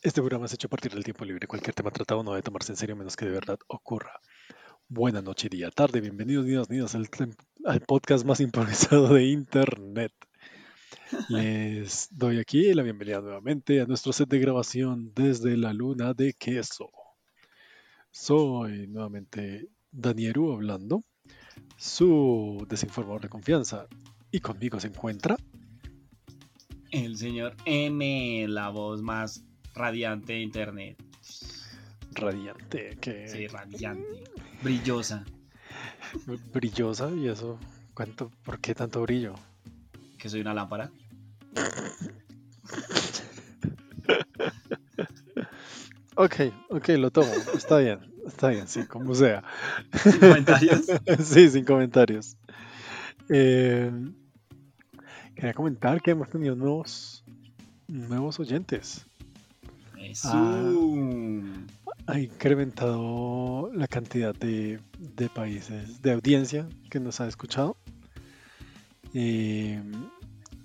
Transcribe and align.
Este 0.00 0.20
programa 0.20 0.46
es 0.46 0.54
hecho 0.54 0.68
a 0.68 0.70
partir 0.70 0.92
del 0.92 1.02
tiempo 1.02 1.24
libre. 1.24 1.48
Cualquier 1.48 1.74
tema 1.74 1.90
tratado 1.90 2.22
no 2.22 2.30
debe 2.30 2.42
tomarse 2.42 2.70
en 2.70 2.76
serio 2.76 2.94
menos 2.94 3.16
que 3.16 3.24
de 3.24 3.32
verdad 3.32 3.58
ocurra. 3.66 4.20
Buena 4.86 5.22
noche, 5.22 5.48
día, 5.48 5.72
tarde. 5.72 6.00
Bienvenidos, 6.00 6.46
niños, 6.46 6.70
niños, 6.70 6.94
al, 6.94 7.08
al 7.64 7.80
podcast 7.80 8.24
más 8.24 8.38
improvisado 8.38 9.12
de 9.12 9.24
Internet. 9.24 10.12
Les 11.28 12.06
doy 12.12 12.38
aquí 12.38 12.72
la 12.74 12.84
bienvenida 12.84 13.20
nuevamente 13.20 13.80
a 13.80 13.86
nuestro 13.86 14.12
set 14.12 14.28
de 14.28 14.38
grabación 14.38 15.12
desde 15.16 15.56
la 15.56 15.72
luna 15.72 16.14
de 16.14 16.32
queso. 16.32 16.90
Soy 18.12 18.86
nuevamente 18.86 19.68
Danieru 19.90 20.52
hablando, 20.52 21.02
su 21.76 22.64
desinformador 22.68 23.22
de 23.22 23.28
confianza. 23.30 23.88
Y 24.30 24.38
conmigo 24.38 24.78
se 24.78 24.86
encuentra 24.86 25.36
El 26.92 27.16
señor 27.16 27.56
M, 27.64 28.46
la 28.46 28.68
voz 28.68 29.02
más 29.02 29.47
radiante 29.78 30.34
de 30.34 30.40
internet. 30.40 30.96
Radiante, 32.12 32.98
que 33.00 33.28
Sí, 33.28 33.46
radiante. 33.46 34.24
Brillosa. 34.62 35.24
brillosa 36.52 37.10
y 37.10 37.28
eso. 37.28 37.58
¿Cuánto? 37.94 38.30
¿Por 38.44 38.60
qué 38.60 38.74
tanto 38.74 39.00
brillo? 39.02 39.34
Que 40.18 40.28
soy 40.28 40.40
una 40.40 40.52
lámpara. 40.54 40.90
Ok, 46.16 46.34
ok, 46.70 46.88
lo 46.98 47.10
tomo. 47.10 47.30
Está 47.54 47.78
bien, 47.78 48.00
está 48.26 48.48
bien, 48.48 48.66
sí, 48.66 48.84
como 48.86 49.14
sea. 49.14 49.44
Sin 50.02 50.18
comentarios. 50.18 50.86
sí, 51.24 51.48
sin 51.48 51.64
comentarios. 51.64 52.36
Eh, 53.28 53.90
quería 55.36 55.54
comentar 55.54 56.02
que 56.02 56.10
hemos 56.10 56.28
tenido 56.28 56.56
nuevos, 56.56 57.24
nuevos 57.86 58.40
oyentes. 58.40 59.06
Eso. 60.00 60.28
Ha 62.06 62.18
incrementado 62.18 63.70
la 63.74 63.86
cantidad 63.86 64.34
de, 64.34 64.80
países, 65.34 66.00
de 66.00 66.12
audiencia 66.12 66.68
que 66.90 67.00
nos 67.00 67.20
ha 67.20 67.28
escuchado. 67.28 67.76
Eh, 69.14 69.82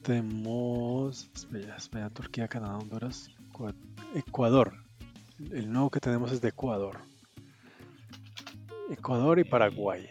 tenemos 0.02 1.30
España, 1.34 1.76
España, 1.78 2.10
Turquía, 2.10 2.48
Canadá, 2.48 2.78
Honduras, 2.78 3.30
Ecua- 3.52 3.76
Ecuador. 4.16 4.74
El 5.52 5.72
nuevo 5.72 5.90
que 5.90 6.00
tenemos 6.00 6.32
es 6.32 6.40
de 6.42 6.50
Ecuador. 6.50 7.00
Ecuador 8.90 9.40
y 9.40 9.44
Paraguay. 9.44 10.06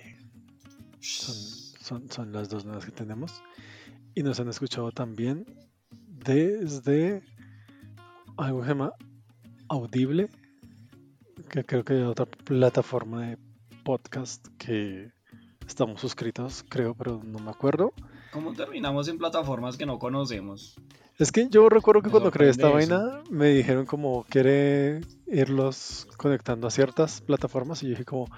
Son, 1.01 1.37
son, 1.81 2.11
son 2.11 2.33
las 2.33 2.49
dos 2.49 2.65
nuevas 2.65 2.85
que 2.85 2.93
tenemos. 2.93 3.43
Y 4.15 4.23
nos 4.23 4.39
han 4.41 4.49
escuchado 4.49 4.93
también 4.93 5.47
desde 6.09 7.23
algo 8.37 8.61
que 8.61 8.67
se 8.67 8.73
llama 8.73 8.93
Audible, 9.73 10.29
que 11.49 11.65
creo 11.65 11.83
que 11.83 11.99
es 11.99 12.07
otra 12.07 12.27
plataforma 12.27 13.27
de 13.27 13.39
podcast 13.85 14.47
que 14.59 15.11
estamos 15.67 15.99
suscritos, 15.99 16.63
creo, 16.69 16.95
pero 16.95 17.23
no 17.25 17.39
me 17.39 17.51
acuerdo. 17.51 17.95
¿Cómo 18.33 18.53
terminamos 18.53 19.09
en 19.09 19.17
plataformas 19.17 19.79
que 19.79 19.87
no 19.87 19.99
conocemos? 19.99 20.77
Es 21.19 21.33
que 21.33 21.49
yo 21.49 21.71
recuerdo 21.71 22.03
que 22.03 22.09
Me 22.09 22.13
cuando 22.13 22.31
creé 22.31 22.51
esta 22.51 22.69
vaina 22.69 23.23
me 23.31 23.49
dijeron 23.49 23.87
como 23.87 24.25
quiere 24.25 25.01
irlos 25.27 26.07
conectando 26.19 26.67
a 26.67 26.71
ciertas 26.71 27.23
plataformas 27.23 27.83
y 27.83 27.87
yo 27.87 27.91
dije 27.93 28.05
como 28.05 28.29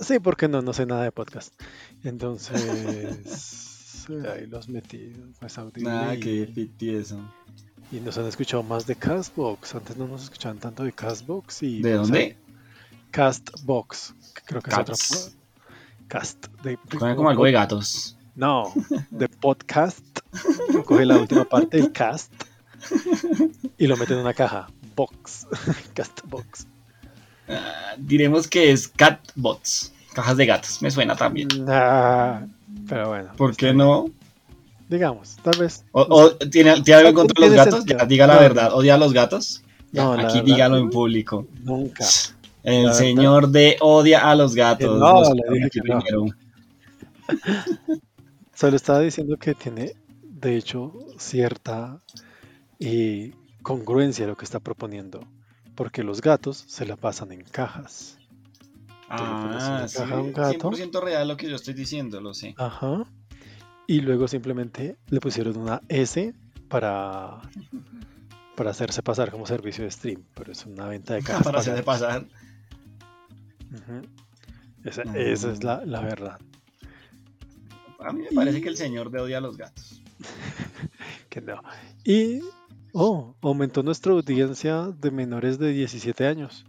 sí, 0.00 0.20
porque 0.20 0.48
no, 0.48 0.62
no 0.62 0.72
sé 0.72 0.86
nada 0.86 1.04
de 1.04 1.12
podcast. 1.12 1.52
Entonces 2.02 4.06
ahí 4.26 4.46
los 4.46 4.70
metí, 4.70 5.12
pues 5.38 5.58
Audible 5.58 5.90
Nada, 5.90 6.14
y, 6.14 6.20
que 6.20 6.46
fictioso. 6.46 7.30
Y 7.92 8.00
nos 8.00 8.16
han 8.16 8.26
escuchado 8.26 8.62
más 8.62 8.86
de 8.86 8.96
Castbox. 8.96 9.74
Antes 9.74 9.96
no 9.96 10.08
nos 10.08 10.24
escuchaban 10.24 10.58
tanto 10.58 10.82
de 10.82 10.92
Castbox 10.92 11.62
y 11.62 11.82
¿De 11.82 11.92
dónde? 11.92 12.36
Castbox, 13.10 14.14
creo 14.46 14.62
que 14.62 14.70
es 14.70 14.78
otra 14.78 14.94
cast 16.08 16.46
de, 16.62 16.78
Suena 16.90 17.14
como 17.14 17.28
algo 17.28 17.44
de 17.44 17.52
gatos. 17.52 18.16
No, 18.34 18.72
de 19.10 19.28
podcast. 19.28 20.04
Coge 20.86 21.04
la 21.04 21.18
última 21.18 21.44
parte 21.44 21.76
del 21.76 21.92
cast 21.92 22.32
y 23.76 23.86
lo 23.86 23.96
mete 23.98 24.14
en 24.14 24.20
una 24.20 24.32
caja. 24.32 24.68
Box. 24.96 25.46
Castbox. 25.94 26.66
Ah, 27.48 27.94
diremos 27.98 28.48
que 28.48 28.72
es 28.72 28.88
catbots. 28.88 29.92
Cajas 30.14 30.36
de 30.38 30.46
gatos. 30.46 30.80
Me 30.80 30.90
suena 30.90 31.14
también. 31.14 31.48
Nah, 31.64 32.46
pero 32.88 33.08
bueno. 33.08 33.32
¿Por 33.36 33.54
qué 33.54 33.74
no? 33.74 34.06
Digamos, 34.92 35.36
tal 35.42 35.58
vez. 35.58 35.84
O, 35.92 36.02
o- 36.02 36.36
¿tiene, 36.36 36.82
¿Tiene 36.82 37.00
algo 37.06 37.14
contra 37.20 37.40
los 37.46 37.54
Tiene 37.54 37.64
gatos? 37.70 37.84
Ya, 37.86 38.04
diga 38.04 38.26
la 38.26 38.34
No. 38.34 38.40
verdad. 38.40 38.74
¿Odia 38.74 38.94
a 38.94 38.98
los 38.98 39.12
gatos? 39.14 39.62
Ya, 39.90 40.04
No, 40.04 40.12
aquí 40.12 40.22
verdad. 40.24 40.42
dígalo 40.44 40.76
en 40.76 40.90
público. 40.90 41.46
Nunca. 41.62 42.04
El 42.62 42.84
La 42.86 42.92
señor 42.94 43.48
de 43.48 43.76
odia 43.80 44.30
a 44.30 44.34
los 44.34 44.54
gatos. 44.54 44.98
No, 44.98 45.20
Los 45.20 45.30
le 45.30 45.42
dije 45.56 45.70
que 45.70 45.80
no. 45.88 46.26
Solo 48.54 48.76
estaba 48.76 49.00
diciendo 49.00 49.36
que 49.38 49.54
tiene, 49.54 49.94
de 50.22 50.56
hecho, 50.56 50.92
cierta 51.18 51.98
congruencia 53.62 54.26
lo 54.26 54.36
que 54.36 54.44
está 54.44 54.60
proponiendo. 54.60 55.20
Porque 55.74 56.02
los 56.02 56.20
gatos 56.20 56.64
se 56.68 56.84
la 56.84 56.96
pasan 56.96 57.32
en 57.32 57.42
cajas. 57.44 58.18
Ah, 59.08 59.86
sí, 59.88 59.96
caja 59.98 60.14
a 60.16 60.20
un 60.20 60.32
gato. 60.32 60.70
100% 60.70 61.00
real 61.02 61.28
lo 61.28 61.36
que 61.36 61.48
yo 61.48 61.56
estoy 61.56 61.74
diciendo, 61.74 62.20
lo 62.20 62.34
sé. 62.34 62.54
Ajá. 62.58 63.04
Y 63.86 64.00
luego 64.00 64.28
simplemente 64.28 64.96
le 65.08 65.20
pusieron 65.20 65.56
una 65.56 65.82
S 65.88 66.34
para, 66.68 67.40
para 68.56 68.70
hacerse 68.70 69.02
pasar 69.02 69.30
como 69.30 69.46
servicio 69.46 69.84
de 69.84 69.90
stream. 69.90 70.22
Pero 70.34 70.52
es 70.52 70.64
una 70.66 70.86
venta 70.86 71.14
de 71.14 71.22
cajas. 71.24 71.42
Para 71.42 71.60
hacerse 71.60 71.82
pasar. 71.82 72.26
Esa, 74.84 75.02
esa 75.02 75.52
es 75.52 75.64
la, 75.64 75.84
la 75.84 76.00
verdad. 76.00 76.38
A 78.00 78.12
mí 78.12 78.22
me 78.22 78.34
parece 78.34 78.60
que 78.60 78.68
el 78.68 78.76
señor 78.76 79.10
de 79.10 79.20
odia 79.20 79.38
a 79.38 79.40
los 79.40 79.56
gatos. 79.56 80.00
Que 81.28 81.40
no. 81.40 81.62
Y 82.04 82.40
oh, 82.92 83.34
aumentó 83.40 83.82
nuestra 83.82 84.12
audiencia 84.12 84.88
de 85.00 85.10
menores 85.10 85.58
de 85.58 85.72
17 85.72 86.26
años. 86.26 86.66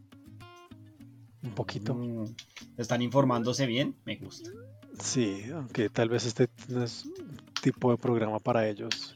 Un 1.43 1.51
poquito. 1.51 1.93
Mm, 1.93 2.33
¿Están 2.77 3.01
informándose 3.01 3.65
bien? 3.65 3.93
Me 4.05 4.15
gusta. 4.15 4.49
Sí, 4.99 5.43
aunque 5.53 5.89
tal 5.89 6.09
vez 6.09 6.25
este 6.25 6.49
no 6.69 6.83
es 6.83 7.05
un 7.05 7.37
tipo 7.61 7.91
de 7.91 7.97
programa 7.97 8.39
para 8.39 8.67
ellos. 8.67 9.15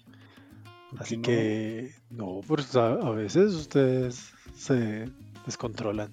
¿Por 0.89 0.99
qué 0.99 1.03
Así 1.03 1.17
no? 1.17 1.23
que 1.23 1.91
no, 2.09 2.41
pues 2.47 2.75
a, 2.75 2.93
a 2.93 3.11
veces 3.11 3.53
ustedes 3.53 4.31
se 4.55 5.05
descontrolan. 5.45 6.11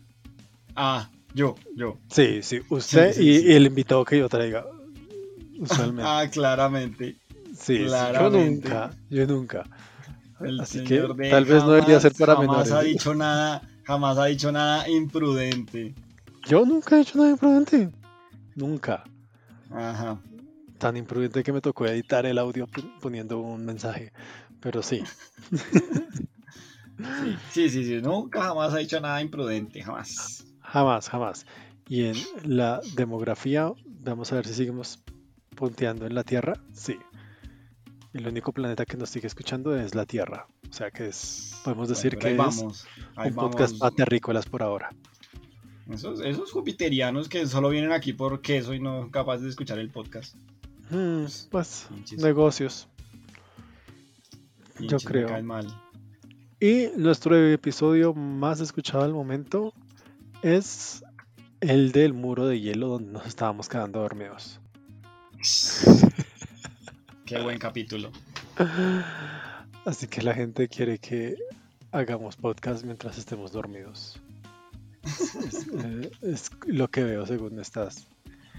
Ah, 0.77 1.09
yo, 1.35 1.55
yo. 1.77 1.99
Sí, 2.11 2.43
sí, 2.43 2.61
usted 2.69 3.13
Sí, 3.13 3.23
sí, 3.23 3.29
y, 3.31 3.39
sí. 3.41 3.47
y 3.49 3.53
el 3.53 3.67
invitado 3.67 4.05
que 4.05 4.19
yo 4.19 4.29
traiga. 4.29 4.65
Usualmente. 5.59 6.03
Ah, 6.07 6.27
claramente. 6.31 7.17
sí, 7.57 7.77
sí, 7.77 7.79
yo 7.79 7.89
claramente. 7.89 8.69
nunca, 8.69 8.91
yo 9.09 9.27
nunca. 9.27 9.65
El 10.41 10.61
Así 10.61 10.83
que 10.85 11.01
de 11.01 11.31
tal 11.31 11.45
vez 11.45 11.63
no 11.65 11.73
debería 11.73 12.01
ser 12.01 12.13
para 12.15 12.35
jamás 12.35 12.49
menores. 12.49 12.73
ha 12.73 12.83
dicho 12.83 13.15
nada, 13.15 13.63
jamás 13.85 14.19
ha 14.19 14.25
dicho 14.27 14.51
nada 14.53 14.89
imprudente. 14.89 15.95
Yo 16.47 16.67
nunca 16.67 16.99
he 16.99 17.01
hecho 17.03 17.17
nada 17.19 17.31
imprudente. 17.31 17.89
Nunca. 18.57 19.05
Ajá. 19.75 20.21
Tan 20.79 20.97
imprudente 20.97 21.43
que 21.43 21.53
me 21.53 21.61
tocó 21.61 21.87
editar 21.87 22.25
el 22.27 22.39
audio 22.39 22.67
poniendo 23.01 23.41
un 23.41 23.65
mensaje. 23.65 24.13
Pero 24.61 24.83
sí, 24.83 25.03
Sí, 27.51 27.69
sí, 27.71 27.85
sí. 27.85 28.01
Nunca 28.01 28.43
jamás 28.43 28.73
ha 28.73 28.79
dicho 28.79 29.01
nada 29.01 29.21
imprudente, 29.21 29.83
jamás. 29.83 30.45
jamás, 30.61 31.09
jamás. 31.09 31.47
Y 31.89 32.05
en 32.05 32.17
la 32.45 32.81
demografía, 32.95 33.73
vamos 33.87 34.33
a 34.33 34.37
ver 34.37 34.47
si 34.47 34.55
seguimos 34.55 35.03
punteando 35.57 36.07
en 36.07 36.15
la 36.15 36.25
Tierra. 36.25 36.55
Sí. 36.73 36.97
El 38.13 38.27
único 38.29 38.53
planeta 38.53 38.87
que 38.87 38.97
nos 38.97 39.11
sigue 39.11 39.27
escuchando 39.27 39.77
es 39.77 39.95
la 39.95 40.07
Tierra. 40.07 40.47
O 40.71 40.73
sea 40.73 40.91
que 40.91 41.09
es, 41.09 41.61
podemos 41.65 41.89
decir 41.89 42.17
Bueno, 42.17 42.23
que 42.23 42.31
es 42.33 42.37
vamos. 42.59 42.87
Un 43.17 43.35
podcast 43.35 43.79
para 43.79 43.95
terrícolas 43.95 44.47
por 44.47 44.63
ahora. 44.63 44.91
Esos, 45.91 46.21
esos 46.21 46.51
jupiterianos 46.51 47.29
que 47.29 47.47
solo 47.47 47.69
vienen 47.69 47.93
aquí 47.93 48.13
por 48.13 48.41
queso 48.41 48.73
y 48.75 48.81
no 48.81 49.11
capaces 49.11 49.43
de 49.43 49.51
escuchar 49.51 49.79
el 49.79 49.91
podcast. 49.91 50.35
Mm, 50.91 51.25
pues, 51.51 51.87
Pinches- 51.91 52.23
negocios. 52.23 52.89
pinches 54.79 55.05
me 55.05 55.11
creo. 55.11 55.43
mal. 55.43 55.67
Y 56.61 56.89
nuestro 56.97 57.37
episodio 57.49 58.15
más 58.15 58.61
escuchado 58.61 59.05
al 59.05 59.13
momento 59.13 59.75
es 60.43 61.05
el 61.61 61.93
del 61.93 62.15
muro 62.15 62.47
de 62.47 62.61
hielo 62.61 62.89
donde 62.89 63.13
nos 63.13 63.27
estábamos 63.27 63.69
quedando 63.69 64.01
dormidos. 64.01 64.61
Qué 67.27 67.41
buen 67.43 67.59
capítulo. 67.59 68.11
Así 69.85 70.07
que 70.07 70.23
la 70.23 70.33
gente 70.35 70.69
quiere 70.69 70.99
que 70.99 71.37
hagamos 71.93 72.37
podcast 72.37 72.85
mientras 72.85 73.19
estemos 73.19 73.53
dormidos. 73.53 74.21
Es, 75.05 75.35
es, 75.35 75.67
eh, 75.85 76.11
es 76.23 76.51
lo 76.67 76.89
que 76.89 77.05
veo 77.05 77.27
según 77.27 77.59
estas, 77.61 78.07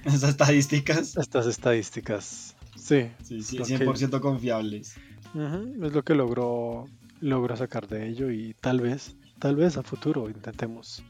Esas 0.04 0.24
estadísticas, 0.30 1.18
estas 1.18 1.48
estadísticas. 1.48 2.56
Sí, 2.76 3.10
sí, 3.24 3.42
sí, 3.42 3.60
Ok. 3.60 3.68
100% 3.68 4.20
confiables. 4.20 4.96
ujú, 5.34 5.86
es 5.86 5.94
lo 5.94 6.04
que 6.04 6.14
logro, 6.16 6.86
logro 7.22 7.56
sacar 7.58 7.88
de 7.88 8.08
ello 8.10 8.30
y 8.32 8.54
tal 8.62 8.82
vez 8.82 9.16
tal 9.40 9.56
vez 9.56 9.78
a 9.78 9.84
futuro 9.84 10.30
intentemos 10.30 11.04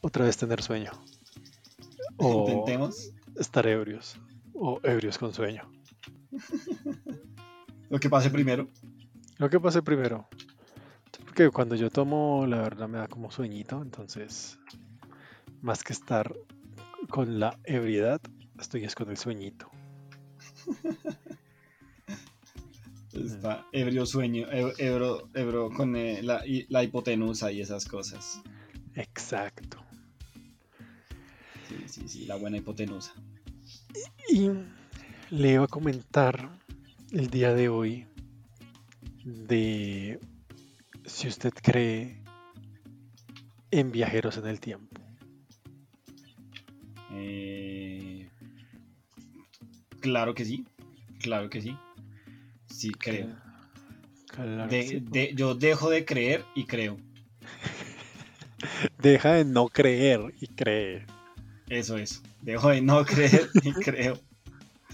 otra 0.00 0.24
vez 0.24 0.36
tener 0.36 0.62
sueño. 0.62 0.90
O 2.18 2.48
Intentemos. 2.48 3.10
estar 3.36 3.66
ebrios. 3.66 4.16
O 4.54 4.80
ebrios 4.84 5.18
con 5.18 5.34
sueño. 5.34 5.62
Lo 7.90 8.00
que 8.00 8.08
pase 8.08 8.30
primero. 8.30 8.68
Lo 9.38 9.50
que 9.50 9.60
pase 9.60 9.82
primero. 9.82 10.28
Porque 11.36 11.50
cuando 11.50 11.74
yo 11.74 11.90
tomo, 11.90 12.46
la 12.46 12.62
verdad 12.62 12.88
me 12.88 12.96
da 12.96 13.08
como 13.08 13.30
sueñito. 13.30 13.82
Entonces, 13.82 14.58
más 15.60 15.84
que 15.84 15.92
estar 15.92 16.34
con 17.10 17.38
la 17.38 17.58
ebriedad, 17.64 18.22
estoy 18.58 18.84
es 18.84 18.94
con 18.94 19.10
el 19.10 19.18
sueñito. 19.18 19.70
Está 23.12 23.66
ebrio 23.70 24.06
sueño, 24.06 24.46
ebro, 24.50 25.28
ebro 25.34 25.70
con 25.70 25.94
eh, 25.96 26.22
la 26.22 26.82
hipotenusa 26.82 27.52
y 27.52 27.60
esas 27.60 27.84
cosas. 27.84 28.40
Exacto. 28.94 29.84
Sí, 31.68 31.84
sí, 31.86 32.08
sí, 32.08 32.24
la 32.24 32.36
buena 32.36 32.56
hipotenusa. 32.56 33.12
Y 34.30 34.52
le 35.28 35.52
iba 35.52 35.64
a 35.64 35.68
comentar 35.68 36.48
el 37.10 37.28
día 37.28 37.52
de 37.52 37.68
hoy 37.68 38.06
de 39.22 40.18
si 41.06 41.28
usted 41.28 41.52
cree 41.62 42.22
en 43.70 43.92
viajeros 43.92 44.36
en 44.38 44.46
el 44.46 44.60
tiempo. 44.60 45.00
Eh, 47.12 48.28
claro 50.00 50.34
que 50.34 50.44
sí, 50.44 50.66
claro 51.20 51.48
que 51.48 51.62
sí. 51.62 51.76
Sí, 52.68 52.90
creo. 52.92 53.28
Claro 54.28 54.68
De- 54.68 54.80
que 54.80 54.88
sí. 54.88 55.00
de- 55.00 55.32
yo 55.34 55.54
dejo 55.54 55.88
de 55.90 56.04
creer 56.04 56.44
y 56.54 56.64
creo. 56.66 56.96
Deja 58.98 59.32
de 59.34 59.44
no 59.44 59.68
creer 59.68 60.34
y 60.40 60.48
cree. 60.48 61.06
Eso 61.68 61.96
es. 61.96 62.22
Dejo 62.42 62.68
de 62.70 62.80
no 62.82 63.04
creer 63.06 63.48
y 63.62 63.72
creo. 63.72 64.18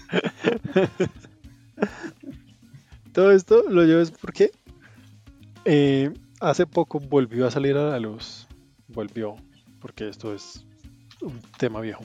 Todo 3.13 3.31
esto 3.31 3.63
lo 3.69 3.83
llevo 3.83 4.01
es 4.01 4.11
porque 4.11 4.51
eh, 5.65 6.13
hace 6.39 6.65
poco 6.67 6.99
volvió 6.99 7.47
a 7.47 7.51
salir 7.51 7.77
a 7.77 7.89
la 7.89 7.99
luz. 7.99 8.47
Volvió, 8.87 9.35
porque 9.79 10.09
esto 10.09 10.33
es 10.33 10.65
un 11.21 11.39
tema 11.57 11.81
viejo. 11.81 12.03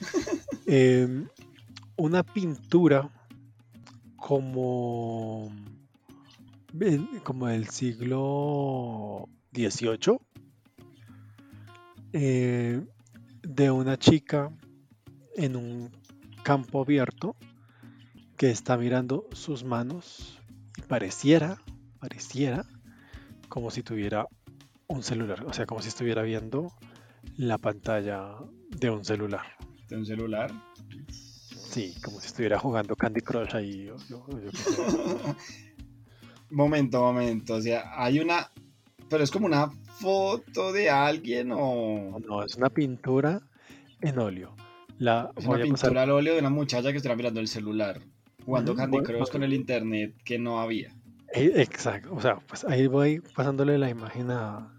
Em, 0.66 1.28
una 1.96 2.22
pintura 2.22 3.10
como, 4.16 5.52
como 7.22 7.46
del 7.48 7.68
siglo 7.68 9.28
XVIII 9.52 10.18
eh, 12.14 12.80
de 13.42 13.70
una 13.70 13.98
chica 13.98 14.50
en 15.36 15.56
un 15.56 15.90
campo 16.42 16.80
abierto 16.80 17.36
que 18.38 18.50
está 18.50 18.78
mirando 18.78 19.28
sus 19.32 19.64
manos 19.64 20.40
y 20.78 20.82
pareciera, 20.82 21.60
pareciera 22.00 22.64
como 23.54 23.70
si 23.70 23.84
tuviera 23.84 24.26
un 24.88 25.04
celular, 25.04 25.44
o 25.46 25.52
sea, 25.52 25.64
como 25.64 25.80
si 25.80 25.86
estuviera 25.86 26.22
viendo 26.22 26.72
la 27.36 27.56
pantalla 27.56 28.34
de 28.70 28.90
un 28.90 29.04
celular. 29.04 29.46
De 29.88 29.96
un 29.96 30.04
celular. 30.04 30.50
Sí, 31.08 31.94
como 32.04 32.18
si 32.20 32.26
estuviera 32.26 32.58
jugando 32.58 32.96
Candy 32.96 33.20
Crush 33.20 33.54
ahí. 33.54 33.84
yo 33.84 33.96
momento, 36.50 37.00
momento. 37.00 37.54
O 37.54 37.60
sea, 37.60 37.92
hay 37.96 38.18
una. 38.18 38.50
Pero 39.08 39.22
es 39.22 39.30
como 39.30 39.46
una 39.46 39.70
foto 40.00 40.72
de 40.72 40.90
alguien 40.90 41.52
o. 41.52 42.18
No, 42.26 42.42
es 42.42 42.56
una 42.56 42.70
pintura 42.70 43.40
en 44.00 44.18
óleo. 44.18 44.56
La 44.98 45.30
Es 45.36 45.46
una 45.46 45.58
pasar- 45.58 45.62
pintura 45.62 46.02
al 46.02 46.10
óleo 46.10 46.32
de 46.34 46.40
una 46.40 46.50
muchacha 46.50 46.90
que 46.90 46.96
está 46.98 47.14
mirando 47.14 47.38
el 47.38 47.46
celular. 47.46 48.00
Jugando 48.44 48.74
Candy 48.74 48.98
Crush 48.98 49.30
con 49.30 49.44
el 49.44 49.54
internet 49.54 50.16
que 50.24 50.40
no 50.40 50.60
había. 50.60 50.92
Eh, 51.34 51.52
Exacto, 51.56 52.14
o 52.14 52.20
sea, 52.20 52.36
pues 52.46 52.64
ahí 52.64 52.86
voy 52.86 53.20
pasándole 53.20 53.76
la 53.78 53.90
imagen 53.90 54.30
a, 54.30 54.70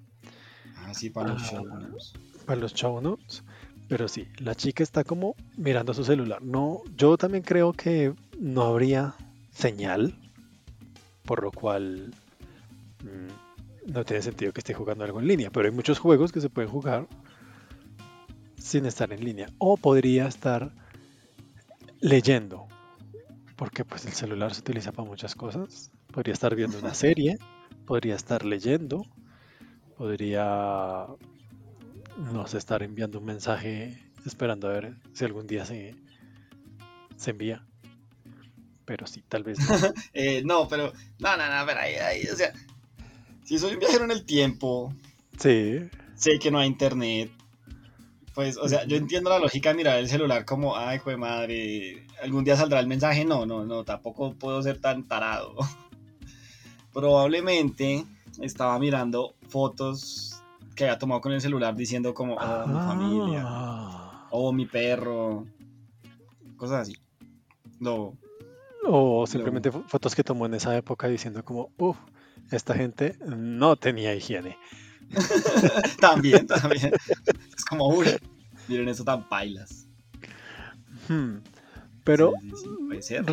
Ah, 0.77 0.93
sí, 0.93 1.09
para 1.09 1.29
los 1.33 1.41
Ah. 1.43 1.61
shows. 1.63 2.13
para 2.45 2.59
los 2.59 2.73
show 2.73 3.01
notes. 3.01 3.43
Pero 3.87 4.07
sí, 4.07 4.27
la 4.39 4.55
chica 4.55 4.81
está 4.83 5.03
como 5.03 5.35
mirando 5.57 5.93
su 5.93 6.03
celular. 6.03 6.41
No, 6.41 6.81
yo 6.95 7.17
también 7.17 7.43
creo 7.43 7.71
que 7.73 8.13
no 8.39 8.63
habría 8.63 9.15
señal, 9.51 10.15
por 11.23 11.43
lo 11.43 11.51
cual 11.51 12.13
mm, 13.03 13.91
no 13.91 14.03
tiene 14.05 14.21
sentido 14.23 14.51
que 14.53 14.59
esté 14.61 14.73
jugando 14.73 15.03
algo 15.03 15.19
en 15.19 15.27
línea. 15.27 15.49
Pero 15.51 15.67
hay 15.67 15.73
muchos 15.73 15.99
juegos 15.99 16.31
que 16.31 16.41
se 16.41 16.49
pueden 16.49 16.69
jugar 16.71 17.07
sin 18.57 18.85
estar 18.87 19.11
en 19.13 19.23
línea. 19.23 19.47
O 19.59 19.77
podría 19.77 20.27
estar 20.27 20.71
leyendo, 21.99 22.67
porque 23.55 23.85
pues 23.85 24.05
el 24.05 24.13
celular 24.13 24.53
se 24.53 24.61
utiliza 24.61 24.91
para 24.91 25.07
muchas 25.07 25.35
cosas. 25.35 25.91
Podría 26.15 26.33
estar 26.33 26.55
viendo 26.55 26.79
una 26.79 26.95
serie, 26.95 27.37
podría 27.85 28.15
estar 28.15 28.45
leyendo, 28.45 29.05
podría 29.97 31.05
no 32.17 32.47
sé, 32.47 32.57
estar 32.57 32.81
enviando 32.81 33.19
un 33.19 33.25
mensaje 33.25 34.01
esperando 34.25 34.67
a 34.67 34.71
ver 34.71 34.95
si 35.13 35.25
algún 35.25 35.45
día 35.45 35.65
se, 35.65 35.93
se 37.17 37.31
envía. 37.31 37.63
Pero 38.85 39.05
sí, 39.07 39.23
tal 39.27 39.43
vez. 39.43 39.59
no. 39.59 39.65
Eh, 40.13 40.41
no, 40.45 40.67
pero. 40.67 40.93
No, 41.19 41.37
no, 41.37 41.49
no, 41.49 41.65
pero 41.65 41.79
ahí, 41.79 41.95
ahí, 41.95 42.23
o 42.27 42.35
sea. 42.35 42.53
Si 43.43 43.59
soy 43.59 43.73
un 43.73 43.79
viajero 43.79 44.05
en 44.05 44.11
el 44.11 44.25
tiempo, 44.25 44.91
Sí, 45.39 45.89
sé 46.15 46.39
que 46.39 46.51
no 46.51 46.59
hay 46.59 46.67
internet. 46.67 47.29
Pues, 48.33 48.57
o 48.57 48.67
sea, 48.67 48.85
yo 48.85 48.97
entiendo 48.97 49.29
la 49.29 49.39
lógica 49.39 49.69
de 49.69 49.75
mirar 49.75 49.97
el 49.97 50.09
celular 50.09 50.43
como, 50.43 50.75
ay, 50.75 50.97
jue 50.97 51.15
madre, 51.15 52.05
algún 52.21 52.43
día 52.43 52.57
saldrá 52.57 52.79
el 52.79 52.87
mensaje. 52.87 53.23
No, 53.23 53.45
no, 53.45 53.65
no, 53.65 53.83
tampoco 53.83 54.33
puedo 54.33 54.61
ser 54.61 54.79
tan 54.79 55.03
tarado. 55.07 55.55
Probablemente 56.95 58.05
estaba 58.41 58.79
mirando 58.79 59.35
fotos 59.49 60.41
que 60.77 60.85
había 60.85 60.97
tomado 60.97 61.19
con 61.19 61.33
el 61.33 61.41
celular 61.41 61.75
diciendo 61.75 62.13
como, 62.13 62.35
oh, 62.35 62.67
mi 62.67 62.73
familia, 62.79 63.43
Ah. 63.45 64.27
oh, 64.31 64.53
mi 64.53 64.65
perro, 64.65 65.45
cosas 66.55 66.83
así. 66.83 66.95
No, 67.81 68.13
O 68.85 69.27
simplemente 69.27 69.71
fo- 69.73 69.83
fotos 69.89 70.15
que 70.15 70.23
tomó 70.23 70.45
en 70.45 70.53
esa 70.53 70.75
época 70.77 71.07
diciendo 71.09 71.43
como, 71.43 71.69
uff, 71.77 71.97
esta 72.49 72.73
gente 72.73 73.17
no 73.27 73.75
tenía 73.75 74.15
higiene. 74.15 74.57
también, 75.99 76.47
también. 76.47 76.93
Es 77.57 77.65
como, 77.65 77.89
uy, 77.89 78.07
miren 78.69 78.87
eso 78.87 79.03
tan 79.03 79.27
pailas. 79.27 79.85
Hmm. 81.09 81.39
Pero 82.05 82.31
Sí, 82.41 82.49
sí, 82.51 82.55
sí, 82.63 82.69
puede 82.87 83.01
ser. 83.01 83.25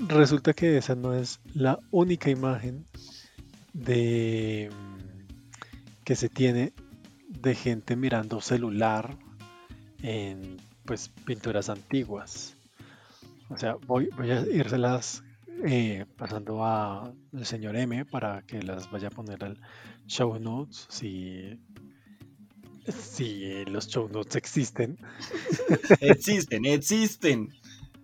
Re- 0.00 0.06
resulta 0.16 0.52
que 0.52 0.76
esa 0.78 0.94
no 0.94 1.14
es 1.14 1.40
la 1.54 1.78
única 1.90 2.30
imagen 2.30 2.86
de 3.72 4.70
que 6.04 6.16
se 6.16 6.28
tiene 6.28 6.72
de 7.28 7.54
gente 7.54 7.96
mirando 7.96 8.40
celular 8.40 9.16
en 10.02 10.58
pues 10.84 11.08
pinturas 11.24 11.68
antiguas. 11.68 12.56
O 13.48 13.56
sea, 13.56 13.76
voy, 13.86 14.08
voy 14.16 14.30
a 14.30 14.40
irselas 14.42 15.22
eh, 15.64 16.04
pasando 16.16 16.64
a 16.64 17.12
el 17.32 17.46
señor 17.46 17.76
M 17.76 18.04
para 18.04 18.42
que 18.42 18.62
las 18.62 18.90
vaya 18.90 19.08
a 19.08 19.10
poner 19.10 19.42
al 19.44 19.58
show 20.06 20.38
notes 20.38 20.86
si 20.90 21.58
si 22.86 23.64
los 23.64 23.88
show 23.88 24.08
notes 24.08 24.36
existen. 24.36 24.98
Existen, 26.00 26.66
existen. 26.66 27.48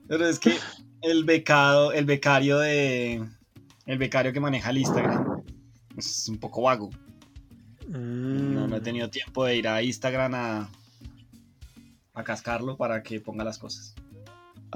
Pero 0.08 0.26
es 0.26 0.38
que 0.38 0.54
el 1.02 1.24
becado, 1.24 1.92
el 1.92 2.04
becario 2.04 2.58
de. 2.58 3.26
El 3.86 3.98
becario 3.98 4.32
que 4.32 4.40
maneja 4.40 4.70
el 4.70 4.78
Instagram 4.78 5.28
es 5.96 6.28
un 6.28 6.38
poco 6.38 6.62
vago. 6.62 6.90
No, 8.32 8.68
no 8.68 8.76
he 8.76 8.80
Mm, 8.80 8.82
tenido 8.82 9.10
tiempo 9.10 9.44
de 9.44 9.56
ir 9.56 9.68
a 9.68 9.82
Instagram 9.82 10.34
a, 10.34 10.70
a 12.14 12.24
cascarlo 12.24 12.76
para 12.76 13.02
que 13.02 13.20
ponga 13.20 13.44
las 13.44 13.58
cosas. 13.58 13.94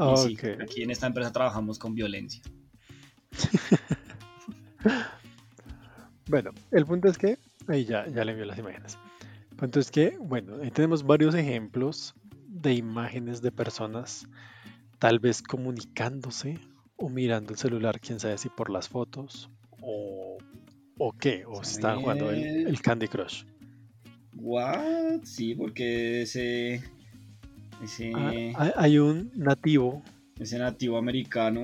Y 0.02 0.16
sí, 0.16 0.40
aquí 0.58 0.82
en 0.82 0.90
esta 0.90 1.06
empresa 1.06 1.32
trabajamos 1.32 1.78
con 1.78 1.94
violencia. 1.94 2.42
Bueno, 6.26 6.52
el 6.70 6.86
punto 6.86 7.08
es 7.08 7.18
que, 7.18 7.38
ahí 7.68 7.84
ya, 7.84 8.06
ya 8.08 8.24
le 8.24 8.32
envió 8.32 8.46
las 8.46 8.58
imágenes. 8.58 8.98
El 9.50 9.56
punto 9.56 9.80
es 9.80 9.90
que, 9.90 10.16
bueno, 10.18 10.56
ahí 10.62 10.70
tenemos 10.70 11.04
varios 11.04 11.34
ejemplos 11.34 12.14
de 12.48 12.74
imágenes 12.74 13.42
de 13.42 13.52
personas 13.52 14.26
tal 15.04 15.18
vez 15.18 15.42
comunicándose 15.42 16.58
o 16.96 17.10
mirando 17.10 17.52
el 17.52 17.58
celular, 17.58 18.00
quién 18.00 18.18
sabe 18.20 18.38
si 18.38 18.48
por 18.48 18.70
las 18.70 18.88
fotos 18.88 19.50
o, 19.82 20.38
o 20.96 21.12
qué, 21.12 21.44
o 21.46 21.62
si 21.62 21.74
estaban 21.74 22.00
jugando 22.00 22.30
el, 22.30 22.42
el 22.66 22.80
Candy 22.80 23.06
Crush. 23.08 23.44
What? 24.34 25.24
Sí, 25.24 25.54
porque 25.54 26.22
ese. 26.22 26.82
Ese, 27.82 28.12
Ah, 28.14 28.72
hay, 28.76 28.98
un 28.98 29.30
nativo, 29.34 30.02
ese 30.40 30.58
nativo 30.58 30.96
americano 30.96 31.60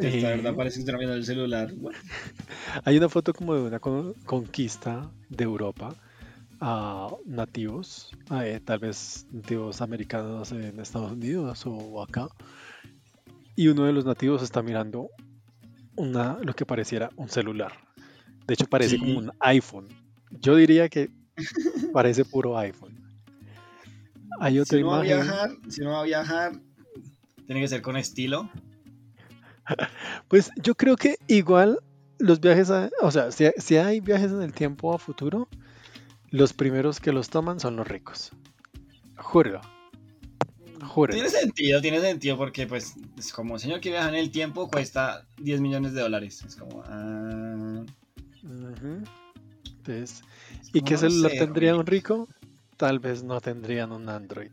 que 0.00 0.18
Eh. 0.18 0.20
la 0.20 0.30
verdad 0.30 0.54
parece 0.56 0.78
que 0.78 0.86
está 0.86 0.96
viendo 0.98 1.14
el 1.14 1.24
celular. 1.24 1.72
Hay 2.84 2.96
una 2.96 3.08
foto 3.08 3.32
como 3.32 3.54
de 3.54 3.62
una 3.62 3.78
con- 3.78 4.14
conquista 4.24 5.08
de 5.28 5.44
Europa 5.44 5.94
a 6.60 7.08
nativos, 7.24 8.10
eh, 8.42 8.60
tal 8.64 8.78
vez 8.78 9.26
nativos 9.30 9.80
americanos 9.80 10.52
en 10.52 10.78
Estados 10.80 11.12
Unidos 11.12 11.64
o 11.66 12.02
acá, 12.02 12.28
y 13.54 13.68
uno 13.68 13.84
de 13.84 13.92
los 13.92 14.04
nativos 14.04 14.42
está 14.42 14.62
mirando 14.62 15.10
una, 15.96 16.38
lo 16.42 16.54
que 16.54 16.66
pareciera 16.66 17.10
un 17.16 17.28
celular. 17.28 17.72
De 18.46 18.54
hecho, 18.54 18.66
parece 18.66 18.98
como 18.98 19.18
un 19.18 19.32
iPhone. 19.40 19.88
Yo 20.30 20.54
diría 20.56 20.88
que 20.88 21.10
parece 21.92 22.24
puro 22.24 22.56
iPhone. 22.58 22.94
Hay 24.40 24.58
otra 24.58 24.76
si 24.76 24.82
no 24.82 24.90
Va 24.90 24.98
a 24.98 25.02
viajar, 25.02 25.50
si 25.68 25.80
no 25.80 25.90
va 25.90 26.00
a 26.00 26.04
viajar, 26.04 26.52
tiene 27.46 27.60
que 27.60 27.68
ser 27.68 27.82
con 27.82 27.96
estilo. 27.96 28.50
Pues 30.28 30.52
yo 30.62 30.76
creo 30.76 30.96
que 30.96 31.16
igual 31.26 31.80
los 32.18 32.40
viajes, 32.40 32.70
o 32.70 33.10
sea, 33.10 33.32
si, 33.32 33.46
si, 33.56 33.76
hay 33.76 34.00
viajes 34.00 34.30
en 34.30 34.42
el 34.42 34.52
tiempo 34.52 34.94
a 34.94 34.98
futuro, 34.98 35.48
los 36.36 36.52
primeros 36.52 37.00
que 37.00 37.12
los 37.12 37.30
toman 37.30 37.60
son 37.60 37.76
los 37.76 37.88
ricos. 37.88 38.30
Juro. 39.16 39.60
Tiene 41.10 41.30
sentido, 41.30 41.80
tiene 41.80 42.00
sentido, 42.00 42.36
porque 42.36 42.66
pues 42.66 42.94
es 43.18 43.32
como 43.32 43.54
un 43.54 43.60
señor 43.60 43.80
que 43.80 43.90
viaja 43.90 44.08
en 44.08 44.14
el 44.14 44.30
tiempo 44.30 44.70
cuesta 44.70 45.26
10 45.38 45.60
millones 45.60 45.94
de 45.94 46.02
dólares. 46.02 46.44
Es 46.46 46.56
como... 46.56 46.82
Ah... 46.86 47.84
Entonces, 49.78 50.22
¿y 50.72 50.82
qué 50.82 50.96
celular 50.96 51.32
tendría 51.32 51.74
un 51.74 51.86
rico? 51.86 52.28
Tal 52.76 52.98
vez 52.98 53.22
no 53.22 53.40
tendrían 53.40 53.92
un 53.92 54.08
Android. 54.08 54.52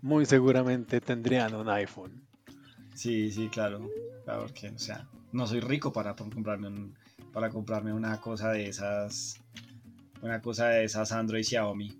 Muy 0.00 0.24
seguramente 0.24 1.00
tendrían 1.00 1.54
un 1.54 1.68
iPhone. 1.68 2.22
Sí, 2.94 3.30
sí, 3.30 3.48
claro. 3.48 3.88
Claro, 4.24 4.42
porque, 4.42 4.68
o 4.68 4.78
sea, 4.78 5.06
no 5.32 5.46
soy 5.46 5.60
rico 5.60 5.92
para 5.92 6.14
comprarme 6.14 6.92
para 7.32 7.50
comprarme 7.50 7.92
una 7.92 8.20
cosa 8.20 8.50
de 8.50 8.68
esas. 8.68 9.40
Una 10.22 10.40
cosa 10.40 10.68
de 10.68 10.84
esas 10.84 11.12
Android 11.12 11.44
Xiaomi 11.44 11.96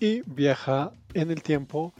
y 0.00 0.22
viaja 0.26 0.92
en 1.14 1.30
el 1.30 1.42
tiempo 1.42 1.92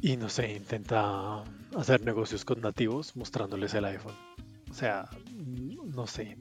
y 0.00 0.16
no 0.16 0.28
sé, 0.28 0.54
intenta 0.54 1.42
hacer 1.76 2.04
negocios 2.04 2.44
con 2.44 2.60
nativos 2.60 3.16
mostrándoles 3.16 3.74
el 3.74 3.84
iPhone. 3.84 4.14
O 4.70 4.74
sea, 4.74 5.08
no 5.94 6.06
sé. 6.06 6.38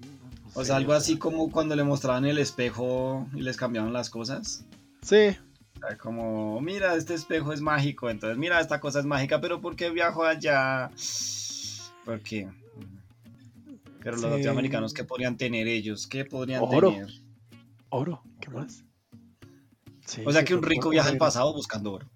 o 0.54 0.64
sea, 0.64 0.76
algo 0.76 0.94
así 0.94 1.18
como 1.18 1.52
cuando 1.52 1.76
le 1.76 1.84
mostraban 1.84 2.26
el 2.26 2.38
espejo 2.38 3.28
y 3.34 3.42
les 3.42 3.58
cambiaban 3.58 3.94
las 3.94 4.10
cosas. 4.10 4.66
Sí. 5.02 5.36
como, 6.00 6.62
mira, 6.62 6.96
este 6.96 7.16
espejo 7.16 7.52
es 7.52 7.62
mágico, 7.62 8.10
entonces 8.10 8.38
mira, 8.38 8.60
esta 8.60 8.80
cosa 8.80 9.00
es 9.00 9.06
mágica, 9.06 9.42
pero 9.42 9.60
¿por 9.60 9.76
qué 9.76 9.90
viajo 9.90 10.24
allá? 10.24 10.92
Porque... 12.06 12.48
Pero 14.08 14.22
los 14.22 14.32
norteamericanos, 14.32 14.94
¿qué 14.94 15.04
podrían 15.04 15.36
tener 15.36 15.68
ellos? 15.68 16.08
¿Qué 16.08 16.24
podrían 16.24 16.62
Oro. 16.64 16.94
tener? 16.94 17.10
Oro, 17.90 18.24
¿qué 18.40 18.50
más? 18.50 18.86
o 20.26 20.32
sea 20.32 20.46
que 20.46 20.56
un 20.56 20.64
rico 20.64 20.92
viaja 20.92 21.10
al 21.10 21.18
pasado 21.18 21.52
buscando 21.52 21.92
oro. 21.92 22.10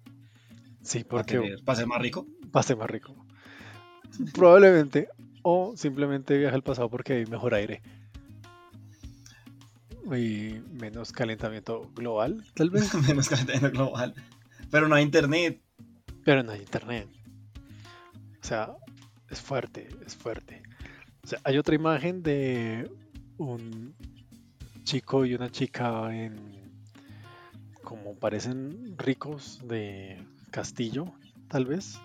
Sí, 0.80 1.04
porque... 1.04 1.58
¿Para 1.62 1.76
ser 1.76 1.86
más 1.86 2.00
rico? 2.00 2.26
Para 2.50 2.62
ser 2.62 2.78
más 2.78 2.88
rico. 2.88 3.14
Probablemente. 4.32 5.08
O 5.42 5.74
simplemente 5.76 6.38
viaja 6.38 6.54
al 6.54 6.62
pasado 6.62 6.88
porque 6.88 7.12
hay 7.12 7.26
mejor 7.26 7.52
aire. 7.52 7.82
Y 10.06 10.62
menos 10.70 11.12
calentamiento 11.12 11.90
global, 11.94 12.42
tal 12.54 12.70
vez. 12.70 12.94
menos 13.06 13.28
calentamiento 13.28 13.70
global. 13.70 14.14
Pero 14.70 14.88
no 14.88 14.94
hay 14.94 15.02
internet. 15.04 15.60
Pero 16.24 16.42
no 16.42 16.52
hay 16.52 16.60
internet. 16.60 17.06
O 18.42 18.46
sea, 18.46 18.74
es 19.28 19.42
fuerte, 19.42 19.90
es 20.06 20.16
fuerte. 20.16 20.62
O 21.24 21.26
sea, 21.26 21.40
hay 21.44 21.58
otra 21.58 21.74
imagen 21.74 22.22
de 22.22 22.90
un 23.38 23.94
chico 24.84 25.24
y 25.24 25.34
una 25.34 25.50
chica 25.50 26.14
en 26.14 26.62
como 27.82 28.14
parecen 28.14 28.96
ricos 28.98 29.60
de 29.64 30.24
castillo, 30.50 31.12
tal 31.48 31.66
vez. 31.66 31.98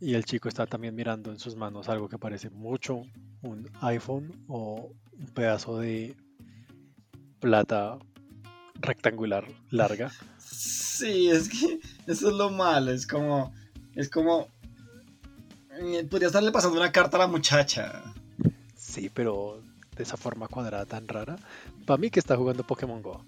Y 0.00 0.14
el 0.14 0.24
chico 0.24 0.48
está 0.48 0.66
también 0.66 0.94
mirando 0.94 1.30
en 1.30 1.38
sus 1.38 1.56
manos 1.56 1.88
algo 1.88 2.08
que 2.08 2.18
parece 2.18 2.50
mucho 2.50 3.02
un 3.42 3.70
iPhone 3.80 4.32
o 4.48 4.92
un 5.12 5.26
pedazo 5.26 5.78
de 5.78 6.16
plata 7.40 7.98
rectangular 8.80 9.46
larga. 9.70 10.10
Sí, 10.38 11.28
es 11.28 11.48
que 11.48 11.80
eso 12.06 12.28
es 12.28 12.34
lo 12.34 12.50
malo, 12.50 12.92
es 12.92 13.06
como 13.06 13.52
es 13.94 14.08
como 14.08 14.48
eh, 15.80 16.06
podría 16.08 16.28
estarle 16.28 16.52
pasando 16.52 16.78
una 16.78 16.92
carta 16.92 17.16
a 17.16 17.20
la 17.20 17.26
muchacha. 17.26 18.02
Sí, 18.92 19.10
pero 19.12 19.58
de 19.96 20.02
esa 20.02 20.18
forma 20.18 20.48
cuadrada 20.48 20.84
tan 20.84 21.08
rara. 21.08 21.36
Para 21.86 21.96
mí 21.96 22.10
que 22.10 22.20
está 22.20 22.36
jugando 22.36 22.62
Pokémon 22.62 23.00
Go. 23.00 23.24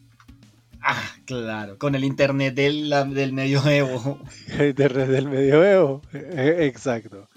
Ah, 0.82 1.02
claro, 1.24 1.78
con 1.78 1.94
el 1.94 2.04
internet 2.04 2.54
del, 2.54 2.90
del 3.14 3.32
medioevo. 3.32 4.18
El 4.58 4.68
internet 4.68 5.08
del 5.08 5.26
medioevo, 5.26 6.02
e, 6.12 6.18
e, 6.18 6.66
exacto. 6.66 7.30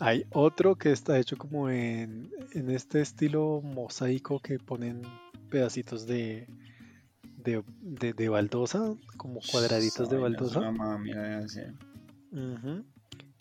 Hay 0.00 0.26
otro 0.32 0.74
que 0.74 0.90
está 0.90 1.20
hecho 1.20 1.38
como 1.38 1.70
en, 1.70 2.32
en 2.52 2.70
este 2.70 3.00
estilo 3.00 3.60
mosaico 3.62 4.40
que 4.40 4.58
ponen 4.58 5.02
pedacitos 5.50 6.08
de, 6.08 6.48
de, 7.44 8.28
baldosa, 8.28 8.92
como 9.16 9.38
cuadraditos 9.52 10.10
de 10.10 10.18
baldosa. 10.18 10.72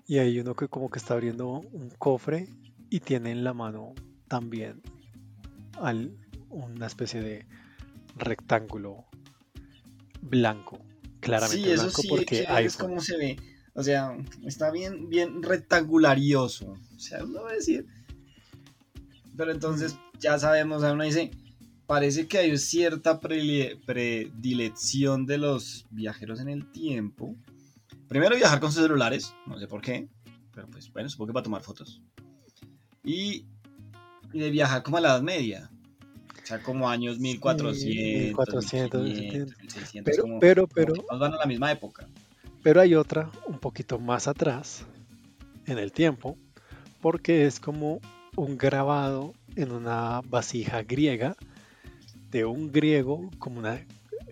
Y 0.06 0.20
hay 0.20 0.40
uno 0.40 0.56
que 0.56 0.68
como 0.68 0.92
que 0.92 1.00
está 1.00 1.16
abriendo 1.16 1.62
un 1.72 1.90
cofre 1.98 2.50
y 2.90 3.00
tiene 3.00 3.32
en 3.32 3.44
la 3.44 3.54
mano 3.54 3.94
también 4.28 4.82
al, 5.80 6.18
una 6.50 6.88
especie 6.88 7.22
de 7.22 7.46
rectángulo 8.16 9.06
blanco. 10.22 10.80
Claramente 11.20 11.68
sí, 11.68 11.72
eso 11.72 11.84
blanco 11.84 12.02
sí, 12.02 12.08
porque 12.08 12.48
es 12.62 12.78
como 12.78 13.02
se 13.02 13.18
ve. 13.18 13.38
O 13.74 13.84
sea, 13.84 14.18
está 14.46 14.72
bien, 14.72 15.10
bien 15.10 15.44
rectangularioso. 15.44 16.78
O 16.96 17.00
sea, 17.00 17.24
uno 17.24 17.44
va 17.44 17.52
a 17.52 17.54
decir. 17.54 17.86
Pero 19.38 19.52
entonces 19.52 19.98
ya 20.20 20.38
sabemos, 20.38 20.84
uno 20.84 21.04
dice, 21.04 21.32
parece 21.88 22.28
que 22.28 22.40
hay 22.40 22.58
cierta 22.58 23.20
predilección 23.20 25.26
de 25.26 25.38
los 25.38 25.86
viajeros 25.92 26.42
en 26.42 26.50
el 26.50 26.70
tiempo. 26.72 27.36
Primero 28.08 28.36
viajar 28.36 28.60
con 28.60 28.72
sus 28.72 28.82
celulares, 28.82 29.34
no 29.48 29.60
sé 29.60 29.68
por 29.68 29.82
qué, 29.82 30.10
pero 30.54 30.68
pues 30.68 30.92
bueno, 30.92 31.10
supongo 31.10 31.28
que 31.28 31.34
para 31.34 31.44
tomar 31.44 31.62
fotos. 31.62 32.02
Y, 33.04 33.46
y 34.34 34.40
de 34.40 34.50
viajar 34.50 34.84
como 34.84 34.98
a 34.98 35.02
la 35.02 35.10
Edad 35.10 35.22
Media 35.22 35.70
sea, 36.50 36.64
como 36.64 36.90
años 36.90 37.20
1400, 37.20 37.84
1400 37.86 39.04
1600, 39.04 40.04
pero, 40.04 40.40
pero, 40.40 40.68
pero, 40.68 40.94
nos 41.10 41.20
van 41.20 41.34
a 41.34 41.38
la 41.38 41.46
misma 41.46 41.72
época. 41.72 42.08
Pero 42.64 42.82
hay 42.82 42.96
otra 42.96 43.32
un 43.46 43.60
poquito 43.60 44.00
más 44.00 44.28
atrás 44.28 44.86
en 45.68 45.78
el 45.78 45.92
tiempo, 45.92 46.38
porque 47.02 47.46
es 47.46 47.60
como 47.60 48.02
un 48.36 48.58
grabado 48.58 49.34
en 49.56 49.72
una 49.72 50.22
vasija 50.26 50.84
griega 50.84 51.36
de 52.32 52.46
un 52.46 52.72
griego 52.72 53.30
como 53.38 53.60
una 53.60 53.86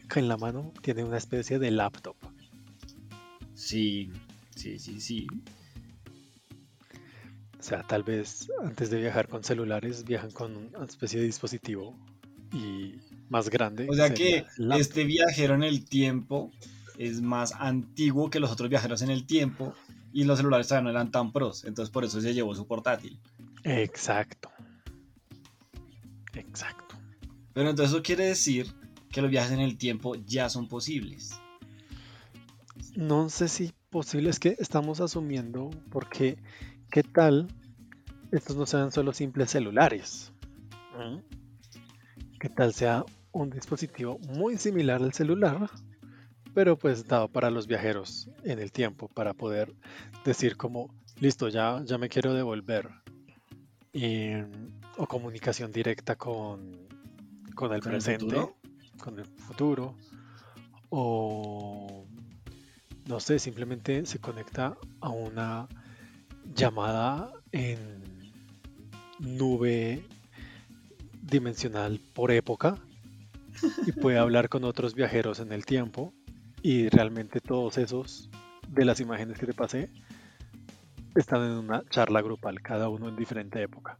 que 0.09 0.19
en 0.19 0.27
la 0.27 0.37
mano 0.37 0.73
tiene 0.81 1.03
una 1.03 1.17
especie 1.17 1.59
de 1.59 1.71
laptop. 1.71 2.15
Sí, 3.53 4.11
sí, 4.55 4.79
sí, 4.79 4.99
sí. 4.99 5.27
O 7.67 7.69
sea, 7.69 7.83
tal 7.83 8.03
vez 8.03 8.49
antes 8.63 8.89
de 8.89 8.97
viajar 8.97 9.27
con 9.27 9.43
celulares 9.43 10.05
viajan 10.05 10.31
con 10.31 10.73
una 10.73 10.85
especie 10.85 11.19
de 11.19 11.25
dispositivo 11.25 11.99
y 12.53 12.95
más 13.27 13.49
grande. 13.49 13.87
O 13.89 13.93
sea 13.93 14.13
que 14.13 14.45
este 14.77 15.03
viajero 15.03 15.53
en 15.53 15.63
el 15.63 15.83
tiempo 15.83 16.49
es 16.97 17.19
más 17.21 17.51
antiguo 17.51 18.29
que 18.29 18.39
los 18.39 18.53
otros 18.53 18.69
viajeros 18.69 19.01
en 19.01 19.09
el 19.09 19.27
tiempo 19.27 19.73
y 20.13 20.23
los 20.23 20.37
celulares 20.37 20.69
todavía 20.69 20.85
no 20.85 20.97
eran 20.97 21.11
tan 21.11 21.33
pros, 21.33 21.65
entonces 21.65 21.91
por 21.91 22.05
eso 22.05 22.21
se 22.21 22.33
llevó 22.33 22.55
su 22.55 22.65
portátil. 22.65 23.19
Exacto. 23.65 24.49
Exacto. 26.35 26.95
Pero 27.51 27.69
entonces 27.69 27.93
eso 27.93 28.01
quiere 28.01 28.27
decir 28.27 28.73
que 29.11 29.21
los 29.21 29.29
viajes 29.29 29.51
en 29.51 29.59
el 29.59 29.77
tiempo 29.77 30.15
ya 30.15 30.47
son 30.47 30.69
posibles. 30.69 31.37
No 32.95 33.29
sé 33.29 33.49
si 33.49 33.73
posible 33.89 34.29
es 34.29 34.39
que 34.39 34.55
estamos 34.57 35.01
asumiendo 35.01 35.69
porque 35.91 36.37
¿qué 36.91 37.03
tal 37.03 37.47
estos 38.31 38.55
no 38.55 38.65
sean 38.65 38.91
solo 38.91 39.13
simples 39.13 39.51
celulares? 39.51 40.31
¿Qué 42.39 42.49
tal 42.49 42.73
sea 42.73 43.05
un 43.31 43.49
dispositivo 43.49 44.19
muy 44.19 44.57
similar 44.57 45.01
al 45.01 45.13
celular, 45.13 45.69
pero 46.53 46.77
pues 46.77 47.07
dado 47.07 47.27
para 47.27 47.51
los 47.51 47.67
viajeros 47.67 48.29
en 48.43 48.59
el 48.59 48.71
tiempo, 48.71 49.07
para 49.07 49.33
poder 49.33 49.73
decir 50.25 50.57
como, 50.57 50.93
listo, 51.19 51.49
ya, 51.49 51.81
ya 51.83 51.97
me 51.97 52.09
quiero 52.09 52.33
devolver? 52.33 52.89
o 54.97 55.07
comunicación 55.07 55.71
directa 55.71 56.15
con, 56.15 56.87
con 57.55 57.73
el 57.73 57.81
presente, 57.81 58.35
con 58.99 59.17
el 59.17 59.25
futuro, 59.25 59.95
o 60.89 62.05
no 63.07 63.19
sé, 63.19 63.39
simplemente 63.39 64.05
se 64.05 64.19
conecta 64.19 64.77
a 65.01 65.09
una 65.09 65.67
llamada 66.53 67.31
en 67.51 67.77
nube 69.19 70.03
dimensional 71.21 71.99
por 72.13 72.31
época 72.31 72.77
y 73.85 73.91
puede 73.91 74.17
hablar 74.19 74.49
con 74.49 74.63
otros 74.63 74.93
viajeros 74.95 75.39
en 75.39 75.51
el 75.51 75.65
tiempo 75.65 76.13
y 76.61 76.89
realmente 76.89 77.39
todos 77.41 77.77
esos 77.77 78.29
de 78.69 78.85
las 78.85 78.99
imágenes 78.99 79.37
que 79.37 79.45
te 79.45 79.53
pasé 79.53 79.89
están 81.15 81.43
en 81.43 81.51
una 81.51 81.83
charla 81.89 82.21
grupal, 82.21 82.61
cada 82.61 82.89
uno 82.89 83.09
en 83.09 83.15
diferente 83.15 83.61
época. 83.61 83.97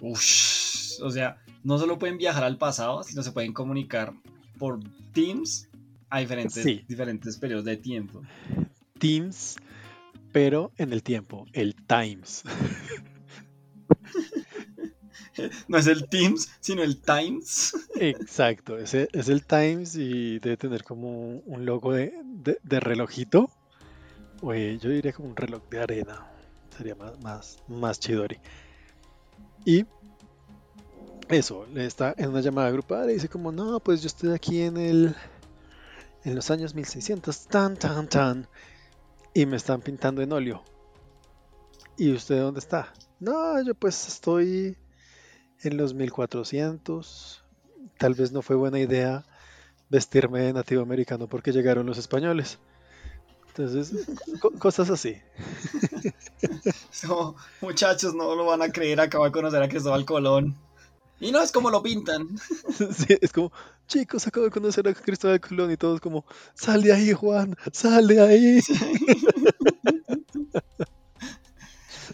Ush, 0.00 1.00
o 1.02 1.10
sea, 1.10 1.38
no 1.64 1.78
solo 1.78 1.98
pueden 1.98 2.18
viajar 2.18 2.44
al 2.44 2.58
pasado, 2.58 3.02
sino 3.02 3.22
se 3.22 3.32
pueden 3.32 3.52
comunicar 3.52 4.12
por 4.58 4.80
Teams 5.12 5.68
a 6.10 6.20
diferentes, 6.20 6.62
Sí. 6.62 6.84
diferentes 6.88 7.36
periodos 7.38 7.64
de 7.64 7.76
tiempo. 7.76 8.22
Teams, 8.98 9.56
pero 10.32 10.72
en 10.78 10.92
el 10.92 11.02
tiempo, 11.02 11.46
el 11.52 11.74
Times. 11.74 12.42
No 15.68 15.76
es 15.78 15.86
el 15.86 16.08
Teams, 16.08 16.48
sino 16.60 16.82
el 16.82 17.02
Times. 17.02 17.74
Exacto, 17.96 18.78
ese 18.78 19.08
es 19.12 19.28
el 19.28 19.44
Times 19.44 19.94
y 19.96 20.38
debe 20.38 20.56
tener 20.56 20.82
como 20.82 21.08
un- 21.10 21.42
un 21.44 21.66
logo 21.66 21.92
de, 21.92 22.12
de- 22.24 22.58
de 22.62 22.80
relojito. 22.80 23.50
Oye, 24.40 24.78
yo 24.78 24.88
diría 24.90 25.12
como 25.12 25.28
un 25.28 25.36
reloj 25.36 25.62
de 25.70 25.80
arena. 25.80 26.26
Sería 26.76 26.94
más, 26.94 27.18
más, 27.20 27.58
más 27.68 28.00
chidori. 28.00 28.38
Y 29.64 29.84
eso, 31.28 31.66
le 31.66 31.84
está 31.86 32.14
en 32.16 32.30
una 32.30 32.40
llamada 32.40 32.70
grupal 32.70 33.10
y 33.10 33.14
dice 33.14 33.28
como, 33.28 33.52
no, 33.52 33.80
pues 33.80 34.00
yo 34.02 34.06
estoy 34.06 34.30
aquí 34.32 34.60
en 34.62 34.76
el 34.78 35.14
en 36.24 36.34
los 36.34 36.50
años 36.50 36.74
1600, 36.74 37.46
tan, 37.46 37.76
tan, 37.76 38.08
tan, 38.08 38.48
y 39.36 39.44
me 39.44 39.56
están 39.58 39.82
pintando 39.82 40.22
en 40.22 40.32
óleo. 40.32 40.64
¿Y 41.98 42.10
usted 42.12 42.40
dónde 42.40 42.60
está? 42.60 42.94
No, 43.20 43.62
yo 43.62 43.74
pues 43.74 44.08
estoy 44.08 44.78
en 45.62 45.76
los 45.76 45.92
1400. 45.92 47.44
Tal 47.98 48.14
vez 48.14 48.32
no 48.32 48.40
fue 48.40 48.56
buena 48.56 48.78
idea 48.78 49.26
vestirme 49.90 50.40
de 50.40 50.54
nativo 50.54 50.80
americano 50.82 51.26
porque 51.28 51.52
llegaron 51.52 51.84
los 51.84 51.98
españoles. 51.98 52.58
Entonces, 53.48 54.06
co- 54.40 54.52
cosas 54.52 54.88
así. 54.88 55.16
No, 57.06 57.36
muchachos, 57.60 58.14
no 58.14 58.34
lo 58.34 58.46
van 58.46 58.62
a 58.62 58.70
creer, 58.70 59.00
acabo 59.00 59.24
de 59.26 59.32
conocer 59.32 59.62
a 59.62 59.68
Cristóbal 59.68 60.06
Colón. 60.06 60.54
Y 61.20 61.32
no 61.32 61.40
es 61.42 61.50
como 61.52 61.70
lo 61.70 61.82
pintan. 61.82 62.28
Sí, 62.92 63.16
es 63.20 63.32
como, 63.32 63.52
chicos, 63.86 64.26
acabo 64.26 64.44
de 64.44 64.50
conocer 64.50 64.86
a 64.88 64.94
Cristóbal 64.94 65.40
Colón 65.40 65.70
y 65.70 65.76
todos 65.76 66.00
como, 66.00 66.24
sal 66.54 66.82
de 66.82 66.92
ahí, 66.92 67.12
Juan, 67.12 67.56
sal 67.72 68.06
de 68.06 68.20
ahí. 68.20 68.60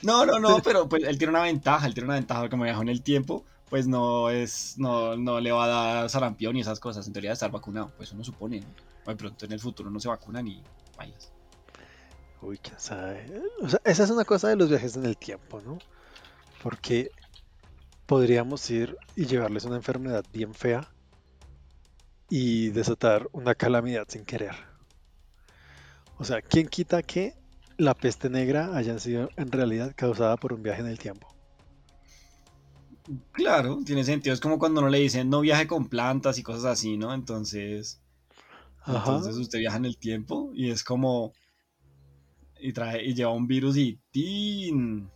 No, 0.03 0.27
no, 0.27 0.41
no, 0.41 0.61
pero 0.63 0.89
pues 0.89 1.05
él 1.05 1.17
tiene 1.17 1.31
una 1.31 1.43
ventaja, 1.43 1.87
él 1.87 1.95
tiene 1.95 2.07
una 2.07 2.17
ventaja, 2.17 2.49
como 2.49 2.65
viajó 2.65 2.83
en 2.83 2.89
el 2.89 3.03
tiempo, 3.03 3.45
pues 3.71 3.87
no 3.87 4.31
es, 4.31 4.75
no, 4.77 5.17
no 5.17 5.39
le 5.39 5.53
va 5.53 5.65
a 5.65 5.69
dar 5.69 6.11
sarampión 6.11 6.57
y 6.57 6.61
esas 6.61 6.81
cosas, 6.81 7.07
en 7.07 7.13
teoría 7.13 7.31
de 7.31 7.35
estar 7.35 7.53
vacunado, 7.53 7.93
pues 7.97 8.11
uno 8.11 8.25
supone, 8.25 8.61
¿no? 8.61 9.17
Pronto 9.17 9.47
en 9.47 9.53
el 9.53 9.61
futuro 9.61 9.91
no 9.91 10.01
se 10.01 10.09
vacunan 10.09 10.47
y 10.49 10.61
vayas. 10.97 11.31
Uy, 12.41 12.59
quién 12.59 12.79
sabe. 12.79 13.43
O 13.61 13.69
sea, 13.69 13.81
esa 13.85 14.03
es 14.03 14.11
una 14.11 14.25
cosa 14.25 14.49
de 14.49 14.57
los 14.57 14.69
viajes 14.69 14.97
en 14.97 15.07
el 15.07 15.17
tiempo, 15.17 15.61
¿no? 15.61 15.79
Porque 16.63 17.13
podríamos 18.07 18.69
ir 18.71 18.97
y 19.17 19.27
llevarles 19.27 19.65
una 19.65 19.77
enfermedad 19.77 20.25
bien 20.33 20.55
fea 20.55 20.89
y 22.29 22.69
desatar 22.71 23.29
una 23.33 23.55
calamidad 23.55 24.07
sin 24.09 24.25
querer. 24.25 24.55
O 26.19 26.25
sea, 26.25 26.41
¿quién 26.41 26.69
quita 26.69 27.03
que 27.03 27.35
la 27.77 27.95
peste 27.95 28.31
negra 28.31 28.77
haya 28.77 28.99
sido 28.99 29.31
en 29.37 29.51
realidad 29.51 29.93
causada 29.97 30.37
por 30.37 30.53
un 30.53 30.63
viaje 30.63 30.81
en 30.81 30.87
el 30.89 30.99
tiempo? 30.99 31.29
Claro, 33.33 33.81
tiene 33.85 34.05
sentido, 34.05 34.33
es 34.33 34.41
como 34.41 34.59
cuando 34.59 34.81
uno 34.81 34.89
le 34.89 34.99
dicen 34.99 35.29
no 35.29 35.41
viaje 35.41 35.67
con 35.67 35.89
plantas 35.89 36.39
y 36.39 36.43
cosas 36.43 36.65
así, 36.65 36.97
¿no? 36.97 37.13
Entonces, 37.13 38.01
Ajá. 38.85 39.17
entonces 39.17 39.37
usted 39.37 39.59
viaja 39.59 39.77
en 39.77 39.87
el 39.87 39.99
tiempo 39.99 40.53
y 40.55 40.71
es 40.71 40.85
como 40.85 41.33
y 42.61 42.73
trae 42.73 43.05
y 43.05 43.15
lleva 43.15 43.33
un 43.33 43.47
virus 43.47 43.77
y 43.77 43.99
¡tin! 44.13 45.11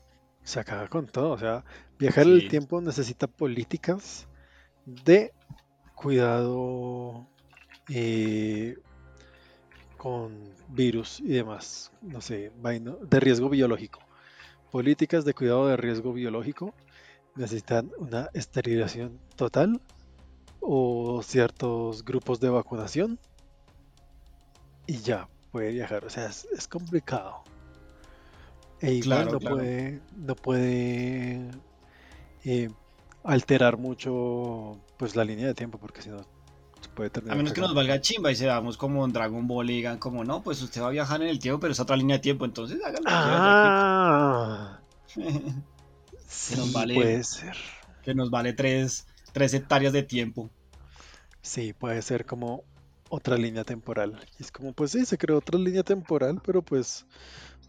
Se 0.47 0.61
acaba 0.61 0.87
con 0.87 1.09
todo. 1.09 1.31
O 1.31 1.39
sea, 1.39 1.65
viajar 1.99 2.25
el 2.25 2.47
tiempo 2.47 2.81
necesita 2.81 3.27
políticas 3.27 4.29
de 4.87 5.33
cuidado 5.97 7.27
eh, 7.89 8.79
con 9.97 10.39
virus 10.69 11.19
y 11.19 11.31
demás. 11.31 11.91
No 12.01 12.21
sé, 12.21 12.53
de 12.63 13.21
riesgo 13.21 13.49
biológico. 13.49 13.99
Políticas 14.71 15.25
de 15.25 15.35
cuidado 15.35 15.67
de 15.67 15.77
riesgo 15.77 16.13
biológico 16.13 16.73
necesitan 17.35 17.91
una 17.99 18.31
esterilización 18.33 19.19
total 19.35 19.81
o 20.61 21.23
ciertos 21.25 22.05
grupos 22.05 22.39
de 22.39 22.51
vacunación 22.51 23.19
y 24.87 24.99
ya 24.99 25.29
puede 25.51 25.73
viajar. 25.73 26.05
O 26.05 26.11
sea, 26.11 26.27
es, 26.27 26.47
es 26.53 26.69
complicado. 26.69 27.43
E 28.81 28.93
igual 28.93 29.03
Claro, 29.25 29.31
no 29.31 29.39
claro. 29.39 29.57
puede, 29.57 30.03
no 30.17 30.35
puede 30.37 31.51
eh, 32.45 32.71
alterar 33.25 33.77
mucho 33.79 34.79
pues 34.99 35.17
la 35.17 35.25
línea 35.25 35.47
de 35.47 35.55
tiempo 35.55 35.79
porque 35.79 36.03
si 36.03 36.11
no 36.11 36.23
se 36.81 36.89
puede 36.95 37.11
A 37.11 37.13
terminar 37.13 37.37
menos 37.37 37.53
que 37.53 37.61
nos 37.61 37.75
valga 37.75 38.01
chimba 38.01 38.31
y 38.33 38.37
seamos 38.37 38.77
como 38.77 39.05
en 39.05 39.13
Dragon 39.13 39.47
Ball 39.47 39.71
y 39.71 39.77
digan 39.77 39.99
como 39.99 40.25
no, 40.25 40.43
pues 40.43 40.63
usted 40.63 40.81
va 40.83 40.89
a 40.89 40.91
viajar 40.91 41.23
en 41.23 41.29
el 41.29 41.39
tiempo, 41.39 41.61
pero 41.61 41.73
es 41.73 41.81
otra 41.81 41.97
línea 41.97 42.17
de 42.17 42.23
tiempo, 42.23 42.45
entonces 42.45 42.79
hágalo. 42.85 43.05
Ah, 43.07 44.81
sí, 46.27 46.57
nos 46.57 46.73
vale. 46.73 46.95
puede 46.95 47.25
ser. 47.25 47.57
que 48.03 48.15
nos 48.15 48.31
vale 48.31 48.53
tres, 48.53 49.07
tres 49.33 49.55
hectáreas 49.55 49.93
de 49.93 50.03
tiempo. 50.03 50.51
Sí, 51.43 51.73
puede 51.73 52.03
ser 52.03 52.27
como 52.27 52.65
otra 53.09 53.37
línea 53.37 53.65
temporal. 53.65 54.19
Y 54.39 54.43
es 54.43 54.51
como, 54.53 54.73
pues 54.73 54.91
sí, 54.93 55.05
se 55.05 55.17
creó 55.19 55.39
otra 55.39 55.59
línea 55.59 55.83
temporal, 55.83 56.41
pero 56.45 56.63
pues 56.63 57.07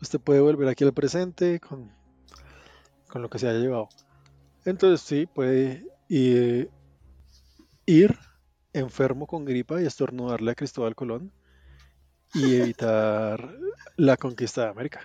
usted 0.02 0.20
puede 0.20 0.40
volver 0.40 0.68
aquí 0.68 0.84
al 0.84 0.94
presente 0.94 1.60
con, 1.60 1.92
con 3.08 3.22
lo 3.22 3.30
que 3.30 3.40
se 3.40 3.48
haya 3.48 3.60
llevado. 3.60 3.90
Entonces 4.66 5.02
sí, 5.02 5.26
puede 5.26 5.88
eh, 6.10 6.70
ir 7.86 8.18
enfermo 8.74 9.28
con 9.28 9.46
gripa 9.46 9.82
y 9.82 9.86
estornudarle 9.86 10.52
a 10.52 10.56
Cristóbal 10.56 10.96
Colón 10.96 11.32
y 12.34 12.56
evitar 12.56 13.58
la 13.96 14.18
conquista 14.18 14.64
de 14.64 14.70
América. 14.70 15.02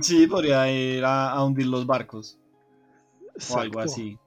Sí, 0.00 0.26
podría 0.26 0.70
ir 0.70 1.04
a, 1.04 1.30
a 1.30 1.44
hundir 1.44 1.66
los 1.66 1.86
barcos 1.86 2.38
o 3.50 3.58
algo 3.58 3.80
así. 3.80 4.18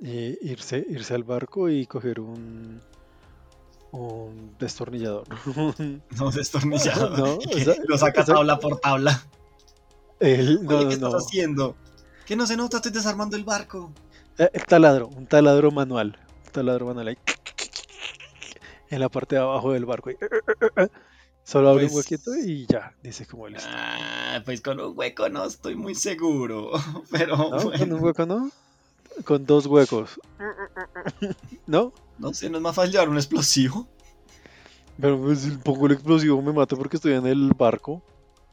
Y 0.00 0.38
irse, 0.48 0.86
irse 0.88 1.14
al 1.14 1.24
barco 1.24 1.68
y 1.68 1.86
coger 1.86 2.20
un, 2.20 2.80
un 3.92 4.54
destornillador. 4.58 5.24
No 6.18 6.30
destornillado. 6.30 7.16
No, 7.16 7.38
lo 7.88 7.98
saca 7.98 8.24
tabla 8.24 8.58
por 8.58 8.78
tabla. 8.80 9.22
El, 10.20 10.64
no, 10.64 10.76
Oye, 10.78 10.82
no, 10.84 10.88
¿qué 10.88 10.94
estás 10.94 11.12
no. 11.12 11.18
haciendo? 11.18 11.76
Que 12.26 12.36
no 12.36 12.46
se 12.46 12.56
nota, 12.56 12.76
estoy 12.78 12.92
desarmando 12.92 13.36
el 13.36 13.44
barco. 13.44 13.92
Eh, 14.36 14.50
El 14.52 14.64
taladro, 14.64 15.08
un 15.08 15.26
taladro 15.26 15.70
manual. 15.70 16.18
Un 16.46 16.52
taladro 16.52 16.86
manual 16.86 17.08
ahí. 17.08 17.18
En 18.90 19.00
la 19.00 19.08
parte 19.08 19.36
de 19.36 19.42
abajo 19.42 19.72
del 19.72 19.84
barco. 19.84 20.10
ahí. 20.10 20.16
Solo 21.44 21.70
abre 21.70 21.84
un 21.86 21.92
Pues- 21.92 22.10
huequito 22.10 22.34
y 22.36 22.66
ya. 22.66 22.92
Dice 23.02 23.26
como 23.26 23.48
listo. 23.48 23.68
Ah, 23.72 24.42
pues 24.44 24.60
con 24.60 24.78
un 24.80 24.92
hueco 24.96 25.28
no 25.30 25.44
estoy 25.44 25.76
muy 25.76 25.94
seguro. 25.94 26.72
Pero 27.10 27.36
¿No? 27.36 27.50
Con 27.72 27.92
un 27.92 28.02
hueco 28.04 28.26
no. 28.26 28.50
Con 29.24 29.44
dos 29.46 29.66
huecos. 29.66 30.20
¿No? 31.66 31.92
no 32.18 32.34
sé, 32.34 32.50
no 32.50 32.58
es 32.58 32.62
más 32.62 32.74
fácil 32.74 32.92
llevar 32.92 33.08
un 33.08 33.16
explosivo. 33.16 33.86
Pero 35.00 35.20
pues, 35.20 35.40
si 35.40 35.50
pongo 35.50 35.86
el 35.86 35.92
explosivo 35.92 36.42
me 36.42 36.52
mato 36.52 36.76
porque 36.76 36.96
estoy 36.96 37.12
en 37.12 37.26
el 37.26 37.52
barco. 37.56 38.02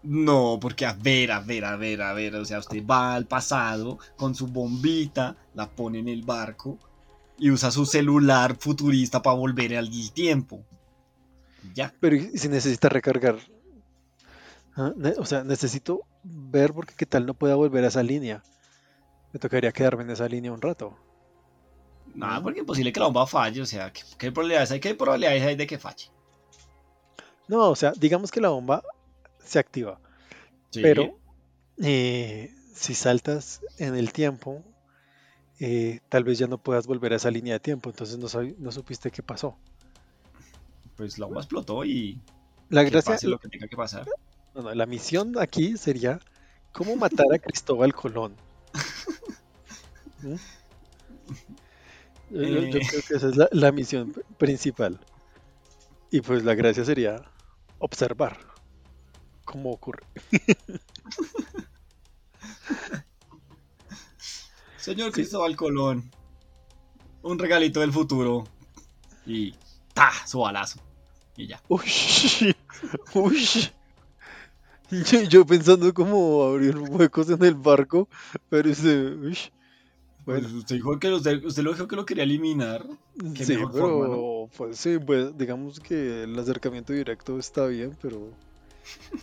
No, 0.04 0.60
porque 0.62 0.86
a 0.86 0.94
ver, 0.94 1.32
a 1.32 1.40
ver, 1.40 1.66
a 1.66 1.76
ver, 1.78 2.02
a 2.04 2.14
ver, 2.14 2.36
o 2.36 2.46
sea, 2.46 2.60
usted 2.60 2.86
va 2.86 3.16
al 3.16 3.26
pasado 3.26 3.98
con 4.16 4.36
su 4.36 4.46
bombita, 4.46 5.36
la 5.56 5.68
pone 5.68 5.98
en 6.00 6.08
el 6.10 6.22
barco 6.22 6.78
y 7.40 7.50
usa 7.50 7.72
su 7.72 7.88
celular 7.88 8.56
futurista 8.60 9.22
para 9.24 9.36
volver 9.36 9.76
al 9.76 9.90
tiempo. 10.14 10.64
Ya. 11.74 11.92
Pero 12.00 12.16
¿y 12.18 12.38
si 12.38 12.48
necesita 12.48 12.88
recargar? 12.88 13.38
Ah, 14.76 14.94
O 15.18 15.26
sea, 15.26 15.44
necesito 15.44 16.02
ver 16.24 16.74
porque 16.74 16.94
qué 16.96 17.08
tal 17.08 17.26
no 17.26 17.34
pueda 17.34 17.56
volver 17.56 17.84
a 17.84 17.88
esa 17.88 18.04
línea. 18.04 18.44
Me 19.36 19.40
tocaría 19.40 19.74
quedarme 19.74 20.04
en 20.04 20.12
esa 20.12 20.30
línea 20.30 20.50
un 20.54 20.62
rato. 20.62 20.96
Nada, 22.14 22.42
porque 22.42 22.62
es 22.62 22.66
posible 22.66 22.94
que 22.94 23.02
la 23.02 23.08
bomba 23.08 23.28
falle, 23.28 23.62
o 23.62 23.66
sea, 23.66 23.92
¿qué, 23.92 24.02
qué 24.18 24.32
probabilidades 24.32 24.72
hay? 24.72 24.80
¿Qué 24.80 24.96
probabilidades 24.96 25.44
hay 25.44 25.58
de 25.58 25.68
que 25.68 25.78
falle? 25.78 26.06
No, 27.50 27.70
o 27.70 27.76
sea, 27.76 27.92
digamos 27.98 28.32
que 28.32 28.40
la 28.40 28.48
bomba 28.48 28.82
se 29.44 29.60
activa, 29.60 30.00
Sí. 30.70 30.80
pero 30.82 31.20
eh, 31.84 32.50
si 32.74 32.94
saltas 32.96 33.60
en 33.78 33.96
el 33.96 34.14
tiempo, 34.14 34.64
eh, 35.60 36.00
tal 36.08 36.24
vez 36.24 36.38
ya 36.40 36.48
no 36.48 36.58
puedas 36.58 36.88
volver 36.88 37.12
a 37.12 37.18
esa 37.18 37.30
línea 37.30 37.56
de 37.56 37.60
tiempo, 37.60 37.90
entonces 37.90 38.18
no, 38.18 38.28
no 38.58 38.72
supiste 38.72 39.12
qué 39.12 39.22
pasó. 39.22 39.58
Pues 40.96 41.20
la 41.20 41.26
bomba 41.26 41.42
explotó 41.42 41.84
y 41.84 42.22
La 42.70 42.86
que 42.86 42.90
gracia, 42.92 43.16
pase 43.16 43.28
lo 43.28 43.38
que 43.38 43.50
tenga 43.50 43.68
que 43.68 43.76
pasar. 43.76 44.08
no, 44.54 44.62
no, 44.62 44.74
la 44.74 44.86
misión 44.86 45.38
aquí 45.38 45.76
sería 45.76 46.22
¿Cómo 46.72 46.96
matar 46.96 47.26
a 47.34 47.38
Cristóbal 47.40 47.94
Colón? 47.94 48.34
¿Mm? 50.26 50.36
Yo, 52.32 52.42
Eh. 52.42 52.70
creo 52.72 53.04
que 53.08 53.16
esa 53.16 53.30
es 53.30 53.36
la, 53.36 53.48
la 53.52 53.72
misión 53.72 54.14
principal. 54.38 55.00
Y 56.12 56.22
pues 56.22 56.44
la 56.44 56.56
gracia 56.56 56.84
sería 56.86 57.22
observar 57.80 58.38
cómo 59.46 59.72
ocurre. 59.72 60.04
Señor 64.78 65.12
Cristóbal 65.12 65.56
Colón, 65.56 66.12
un 67.24 67.40
regalito 67.40 67.80
del 67.80 67.92
futuro. 67.92 68.44
Y 69.26 69.56
¡ta! 69.94 70.12
Su 70.28 70.40
balazo. 70.40 70.80
Y 71.36 71.48
ya. 71.48 71.62
Uy, 71.68 71.82
uy. 73.14 73.48
Yo, 74.92 75.22
yo 75.24 75.46
pensando 75.46 75.92
cómo 75.94 76.44
abrir 76.44 76.78
huecos 76.78 77.30
en 77.30 77.44
el 77.44 77.56
barco, 77.56 78.08
pero 78.50 78.70
ese, 78.70 78.96
uy. 79.16 79.38
Pues 80.26 80.52
usted 80.52 80.76
dijo 80.78 81.00
que 81.00 81.12
usted, 81.12 81.44
usted 81.46 81.64
lo 81.64 81.72
dijo 81.74 81.88
que 81.88 81.96
lo 81.96 82.06
quería 82.06 82.24
eliminar. 82.24 82.84
qué 83.36 83.46
sí, 83.46 83.54
mejor 83.54 83.72
pero 83.72 83.88
forma, 83.88 84.52
pues 84.58 84.78
sí, 84.78 84.98
pues 84.98 85.38
digamos 85.38 85.80
que 85.80 86.24
el 86.24 86.38
acercamiento 86.40 86.94
directo 86.94 87.38
está 87.38 87.68
bien, 87.68 87.96
pero 88.02 88.32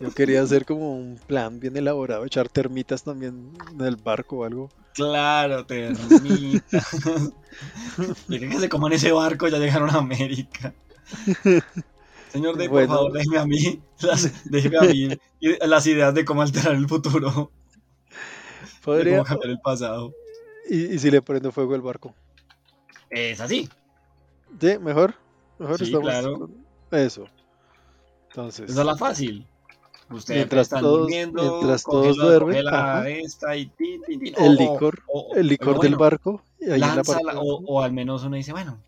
yo 0.00 0.12
quería 0.12 0.42
hacer 0.42 0.64
como 0.64 0.96
un 0.96 1.18
plan 1.26 1.58
bien 1.58 1.76
elaborado, 1.76 2.24
echar 2.24 2.48
termitas 2.48 3.02
también 3.02 3.50
en 3.72 3.80
el 3.84 3.96
barco 3.96 4.38
o 4.38 4.44
algo. 4.44 4.68
Claro, 4.94 5.66
termita. 5.66 6.84
Dejen 8.28 8.50
que 8.50 8.60
se 8.60 8.68
coman 8.68 8.92
ese 8.92 9.10
barco, 9.12 9.48
ya 9.48 9.58
llegaron 9.58 9.90
a 9.90 9.98
América. 9.98 10.74
Señor 12.28 12.56
Day, 12.56 12.68
Bueno. 12.68 12.88
por 12.88 12.96
favor, 12.96 13.12
déjeme 13.12 13.38
a 13.38 13.46
mí, 13.46 13.82
las, 14.00 14.50
déjeme 14.50 14.78
a 14.78 14.82
mí 14.82 15.08
las 15.60 15.86
ideas 15.86 16.14
de 16.14 16.24
cómo 16.24 16.42
alterar 16.42 16.74
el 16.74 16.88
futuro, 16.88 17.50
de 18.64 18.68
Podría, 18.82 19.18
cómo 19.18 19.24
cambiar 19.24 19.50
el 19.50 19.60
pasado. 19.60 20.12
Y, 20.74 20.94
y 20.94 20.98
si 20.98 21.10
le 21.10 21.22
prendo 21.22 21.52
fuego 21.52 21.74
al 21.74 21.82
barco. 21.82 22.14
Es 23.10 23.40
así. 23.40 23.68
Sí, 24.60 24.78
mejor, 24.78 25.14
mejor 25.58 25.78
Sí, 25.78 25.84
estamos 25.84 26.08
claro. 26.08 26.50
eso. 26.90 27.26
Entonces, 28.28 28.70
Esa 28.70 28.80
es 28.80 28.86
la 28.86 28.96
fácil. 28.96 29.46
Ustedes 30.10 30.40
Mientras 30.40 30.62
están 30.66 30.82
todos- 30.82 31.00
durmiendo, 31.00 31.42
mientras 31.42 31.84
todos 31.84 32.16
duermen, 32.16 32.64
esta 33.06 33.56
y 33.56 33.70
el 33.78 34.34
O- 34.36 34.52
licor, 34.52 34.98
o- 35.08 35.34
el 35.34 35.46
licor 35.46 35.68
del 35.80 35.94
bueno, 35.94 35.98
barco, 35.98 36.42
y 36.60 36.70
ahí 36.70 36.80
la 36.80 37.02
o 37.06 37.80
al 37.80 37.92
menos 37.92 38.22
uno 38.24 38.36
dice, 38.36 38.52
bueno, 38.52 38.78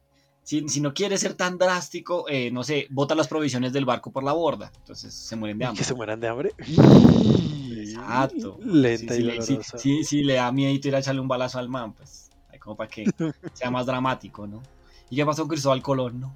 si, 0.45 0.69
si 0.69 0.81
no 0.81 0.95
quiere 0.95 1.19
ser 1.19 1.35
tan 1.35 1.59
drástico, 1.59 2.27
eh, 2.29 2.53
no 2.53 2.63
sé, 2.63 2.87
bota 2.91 3.17
las 3.17 3.27
provisiones 3.27 3.73
del 3.73 3.85
barco 3.85 4.13
por 4.13 4.23
la 4.23 4.33
borda. 4.33 4.71
Entonces 4.77 5.13
se 5.13 5.35
mueren 5.35 5.59
de 5.59 5.65
hambre. 5.65 5.79
que 5.79 5.85
se 5.85 5.95
mueran 5.95 6.21
de 6.21 6.29
hambre. 6.29 6.53
Exacto. 6.59 8.59
Lenta 8.63 9.17
y 9.17 9.23
dolorosa. 9.23 9.79
sí, 9.79 10.05
sí, 10.05 10.23
le 10.23 10.35
da 10.35 10.53
miedo 10.53 10.73
ir 10.73 10.95
a 10.95 11.01
echarle 11.01 11.21
un 11.21 11.29
balazo 11.29 11.59
al 11.59 11.69
man, 11.69 11.93
pues. 11.93 12.31
Como 12.61 12.77
para 12.77 12.89
que 12.89 13.05
sea 13.53 13.71
más 13.71 13.85
dramático, 13.85 14.47
¿no? 14.47 14.63
¿Y 15.11 15.17
qué 15.17 15.27
pasó 15.27 15.43
con 15.43 15.51
Cristóbal 15.51 15.83
Colón, 15.83 16.19
no? 16.21 16.35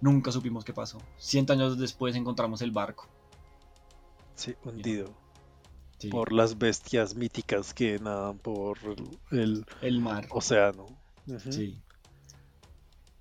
Nunca 0.00 0.30
supimos 0.30 0.64
qué 0.64 0.72
pasó. 0.72 0.98
Cien 1.18 1.50
años 1.50 1.76
después 1.76 2.14
encontramos 2.14 2.62
el 2.62 2.70
barco. 2.70 3.08
Sí, 4.36 4.54
hundido 4.64 5.12
Sí, 5.98 6.08
por 6.08 6.32
las 6.32 6.56
bestias 6.56 7.14
míticas 7.14 7.74
que 7.74 7.98
nadan 7.98 8.38
por 8.38 8.78
el 9.32 9.66
El 9.82 10.00
mar. 10.00 10.26
océano. 10.30 10.86
Sí. 11.50 11.78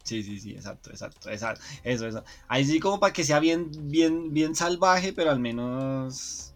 Sí, 0.10 0.24
sí, 0.24 0.40
sí, 0.40 0.52
exacto, 0.54 0.90
exacto, 0.90 1.30
exacto. 1.30 1.64
Eso, 1.84 2.08
eso. 2.08 2.24
Ahí 2.48 2.66
sí 2.66 2.80
como 2.80 3.00
para 3.00 3.14
que 3.14 3.24
sea 3.24 3.40
bien, 3.40 3.70
bien, 3.92 4.34
bien 4.34 4.56
salvaje, 4.56 5.14
pero 5.14 5.30
al 5.30 5.40
menos, 5.40 6.54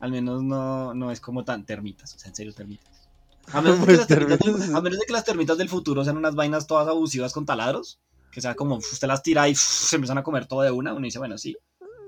al 0.00 0.10
menos 0.10 0.42
no, 0.42 0.92
no 0.92 1.12
es 1.12 1.20
como 1.20 1.44
tan 1.44 1.64
termitas, 1.64 2.14
o 2.16 2.18
sea, 2.18 2.30
en 2.30 2.34
serio 2.34 2.52
termitas. 2.52 3.08
A 3.52 3.60
menos, 3.60 3.78
de 3.78 3.80
que 3.82 3.86
Pues 3.86 3.98
las 3.98 4.08
termitas 4.08 4.38
del- 4.40 4.54
termitas. 4.54 4.74
a 4.74 4.80
menos 4.80 4.98
de 4.98 5.06
que 5.06 5.12
las 5.12 5.24
termitas 5.24 5.56
del 5.56 5.68
futuro 5.68 6.02
sean 6.04 6.16
unas 6.16 6.34
vainas 6.34 6.66
todas 6.66 6.88
abusivas 6.88 7.32
con 7.32 7.46
taladros, 7.46 8.00
que 8.32 8.40
sea 8.40 8.56
como 8.56 8.74
usted 8.78 9.06
las 9.06 9.22
tira 9.22 9.48
y 9.48 9.52
uf, 9.52 9.58
se 9.60 9.94
empiezan 9.94 10.18
a 10.18 10.24
comer 10.24 10.46
todo 10.46 10.62
de 10.62 10.72
una, 10.72 10.92
uno 10.92 11.04
dice, 11.04 11.20
bueno, 11.20 11.38
sí, 11.38 11.56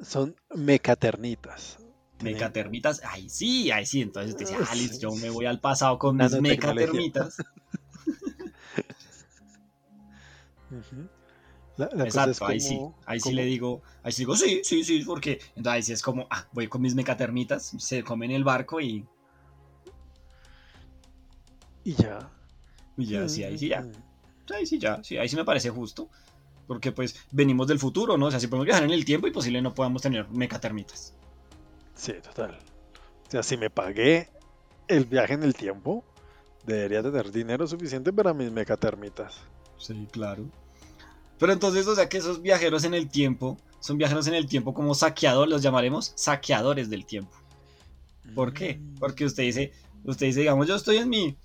Son 0.03 0.35
mecaternitas. 0.57 1.79
Mecatermitas, 2.21 3.01
ay 3.05 3.29
sí, 3.31 3.71
ay 3.71 3.87
sí, 3.87 4.03
entonces 4.03 4.33
usted 4.33 4.47
dice, 4.47 4.59
ah, 4.69 4.75
Sí, 4.75 4.81
listo, 4.89 4.99
yo 4.99 5.15
me 5.15 5.31
voy 5.31 5.47
al 5.47 5.61
pasado 5.61 5.97
con 5.97 6.17
mis 6.17 6.33
Nanotecnología. 6.33 7.13
La, 11.77 11.89
la 11.95 12.05
Exacto, 12.05 12.31
es 12.33 12.43
ahí 12.43 12.61
sí, 12.61 12.77
como- 12.79 12.97
ahí 13.07 13.21
sí 13.21 13.33
le 13.33 13.45
digo, 13.45 13.83
ahí 14.03 14.13
sí 14.13 14.23
digo, 14.23 14.37
sí, 14.37 14.61
sí, 14.65 14.83
sí, 14.85 15.03
porque 15.07 15.41
entonces 15.51 15.73
ahí 15.73 15.83
sí 15.83 15.93
es 15.93 16.03
como, 16.03 16.27
ah, 16.31 16.47
voy 16.53 16.67
con 16.67 16.83
mis 16.83 16.95
mecatermitas, 16.95 17.73
se 17.79 18.03
comen 18.03 18.31
el 18.33 18.43
barco 18.45 18.81
y, 18.81 19.07
Y 21.85 21.95
ya. 21.95 22.31
y 22.97 23.07
ya, 23.07 23.29
sí, 23.29 23.45
ahí 23.45 23.57
sí 23.59 23.69
ya, 23.69 23.83
Mm, 23.83 24.53
ahí 24.55 24.67
sí 24.67 24.79
ya, 24.79 25.03
sí, 25.05 25.17
ahí 25.19 25.29
sí 25.29 25.37
me 25.37 25.45
parece 25.45 25.71
justo, 25.71 26.11
porque 26.67 26.91
pues 26.93 27.15
venimos 27.31 27.69
del 27.69 27.79
futuro, 27.79 28.19
¿no? 28.19 28.27
O 28.27 28.31
sea, 28.31 28.41
si 28.41 28.49
podemos 28.49 28.67
viajar 28.67 28.83
en 28.85 28.91
el 28.91 29.05
tiempo 29.05 29.27
y 29.27 29.31
posible 29.31 29.63
no 29.63 29.73
podamos 29.75 30.03
tener 30.03 30.29
mecatermitas. 30.31 31.15
Sí, 31.95 32.13
total. 32.23 32.59
O 33.29 33.31
sea, 33.31 33.43
si 33.43 33.57
me 33.57 33.71
pagué 33.71 34.29
el 34.89 35.05
viaje 35.05 35.35
en 35.35 35.43
el 35.45 35.55
tiempo, 35.55 36.05
debería 36.65 37.03
tener 37.03 37.31
dinero 37.31 37.67
suficiente 37.67 38.13
para 38.13 38.35
mis 38.35 38.51
mecatermitas. 38.51 39.43
Sí, 39.79 40.07
claro. 40.11 40.45
Pero 41.39 41.53
entonces, 41.53 41.87
o 41.87 41.95
sea, 41.95 42.09
que 42.09 42.19
esos 42.19 42.43
viajeros 42.43 42.85
en 42.85 42.95
el 42.95 43.09
tiempo, 43.09 43.57
son 43.81 43.97
viajeros 43.97 44.27
en 44.27 44.35
el 44.35 44.47
tiempo 44.47 44.75
como 44.75 44.95
saqueadores, 44.95 45.51
los 45.51 45.63
llamaremos 45.63 46.13
saqueadores 46.17 46.91
del 46.91 47.07
tiempo. 47.07 47.33
¿Por 48.35 48.53
qué? 48.53 48.75
Mm. 48.75 48.99
Porque 48.99 49.25
usted 49.25 49.45
dice, 49.45 49.73
usted 50.05 50.27
dice, 50.27 50.41
digamos, 50.41 50.67
yo 50.67 50.75
estoy 50.75 50.97
en 50.97 51.09
mi, 51.09 51.37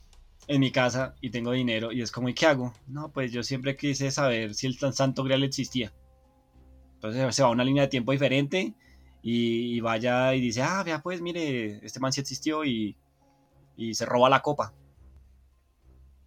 en 0.48 0.60
mi 0.60 0.72
casa 0.72 1.15
y 1.22 1.30
tengo 1.30 1.52
dinero 1.52 1.91
y 1.91 2.02
es 2.02 2.12
como, 2.12 2.30
¿y 2.30 2.34
qué 2.34 2.48
hago? 2.48 2.74
No, 2.88 3.12
pues 3.12 3.32
yo 3.32 3.43
siempre 3.43 3.78
quise 3.78 4.12
saber 4.12 4.56
si 4.56 4.67
el 4.67 4.78
tan 4.78 4.93
santo 4.93 5.24
grial 5.24 5.43
existía. 5.43 5.93
Entonces 6.96 7.36
se 7.36 7.43
va 7.43 7.50
a 7.50 7.52
una 7.52 7.63
línea 7.63 7.84
de 7.84 7.89
tiempo 7.89 8.12
diferente 8.12 8.74
y, 9.22 9.76
y 9.76 9.80
vaya 9.80 10.34
y 10.34 10.41
dice, 10.41 10.62
ah, 10.63 10.84
vea, 10.84 11.02
pues 11.02 11.22
mire, 11.22 11.86
este 11.86 12.00
man 12.00 12.13
sí 12.13 12.22
existió 12.22 12.65
y, 12.65 12.96
y 13.78 13.93
se 13.93 14.06
roba 14.06 14.30
la 14.30 14.41
copa. 14.41 14.74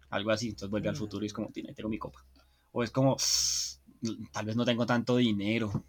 Algo 0.09 0.31
así, 0.31 0.49
entonces 0.49 0.69
vuelve 0.69 0.89
al 0.89 0.95
Mm. 0.95 0.99
futuro 0.99 1.23
y 1.23 1.27
es 1.27 1.33
como, 1.33 1.49
tiene, 1.49 1.73
tengo 1.73 1.89
mi 1.89 1.97
copa. 1.97 2.23
O 2.71 2.83
es 2.83 2.91
como, 2.91 3.17
tal 4.31 4.45
vez 4.45 4.55
no 4.55 4.65
tengo 4.65 4.85
tanto 4.85 5.15
dinero, 5.17 5.83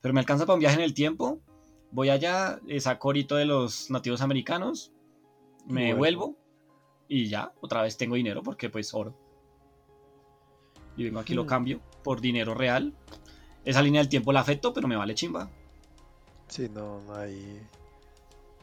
pero 0.00 0.14
me 0.14 0.20
alcanza 0.20 0.46
para 0.46 0.54
un 0.54 0.60
viaje 0.60 0.76
en 0.76 0.82
el 0.82 0.94
tiempo. 0.94 1.40
Voy 1.90 2.10
allá, 2.10 2.60
eh, 2.68 2.80
saco 2.80 3.08
ahorita 3.08 3.36
de 3.36 3.46
los 3.46 3.90
nativos 3.90 4.20
americanos, 4.20 4.92
me 5.66 5.94
Vuelvo. 5.94 5.98
vuelvo 5.98 6.38
y 7.08 7.28
ya, 7.28 7.52
otra 7.60 7.82
vez 7.82 7.96
tengo 7.96 8.14
dinero 8.16 8.42
porque 8.42 8.68
pues 8.70 8.92
oro. 8.94 9.16
Y 10.96 11.04
vengo 11.04 11.20
aquí 11.20 11.34
lo 11.34 11.44
Hmm. 11.44 11.48
cambio 11.48 11.80
por 12.04 12.20
dinero 12.20 12.54
real. 12.54 12.94
Esa 13.64 13.82
línea 13.82 14.00
del 14.00 14.08
tiempo 14.08 14.32
la 14.32 14.40
afecto, 14.40 14.72
pero 14.72 14.86
me 14.88 14.96
vale 14.96 15.14
chimba. 15.14 15.50
Sí, 16.48 16.68
no, 16.68 17.00
no 17.02 17.14
hay, 17.14 17.60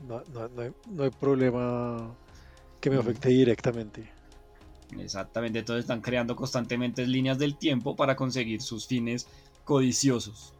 no, 0.08 0.22
no- 0.34 0.48
no 0.50 0.62
hay, 0.62 0.72
no 0.90 1.04
hay 1.04 1.10
problema 1.12 2.16
que 2.82 2.90
me 2.90 2.98
Mm. 2.98 3.00
afecte 3.00 3.30
directamente. 3.30 4.12
Exactamente, 4.98 5.60
entonces 5.60 5.84
están 5.84 6.02
creando 6.02 6.36
constantemente 6.36 7.06
líneas 7.06 7.38
del 7.38 7.58
tiempo 7.58 7.96
para 7.96 8.16
conseguir 8.16 8.62
sus 8.62 8.88
fines 8.88 9.28
codiciosos. 9.64 10.54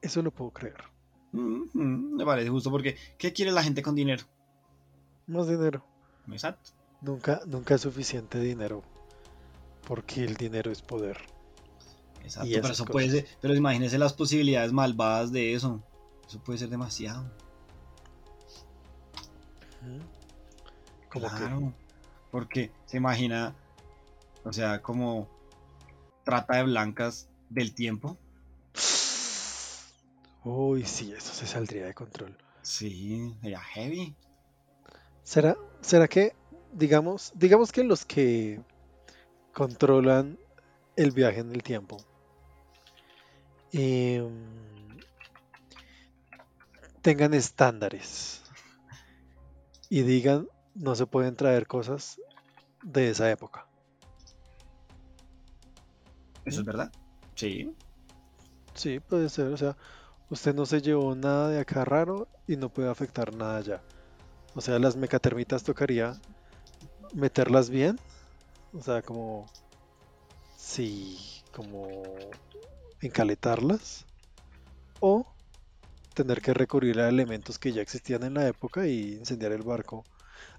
Eso 0.00 0.22
lo 0.22 0.30
puedo 0.30 0.50
creer. 0.52 0.84
Mm, 1.32 2.16
me 2.16 2.24
parece 2.24 2.48
justo 2.48 2.70
porque 2.70 2.96
¿qué 3.18 3.32
quiere 3.32 3.52
la 3.52 3.62
gente 3.62 3.82
con 3.82 3.94
dinero? 3.94 4.24
Más 5.26 5.48
dinero. 5.48 5.84
Exacto. 6.30 6.70
Nunca, 7.00 7.40
nunca 7.46 7.74
es 7.74 7.80
suficiente 7.80 8.38
dinero. 8.40 8.82
Porque 9.86 10.24
el 10.24 10.34
dinero 10.34 10.70
es 10.70 10.82
poder. 10.82 11.18
Exacto, 12.22 12.50
pero 12.52 12.72
eso 12.72 12.84
puede 12.84 13.10
ser, 13.10 13.26
pero 13.40 13.54
imagínese 13.54 13.98
las 13.98 14.12
posibilidades 14.12 14.72
malvadas 14.72 15.30
de 15.30 15.54
eso. 15.54 15.82
Eso 16.26 16.40
puede 16.40 16.58
ser 16.58 16.68
demasiado. 16.68 17.30
Como 21.08 21.28
claro, 21.28 21.72
porque 22.36 22.70
se 22.84 22.98
imagina, 22.98 23.56
o 24.44 24.52
sea, 24.52 24.82
como 24.82 25.26
trata 26.22 26.56
de 26.58 26.64
blancas 26.64 27.30
del 27.48 27.74
tiempo. 27.74 28.18
Uy, 30.44 30.84
sí, 30.84 31.14
eso 31.16 31.32
se 31.32 31.46
saldría 31.46 31.86
de 31.86 31.94
control. 31.94 32.36
Sí, 32.60 33.34
sería 33.40 33.60
heavy. 33.60 34.14
¿Será, 35.22 35.56
será 35.80 36.08
que, 36.08 36.36
digamos, 36.74 37.32
digamos 37.34 37.72
que 37.72 37.84
los 37.84 38.04
que 38.04 38.60
controlan 39.54 40.38
el 40.94 41.12
viaje 41.12 41.40
en 41.40 41.52
el 41.52 41.62
tiempo 41.62 41.96
em, 43.72 44.98
tengan 47.00 47.32
estándares 47.32 48.42
y 49.88 50.02
digan 50.02 50.46
no 50.76 50.94
se 50.94 51.06
pueden 51.06 51.36
traer 51.36 51.66
cosas 51.66 52.20
de 52.86 53.10
esa 53.10 53.30
época? 53.30 53.66
Eso 56.44 56.60
es 56.60 56.66
verdad. 56.66 56.92
Sí. 57.34 57.74
Sí, 58.74 59.00
puede 59.00 59.28
ser, 59.28 59.48
o 59.48 59.56
sea, 59.56 59.76
usted 60.30 60.54
no 60.54 60.64
se 60.66 60.80
llevó 60.80 61.14
nada 61.14 61.48
de 61.48 61.58
acá 61.58 61.84
raro 61.84 62.28
y 62.46 62.56
no 62.56 62.68
puede 62.68 62.88
afectar 62.88 63.34
nada 63.34 63.56
allá. 63.58 63.82
O 64.54 64.60
sea, 64.60 64.78
las 64.78 64.96
mecatermitas 64.96 65.64
tocaría 65.64 66.14
meterlas 67.12 67.68
bien. 67.68 67.98
O 68.72 68.82
sea, 68.82 69.02
como... 69.02 69.46
Sí, 70.56 71.42
como 71.52 72.04
encaletarlas. 73.00 74.06
O 75.00 75.26
tener 76.14 76.40
que 76.40 76.54
recurrir 76.54 77.00
a 77.00 77.08
elementos 77.08 77.58
que 77.58 77.72
ya 77.72 77.82
existían 77.82 78.22
en 78.22 78.34
la 78.34 78.46
época 78.46 78.86
y 78.86 79.14
incendiar 79.14 79.52
el 79.52 79.62
barco 79.62 80.04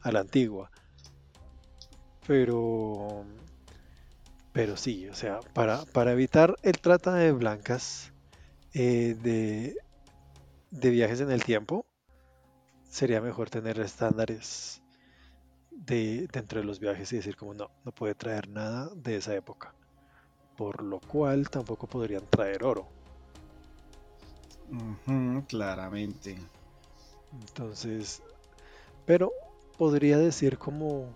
a 0.01 0.11
la 0.11 0.19
antigua. 0.19 0.69
Pero, 2.27 3.23
pero 4.51 4.75
sí, 4.75 5.07
o 5.07 5.15
sea, 5.15 5.39
para, 5.53 5.85
para 5.85 6.11
evitar 6.11 6.55
el 6.61 6.79
trata 6.79 7.13
de 7.13 7.31
blancas 7.31 8.11
eh, 8.73 9.15
de, 9.23 9.75
de 10.71 10.89
viajes 10.89 11.21
en 11.21 11.31
el 11.31 11.43
tiempo, 11.43 11.85
sería 12.89 13.21
mejor 13.21 13.49
tener 13.49 13.79
estándares 13.79 14.81
de, 15.71 16.27
dentro 16.31 16.59
de 16.59 16.65
los 16.65 16.79
viajes 16.79 17.13
y 17.13 17.17
decir 17.17 17.35
como 17.35 17.53
no, 17.53 17.69
no 17.85 17.91
puede 17.91 18.15
traer 18.15 18.49
nada 18.49 18.89
de 18.95 19.17
esa 19.17 19.33
época. 19.33 19.73
Por 20.57 20.83
lo 20.83 20.99
cual 20.99 21.49
tampoco 21.49 21.87
podrían 21.87 22.25
traer 22.29 22.63
oro. 22.63 22.87
Claramente. 25.47 26.37
Entonces, 27.31 28.21
pero 29.05 29.31
podría 29.77 30.17
decir 30.17 30.57
como, 30.57 31.15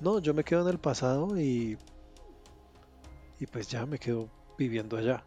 no, 0.00 0.18
yo 0.18 0.34
me 0.34 0.44
quedo 0.44 0.62
en 0.62 0.68
el 0.68 0.78
pasado 0.78 1.38
y, 1.38 1.78
y 3.40 3.46
pues 3.46 3.68
ya 3.68 3.86
me 3.86 3.98
quedo 3.98 4.28
viviendo 4.58 4.96
allá. 4.96 5.24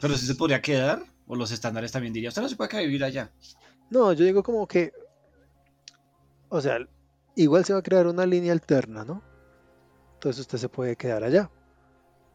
Pero 0.00 0.16
si 0.16 0.26
se 0.26 0.34
podría 0.34 0.62
quedar, 0.62 1.02
o 1.26 1.36
los 1.36 1.50
estándares 1.50 1.92
también 1.92 2.12
diría, 2.14 2.30
usted 2.30 2.42
no 2.42 2.48
se 2.48 2.56
puede 2.56 2.70
quedar 2.70 2.84
vivir 2.84 3.04
allá. 3.04 3.30
No, 3.90 4.12
yo 4.12 4.24
digo 4.24 4.42
como 4.42 4.66
que, 4.66 4.92
o 6.48 6.60
sea, 6.60 6.78
igual 7.36 7.64
se 7.64 7.74
va 7.74 7.80
a 7.80 7.82
crear 7.82 8.06
una 8.06 8.24
línea 8.26 8.52
alterna, 8.52 9.04
¿no? 9.04 9.22
Entonces 10.14 10.40
usted 10.40 10.58
se 10.58 10.68
puede 10.68 10.96
quedar 10.96 11.22
allá, 11.22 11.50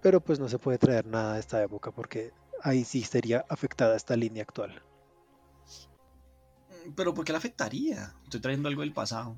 pero 0.01 0.21
pues 0.21 0.39
no 0.39 0.47
se 0.47 0.59
puede 0.59 0.77
traer 0.77 1.05
nada 1.07 1.33
de 1.33 1.39
esta 1.39 1.61
época 1.61 1.91
porque 1.91 2.31
ahí 2.61 2.83
sí 2.83 3.01
sería 3.01 3.45
afectada 3.49 3.95
esta 3.95 4.15
línea 4.15 4.43
actual. 4.43 4.81
Mm, 6.85 6.91
Pero 6.95 7.13
¿por 7.13 7.25
qué 7.25 7.33
le 7.33 7.39
afectaría? 7.39 8.13
Estoy 8.23 8.41
trayendo 8.41 8.69
algo 8.69 8.81
del 8.81 8.93
pasado. 8.93 9.37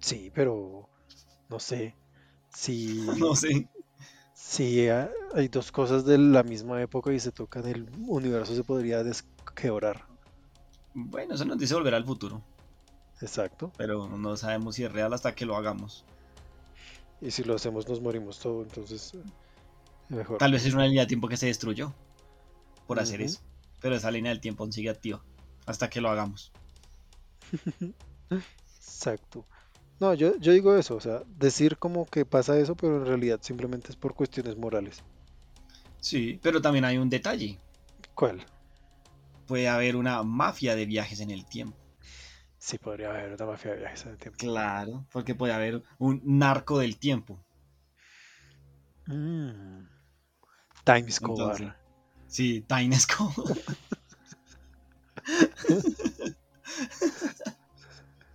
Sí, 0.00 0.30
pero 0.34 0.88
no 1.48 1.60
sé 1.60 1.94
No 3.20 3.34
si 3.34 3.36
sé. 3.36 3.68
Si 4.34 4.88
ha- 4.88 5.10
hay 5.34 5.48
dos 5.48 5.70
cosas 5.72 6.04
de 6.04 6.18
la 6.18 6.42
misma 6.42 6.82
época 6.82 7.12
y 7.12 7.20
se 7.20 7.32
tocan, 7.32 7.66
el 7.66 7.88
universo 8.08 8.54
se 8.54 8.64
podría 8.64 9.02
desquebrar. 9.04 10.06
Bueno, 10.94 11.34
eso 11.34 11.44
nos 11.44 11.58
dice 11.58 11.74
volver 11.74 11.94
al 11.94 12.04
futuro, 12.04 12.42
Exacto. 13.20 13.72
pero 13.76 14.08
no 14.08 14.36
sabemos 14.36 14.76
si 14.76 14.84
es 14.84 14.92
real 14.92 15.12
hasta 15.12 15.34
que 15.34 15.46
lo 15.46 15.56
hagamos. 15.56 16.04
Y 17.20 17.30
si 17.30 17.44
lo 17.44 17.54
hacemos 17.54 17.88
nos 17.88 18.00
morimos 18.00 18.38
todo, 18.40 18.62
entonces 18.62 19.14
eh, 19.14 19.22
mejor. 20.08 20.38
Tal 20.38 20.52
vez 20.52 20.64
es 20.66 20.74
una 20.74 20.86
línea 20.86 21.02
de 21.02 21.08
tiempo 21.08 21.28
que 21.28 21.36
se 21.36 21.46
destruyó 21.46 21.92
por 22.86 22.98
hacer 22.98 23.20
eso, 23.22 23.40
pero 23.80 23.94
esa 23.94 24.10
línea 24.10 24.30
del 24.32 24.40
tiempo 24.40 24.64
aún 24.64 24.72
sigue 24.72 24.90
activa 24.90 25.22
hasta 25.66 25.88
que 25.90 26.00
lo 26.00 26.08
hagamos. 26.10 26.52
Exacto. 28.30 29.46
No, 30.00 30.14
yo, 30.14 30.36
yo 30.38 30.52
digo 30.52 30.76
eso, 30.76 30.96
o 30.96 31.00
sea, 31.00 31.22
decir 31.26 31.76
como 31.76 32.06
que 32.06 32.24
pasa 32.24 32.58
eso, 32.58 32.74
pero 32.74 32.96
en 32.96 33.06
realidad 33.06 33.38
simplemente 33.42 33.90
es 33.90 33.96
por 33.96 34.14
cuestiones 34.14 34.56
morales. 34.56 35.04
Sí, 36.00 36.40
pero 36.42 36.62
también 36.62 36.86
hay 36.86 36.96
un 36.96 37.10
detalle. 37.10 37.58
¿Cuál? 38.14 38.46
Puede 39.46 39.68
haber 39.68 39.96
una 39.96 40.22
mafia 40.22 40.74
de 40.74 40.86
viajes 40.86 41.20
en 41.20 41.30
el 41.30 41.44
tiempo. 41.44 41.76
Sí, 42.56 42.78
podría 42.78 43.10
haber 43.10 43.34
una 43.34 43.44
mafia 43.44 43.72
de 43.72 43.76
viajes 43.76 44.06
en 44.06 44.12
el 44.12 44.16
tiempo. 44.16 44.38
Claro, 44.38 45.06
porque 45.12 45.34
puede 45.34 45.52
haber 45.52 45.82
un 45.98 46.22
narco 46.24 46.78
del 46.78 46.98
tiempo. 46.98 47.44
Mm, 49.06 49.82
Time 50.84 51.06
sí, 52.26 52.62
Tainesco. 52.62 53.34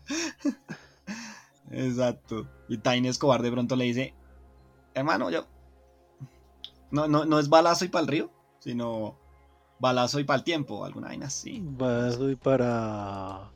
Exacto. 1.71 2.47
Y 2.67 2.78
Tain 2.78 3.06
Escobar 3.06 3.41
de 3.41 3.51
pronto 3.51 3.75
le 3.75 3.86
dice, 3.86 4.13
hermano, 4.93 5.30
yo 5.30 5.47
no, 6.91 7.08
no, 7.08 7.25
no 7.25 7.39
es 7.39 7.49
balazo 7.49 7.86
y 7.86 7.89
para 7.89 8.04
el 8.04 8.08
río, 8.08 8.32
sino 8.60 9.17
balazo 9.80 10.19
y 10.19 10.23
para 10.23 10.38
el 10.38 10.43
tiempo, 10.43 10.86
alguna 10.86 11.08
vaina 11.08 11.28
así. 11.28 11.62
Vas 11.63 12.17
hoy 12.17 12.36
para 12.36 13.49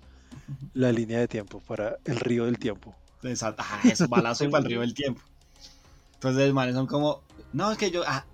la 0.74 0.92
línea 0.92 1.20
de 1.20 1.28
tiempo, 1.28 1.60
para 1.62 1.98
el 2.06 2.20
río 2.20 2.46
del 2.46 2.60
tiempo. 2.60 2.96
Exacto. 3.24 3.64
Ah, 3.66 3.80
eso, 3.84 4.08
balazo 4.08 4.46
y 4.46 4.50
para 4.50 4.64
el 4.64 4.70
río 4.70 4.82
del 4.82 4.94
tiempo. 4.94 5.22
Entonces 6.16 6.54
manes 6.54 6.76
son 6.76 6.88
como, 6.88 7.22
no, 7.54 7.72
es 7.72 7.78
que 7.78 7.92
yo, 7.92 8.04
ah, 8.06 8.26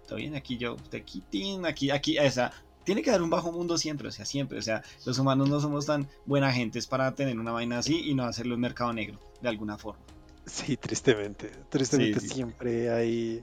estoy 0.00 0.22
bien 0.22 0.36
aquí 0.36 0.56
yo, 0.56 0.76
de 0.90 1.02
quitín, 1.02 1.66
aquí, 1.66 1.90
aquí, 1.90 2.18
o 2.18 2.30
sea, 2.30 2.52
tiene 2.84 3.02
que 3.02 3.10
haber 3.10 3.22
un 3.22 3.30
bajo 3.30 3.50
mundo 3.52 3.78
siempre, 3.78 4.08
o 4.08 4.12
sea, 4.12 4.24
siempre, 4.24 4.58
o 4.58 4.62
sea, 4.62 4.82
los 5.04 5.18
humanos 5.18 5.48
no 5.48 5.60
somos 5.60 5.86
tan 5.86 6.08
buena 6.26 6.52
gentes 6.52 6.86
para 6.86 7.14
tener 7.14 7.38
una 7.38 7.52
vaina 7.52 7.78
así 7.78 8.08
y 8.08 8.14
no 8.14 8.24
hacerlo 8.24 8.54
en 8.54 8.60
mercado 8.60 8.92
negro, 8.92 9.18
de 9.40 9.48
alguna 9.48 9.78
forma. 9.78 10.02
Sí, 10.46 10.76
tristemente. 10.76 11.48
Sí, 11.48 11.60
Tristemente 11.70 12.20
sí. 12.20 12.28
siempre 12.28 12.90
hay, 12.90 13.42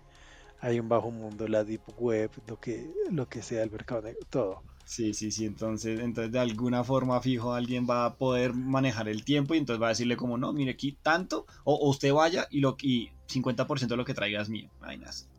hay 0.59 0.79
un 0.79 0.87
bajo 0.87 1.09
mundo, 1.09 1.47
la 1.47 1.63
deep 1.63 1.81
web, 1.97 2.29
lo 2.47 2.59
que, 2.59 2.91
lo 3.09 3.27
que 3.27 3.41
sea, 3.41 3.63
el 3.63 3.71
mercado 3.71 4.03
negro, 4.03 4.19
todo. 4.29 4.63
Sí, 4.85 5.13
sí, 5.13 5.31
sí, 5.31 5.45
entonces, 5.45 5.99
entonces 5.99 6.31
de 6.31 6.39
alguna 6.39 6.83
forma 6.83 7.21
fijo 7.21 7.53
alguien 7.53 7.87
va 7.89 8.05
a 8.05 8.15
poder 8.15 8.53
manejar 8.53 9.07
el 9.07 9.23
tiempo 9.23 9.55
y 9.55 9.57
entonces 9.57 9.81
va 9.81 9.87
a 9.87 9.89
decirle 9.89 10.17
como, 10.17 10.37
no, 10.37 10.53
mire 10.53 10.71
aquí 10.71 10.97
tanto, 11.01 11.45
o, 11.63 11.75
o 11.75 11.89
usted 11.89 12.13
vaya 12.13 12.47
y, 12.51 12.59
lo, 12.59 12.75
y 12.81 13.09
50% 13.27 13.87
de 13.87 13.97
lo 13.97 14.05
que 14.05 14.13
traiga 14.13 14.41
es 14.41 14.49
mío, 14.49 14.69
vainas. 14.79 15.29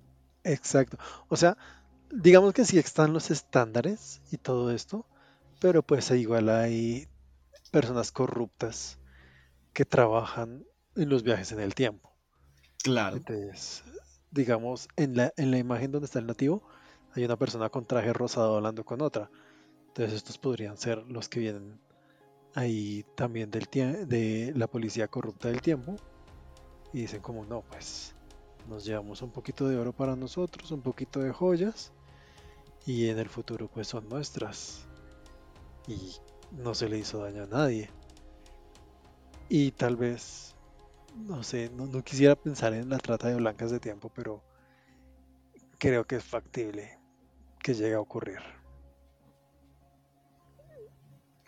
Exacto. 0.44 0.98
O 1.28 1.36
sea, 1.36 1.56
digamos 2.12 2.52
que 2.52 2.64
sí 2.64 2.78
están 2.78 3.12
los 3.12 3.30
estándares 3.30 4.20
y 4.30 4.36
todo 4.36 4.70
esto, 4.70 5.06
pero 5.60 5.82
pues 5.82 6.10
igual 6.10 6.50
hay 6.50 7.08
personas 7.70 8.12
corruptas 8.12 8.98
que 9.72 9.84
trabajan 9.84 10.64
en 10.94 11.08
los 11.08 11.22
viajes 11.22 11.52
en 11.52 11.60
el 11.60 11.74
tiempo. 11.74 12.12
Claro, 12.82 13.16
Entonces, 13.16 13.82
digamos, 14.30 14.88
en 14.96 15.16
la, 15.16 15.32
en 15.36 15.50
la 15.50 15.58
imagen 15.58 15.90
donde 15.90 16.06
está 16.06 16.18
el 16.18 16.26
nativo, 16.26 16.62
hay 17.14 17.24
una 17.24 17.36
persona 17.36 17.70
con 17.70 17.86
traje 17.86 18.12
rosado 18.12 18.56
hablando 18.56 18.84
con 18.84 19.00
otra. 19.00 19.30
Entonces, 19.88 20.14
estos 20.14 20.36
podrían 20.36 20.76
ser 20.76 20.98
los 21.06 21.28
que 21.28 21.40
vienen 21.40 21.80
ahí 22.54 23.06
también 23.14 23.50
del 23.50 23.66
de 23.70 24.52
la 24.54 24.66
policía 24.66 25.08
corrupta 25.08 25.48
del 25.48 25.62
tiempo 25.62 25.96
y 26.92 27.02
dicen 27.02 27.22
como, 27.22 27.46
no, 27.46 27.62
pues 27.62 28.14
nos 28.68 28.84
llevamos 28.84 29.22
un 29.22 29.30
poquito 29.30 29.66
de 29.68 29.78
oro 29.78 29.92
para 29.94 30.14
nosotros, 30.14 30.70
un 30.70 30.82
poquito 30.82 31.20
de 31.20 31.32
joyas 31.32 31.92
y 32.86 33.08
en 33.08 33.18
el 33.18 33.28
futuro 33.28 33.68
pues 33.68 33.88
son 33.88 34.08
nuestras 34.08 34.86
y 35.86 36.12
no 36.52 36.74
se 36.74 36.88
le 36.88 36.98
hizo 36.98 37.18
daño 37.22 37.44
a 37.44 37.46
nadie. 37.46 37.90
Y 39.48 39.72
tal 39.72 39.96
vez, 39.96 40.54
no 41.14 41.42
sé, 41.42 41.70
no, 41.74 42.02
quisiera 42.02 42.34
pensar 42.36 42.72
en 42.74 42.88
la 42.88 42.98
trata 42.98 43.28
de 43.28 43.36
blancas 43.36 43.70
de 43.70 43.80
tiempo, 43.80 44.10
pero 44.14 44.42
creo 45.78 46.06
que 46.06 46.16
es 46.16 46.24
factible 46.24 46.98
que 47.62 47.74
llegue 47.74 47.94
a 47.94 48.00
ocurrir. 48.00 48.38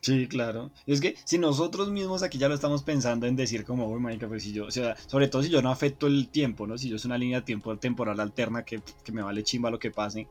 sí, 0.02 0.28
claro. 0.28 0.70
Es 0.86 1.00
que 1.00 1.16
si 1.24 1.38
nosotros 1.38 1.90
mismos 1.90 2.22
aquí 2.22 2.36
ya 2.36 2.48
lo 2.48 2.54
estamos 2.54 2.82
pensando 2.82 3.26
en 3.26 3.36
decir 3.36 3.64
como, 3.64 3.88
uy, 3.88 4.00
marica, 4.00 4.28
pues 4.28 4.42
si 4.42 4.52
yo, 4.52 4.66
o 4.66 4.70
sea, 4.70 4.96
sobre 5.06 5.28
todo 5.28 5.42
si 5.42 5.48
yo 5.48 5.62
no 5.62 5.70
afecto 5.70 6.06
el 6.06 6.28
tiempo, 6.28 6.66
¿no? 6.66 6.76
Si 6.76 6.90
yo 6.90 6.98
soy 6.98 7.08
una 7.08 7.18
línea 7.18 7.40
de 7.40 7.46
tiempo 7.46 7.76
temporal 7.78 8.20
alterna 8.20 8.64
que, 8.64 8.82
que 9.02 9.12
me 9.12 9.22
vale 9.22 9.42
chimba 9.44 9.70
lo 9.70 9.78
que 9.78 9.90
pase, 9.90 10.28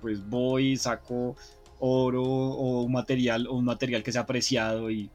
pues 0.00 0.24
voy 0.26 0.72
y 0.72 0.76
saco 0.76 1.36
oro 1.78 2.22
o 2.24 2.82
un 2.84 2.92
material, 2.92 3.46
o 3.48 3.54
un 3.56 3.64
material 3.64 4.02
que 4.02 4.12
sea 4.12 4.22
apreciado 4.22 4.90
y, 4.90 5.12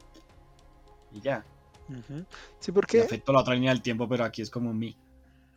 y 1.10 1.20
ya. 1.20 1.46
Ujú. 1.88 2.26
Sí, 2.58 2.72
Y 2.92 2.96
porque, 2.96 3.00
afecto 3.00 3.32
la 3.32 3.40
otra 3.40 3.54
línea 3.54 3.72
del 3.72 3.82
tiempo, 3.82 4.08
pero 4.08 4.22
aquí 4.24 4.40
es 4.40 4.48
como 4.48 4.72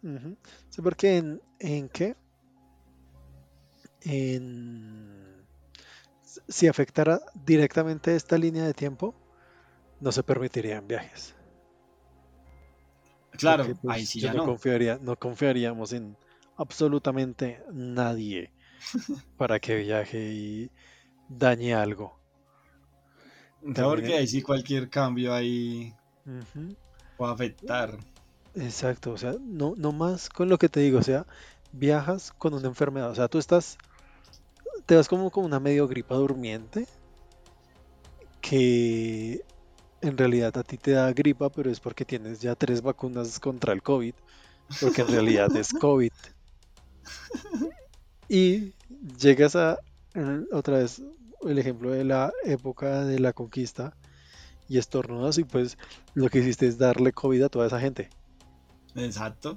ujú. 0.03 0.37
Sí, 0.69 0.81
porque 0.81 1.17
en, 1.17 1.41
¿en 1.59 1.89
qué? 1.89 2.15
En, 4.01 5.45
si 6.47 6.67
afectara 6.67 7.21
directamente 7.33 8.15
esta 8.15 8.37
línea 8.37 8.65
de 8.65 8.73
tiempo, 8.73 9.15
no 9.99 10.11
se 10.11 10.23
permitirían 10.23 10.87
viajes. 10.87 11.35
Claro, 13.37 13.63
Porque 13.63 13.75
ahí 13.85 14.05
pues 14.05 14.07
sí 14.07 14.19
yo 14.19 14.27
ya 14.27 14.33
no 14.33 14.41
no. 14.41 14.43
confiaría, 14.43 14.97
no 15.01 15.15
confiaríamos 15.17 15.93
en 15.93 16.17
absolutamente 16.55 17.61
nadie 17.71 18.53
para 19.37 19.59
que 19.59 19.75
viaje 19.75 20.19
y 20.19 20.71
dañe 21.29 21.73
algo. 21.73 22.19
Sea, 23.73 23.85
porque 23.85 24.01
También, 24.01 24.19
ahí 24.19 24.27
sí 24.27 24.41
cualquier 24.41 24.89
cambio 24.89 25.33
ahí 25.33 25.93
puede 27.17 27.33
afectar. 27.33 27.97
exacto, 28.53 29.11
o 29.11 29.17
sea, 29.17 29.35
no, 29.39 29.73
no 29.75 29.91
más 29.91 30.29
con 30.29 30.49
lo 30.49 30.57
que 30.57 30.69
te 30.69 30.81
digo, 30.81 30.99
o 30.99 31.03
sea, 31.03 31.25
viajas 31.71 32.31
con 32.31 32.53
una 32.53 32.67
enfermedad. 32.67 33.09
O 33.09 33.15
sea, 33.15 33.27
tú 33.27 33.39
estás, 33.39 33.77
te 34.85 34.95
vas 34.95 35.07
como 35.07 35.31
con 35.31 35.45
una 35.45 35.59
medio 35.59 35.87
gripa 35.87 36.15
durmiente 36.15 36.87
que 38.41 39.41
en 40.01 40.17
realidad 40.17 40.55
a 40.57 40.63
ti 40.63 40.77
te 40.77 40.91
da 40.91 41.11
gripa, 41.13 41.49
pero 41.49 41.71
es 41.71 41.79
porque 41.79 42.05
tienes 42.05 42.39
ya 42.39 42.55
tres 42.55 42.81
vacunas 42.81 43.39
contra 43.39 43.73
el 43.73 43.81
COVID, 43.81 44.13
porque 44.79 45.01
en 45.01 45.07
realidad 45.07 45.55
es 45.55 45.73
COVID. 45.73 46.11
Y 48.27 48.73
llegas 49.19 49.55
a, 49.55 49.79
otra 50.51 50.79
vez, 50.79 51.01
el 51.43 51.59
ejemplo 51.59 51.91
de 51.91 52.03
la 52.03 52.31
época 52.43 53.05
de 53.05 53.19
la 53.19 53.33
conquista, 53.33 53.95
y 54.67 54.77
estornudas 54.77 55.37
y 55.37 55.43
pues 55.43 55.77
lo 56.13 56.29
que 56.29 56.39
hiciste 56.39 56.67
es 56.67 56.77
darle 56.77 57.13
COVID 57.13 57.43
a 57.43 57.49
toda 57.49 57.67
esa 57.67 57.79
gente. 57.79 58.09
Exacto. 58.95 59.55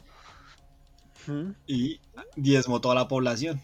Y 1.67 2.01
diezmó 2.37 2.81
toda 2.81 2.95
la 2.95 3.09
población. 3.09 3.61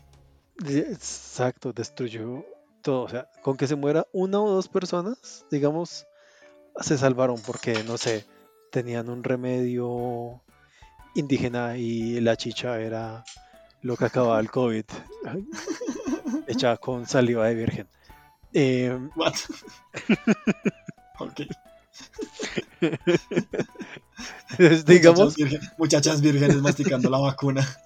Exacto, 0.66 1.72
destruyó 1.72 2.44
todo. 2.82 3.02
O 3.02 3.08
sea, 3.08 3.30
con 3.42 3.56
que 3.56 3.66
se 3.66 3.74
muera 3.74 4.06
una 4.12 4.40
o 4.40 4.50
dos 4.50 4.68
personas, 4.68 5.46
digamos, 5.50 6.06
se 6.80 6.98
salvaron 6.98 7.40
porque, 7.40 7.82
no 7.84 7.96
sé, 7.96 8.26
tenían 8.70 9.08
un 9.08 9.24
remedio 9.24 10.42
indígena 11.14 11.78
y 11.78 12.20
la 12.20 12.36
chicha 12.36 12.80
era 12.80 13.24
lo 13.84 13.98
que 13.98 14.06
acababa 14.06 14.40
el 14.40 14.50
COVID, 14.50 14.84
hecha 16.48 16.78
con 16.78 17.06
saliva 17.06 17.46
de 17.46 17.54
virgen. 17.54 17.86
Eh, 18.54 18.98
What? 19.14 19.34
ok. 21.18 21.40
digamos. 24.86 25.36
Muchachas, 25.76 26.22
vírgenes 26.22 26.56
masticando 26.62 27.08
la 27.10 27.18
vacuna. 27.18 27.64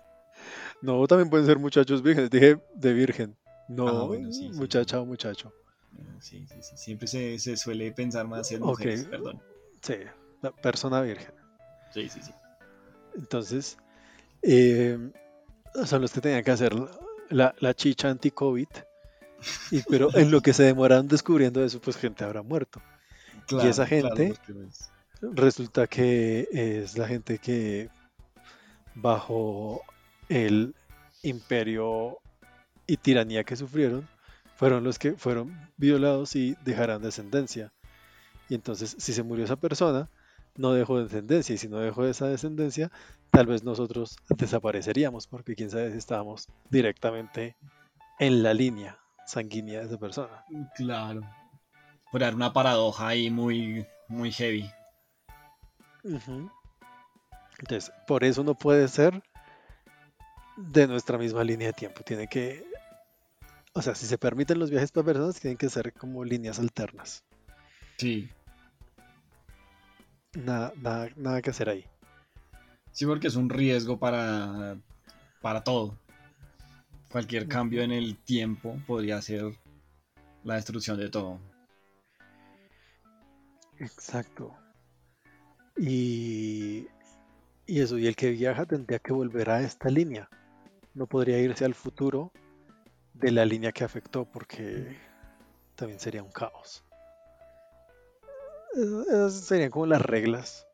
No, 0.81 1.05
también 1.09 1.29
pueden 1.29 1.45
ser 1.45 1.59
muchachos 1.59 2.01
vírgenes. 2.05 2.31
Dije 2.31 2.63
de 2.77 2.93
virgen. 2.93 3.37
No, 3.69 4.13
ah, 4.13 4.17
muchacha 4.53 5.01
o 5.01 5.05
muchacho. 5.05 5.53
Sí, 6.21 6.47
sí, 6.47 6.63
sí. 6.63 6.77
Siempre 6.77 7.09
se, 7.09 7.37
se 7.41 7.57
suele 7.57 7.91
pensar 7.91 8.29
más 8.29 8.53
en 8.53 8.61
mujeres, 8.61 9.03
perdón. 9.07 9.43
Sí, 9.83 9.95
la 10.41 10.53
persona 10.53 11.01
virgen. 11.01 11.35
Sí, 11.93 12.09
sí, 12.09 12.21
sí. 12.23 12.31
Entonces, 13.17 13.77
eh, 14.43 15.11
son 15.85 16.03
los 16.03 16.13
que 16.13 16.21
tenían 16.21 16.43
que 16.43 16.51
hacer 16.51 16.75
la, 17.31 17.55
la 17.59 17.75
chicha 17.75 18.11
anti-COVID. 18.11 18.69
Y, 19.71 19.83
pero 19.83 20.15
en 20.17 20.31
lo 20.31 20.41
que 20.41 20.53
se 20.53 20.65
demoraron 20.65 21.07
descubriendo 21.07 21.65
eso, 21.65 21.81
pues 21.81 21.97
gente 21.97 22.25
habrá 22.25 22.43
muerto. 22.43 22.83
y 23.51 23.67
esa 23.67 23.87
gente 23.87 24.35
resulta 25.21 25.87
que 25.87 26.49
es 26.53 26.97
la 26.99 27.07
gente 27.07 27.39
que 27.39 27.89
bajo 28.95 29.83
el 30.29 30.75
imperio 31.23 32.19
y 32.87 32.97
tiranía 32.97 33.45
que 33.45 33.57
sufrieron, 33.57 34.09
fueron 34.57 34.83
los 34.83 34.99
que 34.99 35.13
fueron 35.13 35.57
violados 35.77 36.35
y 36.35 36.57
dejarán 36.65 37.03
descendencia. 37.03 37.73
Y 38.49 38.55
entonces, 38.55 38.97
si 38.99 39.13
se 39.13 39.23
murió 39.23 39.45
esa 39.45 39.57
persona, 39.57 40.09
no 40.57 40.73
dejó 40.73 41.01
descendencia. 41.01 41.55
Y 41.55 41.59
si 41.59 41.69
no 41.69 41.79
dejó 41.79 42.07
esa 42.07 42.27
descendencia, 42.27 42.91
tal 43.31 43.47
vez 43.47 43.63
nosotros 43.65 44.17
desapareceríamos, 44.29 45.27
porque 45.27 45.55
quién 45.55 45.71
sabe 45.71 45.91
si 45.93 45.99
estábamos 45.99 46.49
directamente 46.71 47.57
en 48.19 48.43
la 48.43 48.55
línea 48.55 48.99
sanguínea 49.27 49.81
de 49.81 49.87
esa 49.87 49.99
persona. 49.99 50.45
Claro. 50.75 51.21
Por 52.11 52.21
dar 52.21 52.35
una 52.35 52.53
paradoja 52.53 53.09
ahí 53.09 53.31
muy, 53.31 53.87
muy 54.09 54.33
heavy. 54.33 54.71
Entonces, 57.59 57.93
por 58.07 58.25
eso 58.25 58.43
no 58.43 58.55
puede 58.55 58.89
ser 58.89 59.23
de 60.57 60.87
nuestra 60.87 61.19
misma 61.19 61.45
línea 61.45 61.69
de 61.69 61.73
tiempo. 61.75 62.03
Tiene 62.03 62.27
que 62.29 62.69
o 63.79 63.83
sea, 63.83 63.95
si 63.95 64.07
se 64.07 64.19
permiten 64.19 64.59
los 64.59 64.71
viajes 64.71 64.91
para 64.91 65.07
personas, 65.07 65.39
tienen 65.39 65.57
que 65.57 65.69
ser 65.69 65.93
como 65.93 66.25
líneas 66.25 66.59
alternas. 66.59 67.23
Sí. 67.97 68.29
Nada, 70.35 70.73
nada, 71.17 71.41
que 71.43 71.51
hacer 71.51 71.69
ahí. 71.69 71.85
Sí, 72.99 73.07
porque 73.07 73.29
es 73.29 73.37
un 73.37 73.49
riesgo 73.49 73.97
para, 73.97 74.77
para 75.41 75.63
todo. 75.63 75.97
Cualquier 77.09 77.47
cambio 77.47 77.83
en 77.83 77.93
el 77.93 78.17
tiempo 78.17 78.77
podría 78.89 79.23
ser 79.23 79.57
la 80.43 80.57
destrucción 80.57 80.99
de 80.99 81.09
todo. 81.09 81.39
Exacto. 83.79 84.53
Y, 85.77 86.89
y 87.67 87.81
eso, 87.81 87.99
y 87.99 88.09
el 88.09 88.17
que 88.17 88.33
viaja 88.33 88.67
tendría 88.67 88.99
que 88.99 89.13
volver 89.13 89.49
a 89.51 89.61
esta 89.61 89.91
línea. 89.91 90.29
No 90.93 91.07
podría 91.07 91.39
irse 91.39 91.65
al 91.65 91.75
futuro 91.75 92.33
de 93.15 93.31
la 93.31 93.45
línea 93.45 93.71
que 93.71 93.85
afectó 93.85 94.25
porque 94.25 94.99
también 95.77 96.01
sería 96.01 96.25
un 96.25 96.33
caos. 96.33 96.85
Esas 98.75 99.35
serían 99.35 99.71
como 99.71 99.87
las 99.87 100.03
reglas 100.03 100.68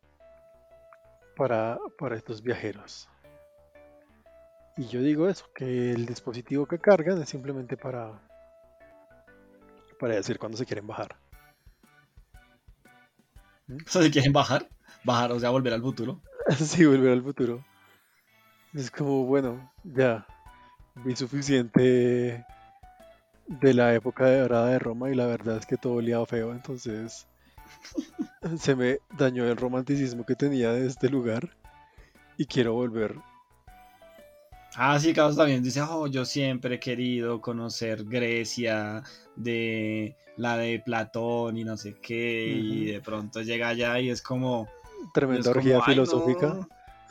para, 1.36 1.78
para 1.98 2.16
estos 2.16 2.42
viajeros. 2.42 3.08
Y 4.76 4.86
yo 4.88 5.00
digo 5.00 5.28
eso, 5.28 5.46
que 5.54 5.92
el 5.92 6.04
dispositivo 6.04 6.66
que 6.66 6.78
cargan 6.78 7.22
es 7.22 7.28
simplemente 7.28 7.76
para, 7.76 8.20
para 10.00 10.16
decir 10.16 10.38
cuándo 10.38 10.56
se 10.56 10.66
quieren 10.66 10.86
bajar. 10.86 11.16
¿Mm? 13.68 13.78
¿Se 13.86 14.10
quieren 14.10 14.32
bajar? 14.32 14.68
Bajar, 15.04 15.32
o 15.32 15.38
sea, 15.38 15.50
volver 15.50 15.74
al 15.74 15.82
futuro. 15.82 16.20
sí, 16.56 16.84
volver 16.84 17.12
al 17.12 17.22
futuro. 17.22 17.64
Es 18.72 18.90
como, 18.90 19.24
bueno, 19.24 19.72
ya, 19.84 20.26
vi 20.96 21.14
suficiente 21.14 22.44
de 23.46 23.74
la 23.74 23.94
época 23.94 24.26
de 24.26 24.40
dorada 24.40 24.68
de 24.68 24.78
Roma 24.78 25.10
y 25.10 25.14
la 25.14 25.26
verdad 25.26 25.58
es 25.58 25.66
que 25.66 25.76
todo 25.76 25.94
olía 25.94 26.24
feo, 26.26 26.52
entonces 26.52 27.26
se 28.58 28.74
me 28.74 28.98
dañó 29.16 29.44
el 29.44 29.56
romanticismo 29.56 30.24
que 30.24 30.34
tenía 30.34 30.72
de 30.72 30.86
este 30.86 31.08
lugar 31.08 31.50
y 32.36 32.46
quiero 32.46 32.74
volver. 32.74 33.16
Ah, 34.76 34.98
sí, 34.98 35.12
Carlos 35.14 35.36
también 35.36 35.62
dice, 35.62 35.80
oh, 35.82 36.08
yo 36.08 36.24
siempre 36.24 36.76
he 36.76 36.80
querido 36.80 37.40
conocer 37.40 38.04
Grecia, 38.04 39.04
de 39.36 40.16
la 40.36 40.56
de 40.56 40.80
Platón 40.84 41.56
y 41.56 41.64
no 41.64 41.76
sé 41.76 41.94
qué, 42.02 42.48
y 42.48 42.86
de 42.86 43.00
pronto 43.00 43.40
llega 43.42 43.68
allá 43.68 44.00
y 44.00 44.10
es 44.10 44.20
como... 44.20 44.68
Tremenda 45.12 45.50
orgía 45.50 45.80
filosófica. 45.82 46.66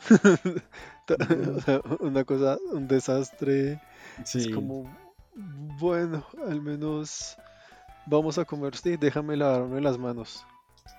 una 2.00 2.24
cosa, 2.24 2.58
un 2.72 2.86
desastre. 2.86 3.80
Es 4.22 4.48
como, 4.48 4.84
bueno, 5.78 6.24
al 6.46 6.60
menos 6.60 7.36
vamos 8.06 8.38
a 8.38 8.44
comer, 8.44 8.76
sí, 8.76 8.96
déjame 8.96 9.36
lavarme 9.36 9.80
las 9.80 9.98
manos. 9.98 10.46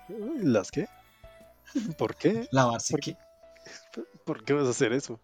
¿Las 0.08 0.70
qué? 0.70 0.88
¿Por 1.98 2.16
qué? 2.16 2.48
¿Lavarse 2.50 2.92
¿Por 2.92 3.00
qué? 3.00 3.16
¿Por 4.24 4.44
qué 4.44 4.52
vas 4.52 4.66
a 4.66 4.70
hacer 4.70 4.92
eso? 4.92 5.20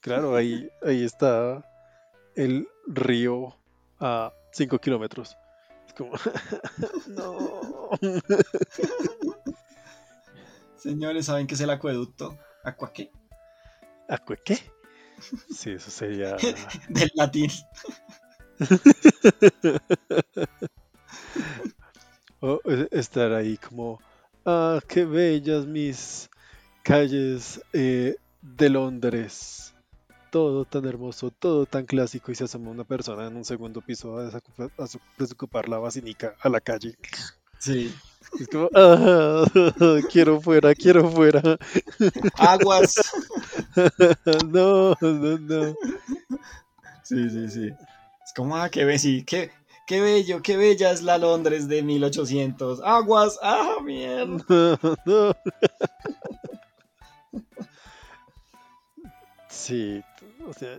Claro, 0.00 0.34
ahí, 0.34 0.70
ahí 0.82 1.04
está 1.04 1.64
el 2.34 2.68
río 2.86 3.56
a 3.98 4.32
5 4.52 4.78
kilómetros. 4.78 5.36
Es 5.86 5.94
como, 5.94 6.12
no. 7.08 7.60
Señores, 10.76 11.26
¿saben 11.26 11.46
qué 11.46 11.54
es 11.54 11.60
el 11.60 11.70
acueducto? 11.70 12.38
¿Aqua 12.64 12.92
qué? 12.92 13.10
¿Aqua 14.08 14.36
qué? 14.36 14.58
Sí, 15.54 15.72
eso 15.72 15.90
sería. 15.90 16.36
Del 16.88 17.10
latín. 17.14 17.50
O 22.40 22.60
estar 22.90 23.32
ahí 23.32 23.56
como. 23.56 24.00
Ah, 24.44 24.80
qué 24.88 25.04
bellas 25.04 25.66
mis 25.66 26.30
calles 26.82 27.60
eh, 27.72 28.16
de 28.40 28.70
Londres. 28.70 29.74
Todo 30.30 30.64
tan 30.64 30.86
hermoso, 30.86 31.30
todo 31.30 31.66
tan 31.66 31.84
clásico. 31.84 32.32
Y 32.32 32.34
se 32.34 32.44
asoma 32.44 32.70
una 32.70 32.84
persona 32.84 33.26
en 33.26 33.36
un 33.36 33.44
segundo 33.44 33.80
piso 33.80 34.16
a 34.16 34.30
desocupar 35.18 35.68
la 35.68 35.78
basílica 35.78 36.36
a 36.40 36.48
la 36.48 36.60
calle. 36.60 36.96
Sí. 37.58 37.94
Es 38.38 38.48
como, 38.48 38.70
ah, 38.74 39.44
quiero 40.12 40.40
fuera, 40.40 40.74
quiero 40.74 41.08
fuera. 41.10 41.42
Aguas. 42.38 42.94
no, 44.46 44.96
no, 45.00 45.38
no. 45.38 45.74
Sí, 47.02 47.28
sí, 47.28 47.50
sí. 47.50 47.70
Es 48.24 48.32
como, 48.34 48.56
ah, 48.56 48.70
qué, 48.70 48.84
be 48.84 49.24
qué, 49.26 49.50
qué 49.90 50.00
bello, 50.00 50.40
qué 50.40 50.56
bella 50.56 50.92
es 50.92 51.02
la 51.02 51.18
Londres 51.18 51.66
de 51.66 51.82
1800. 51.82 52.80
Aguas, 52.84 53.40
ah, 53.42 53.78
mierda. 53.82 54.38
Sí, 59.48 60.02
o 60.46 60.52
sea, 60.52 60.78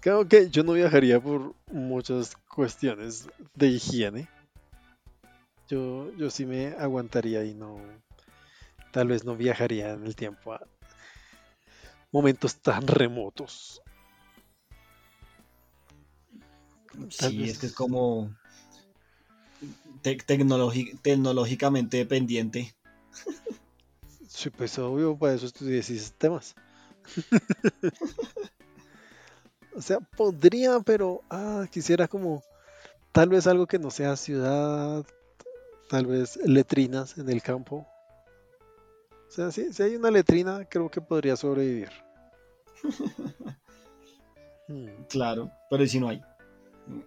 creo 0.00 0.26
que 0.26 0.48
yo 0.48 0.62
no 0.62 0.72
viajaría 0.72 1.20
por 1.20 1.54
muchas 1.70 2.36
cuestiones 2.48 3.28
de 3.54 3.66
higiene 3.66 4.28
yo, 5.68 6.12
yo 6.16 6.30
sí 6.30 6.46
me 6.46 6.68
aguantaría 6.68 7.44
y 7.44 7.52
no, 7.52 7.80
tal 8.92 9.08
vez 9.08 9.24
no 9.24 9.36
viajaría 9.36 9.92
en 9.92 10.06
el 10.06 10.14
tiempo 10.14 10.52
a 10.52 10.60
momentos 12.12 12.56
tan 12.56 12.86
remotos. 12.86 13.82
Sí, 17.10 17.38
vez- 17.38 17.50
es 17.52 17.58
que 17.58 17.66
es 17.66 17.72
como 17.72 18.30
tecnológicamente 21.02 21.96
dependiente. 21.98 22.74
Sí, 24.28 24.50
pues 24.50 24.78
obvio, 24.78 25.16
para 25.16 25.34
eso 25.34 25.46
estudié 25.46 25.82
sistemas. 25.82 26.54
O 29.74 29.82
sea, 29.82 30.00
podría, 30.00 30.80
pero 30.80 31.20
ah, 31.28 31.66
quisiera 31.70 32.08
como 32.08 32.42
tal 33.12 33.28
vez 33.28 33.46
algo 33.46 33.66
que 33.66 33.78
no 33.78 33.90
sea 33.90 34.16
ciudad, 34.16 35.04
tal 35.90 36.06
vez 36.06 36.38
letrinas 36.46 37.18
en 37.18 37.28
el 37.28 37.42
campo. 37.42 37.86
O 39.28 39.30
sea, 39.30 39.50
si, 39.50 39.70
si 39.74 39.82
hay 39.82 39.96
una 39.96 40.10
letrina, 40.10 40.64
creo 40.64 40.90
que 40.90 41.02
podría 41.02 41.36
sobrevivir. 41.36 41.90
Hmm, 44.68 45.04
Claro, 45.08 45.52
pero 45.70 45.84
¿y 45.84 45.88
si 45.88 46.00
no 46.00 46.08
hay? 46.08 46.20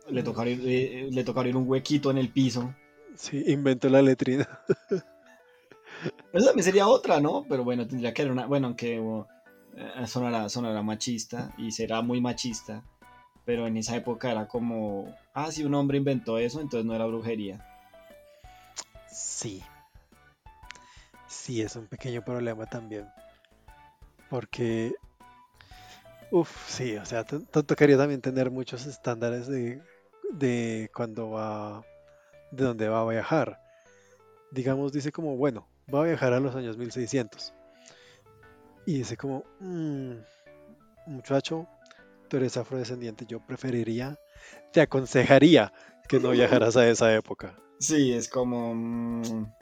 Le 0.09 0.23
toca 0.23 0.41
abrir, 0.41 0.61
eh, 0.65 1.09
le 1.11 1.55
un 1.55 1.67
huequito 1.67 2.11
en 2.11 2.17
el 2.17 2.29
piso. 2.29 2.73
Sí, 3.15 3.43
invento 3.47 3.89
la 3.89 4.01
letrina. 4.01 4.47
Esa 6.33 6.47
también 6.47 6.63
sería 6.63 6.87
otra, 6.87 7.19
¿no? 7.19 7.45
Pero 7.49 7.63
bueno, 7.63 7.87
tendría 7.87 8.13
que 8.13 8.21
haber 8.21 8.31
una. 8.31 8.45
Bueno, 8.45 8.67
aunque 8.67 8.99
uh, 8.99 9.25
eh, 9.75 10.07
sonará, 10.07 10.49
sonará 10.49 10.81
machista 10.81 11.53
y 11.57 11.71
será 11.71 12.01
muy 12.01 12.21
machista. 12.21 12.83
Pero 13.45 13.67
en 13.67 13.77
esa 13.77 13.95
época 13.95 14.31
era 14.31 14.47
como. 14.47 15.13
Ah, 15.33 15.51
si 15.51 15.63
un 15.63 15.73
hombre 15.73 15.97
inventó 15.97 16.37
eso, 16.37 16.61
entonces 16.61 16.85
no 16.85 16.93
era 16.93 17.05
brujería. 17.05 17.65
Sí. 19.11 19.63
Sí, 21.27 21.61
es 21.61 21.75
un 21.75 21.87
pequeño 21.87 22.23
problema 22.23 22.65
también. 22.65 23.07
Porque, 24.29 24.93
uff, 26.31 26.69
sí, 26.69 26.95
o 26.97 27.05
sea, 27.05 27.23
tocaría 27.23 27.97
también 27.97 28.21
tener 28.21 28.51
muchos 28.51 28.85
estándares 28.85 29.47
de, 29.47 29.81
de 30.31 30.89
cuando 30.93 31.31
va, 31.31 31.83
de 32.51 32.63
dónde 32.65 32.87
va 32.89 33.01
a 33.01 33.07
viajar. 33.07 33.61
Digamos, 34.51 34.91
dice 34.91 35.11
como, 35.11 35.37
bueno, 35.37 35.67
va 35.93 36.01
a 36.01 36.05
viajar 36.05 36.33
a 36.33 36.39
los 36.39 36.55
años 36.55 36.77
1600. 36.77 37.53
Y 38.85 38.99
dice 38.99 39.17
como, 39.17 39.43
"Mm, 39.59 40.13
muchacho, 41.07 41.67
tú 42.27 42.37
eres 42.37 42.57
afrodescendiente, 42.57 43.25
yo 43.27 43.39
preferiría, 43.45 44.17
te 44.71 44.81
aconsejaría 44.81 45.71
que 46.07 46.19
no 46.19 46.31
viajaras 46.31 46.75
a 46.77 46.87
esa 46.87 47.13
época. 47.13 47.55
Sí, 47.79 48.11
es 48.13 48.27
como. 48.27 48.73
mm, 48.73 49.53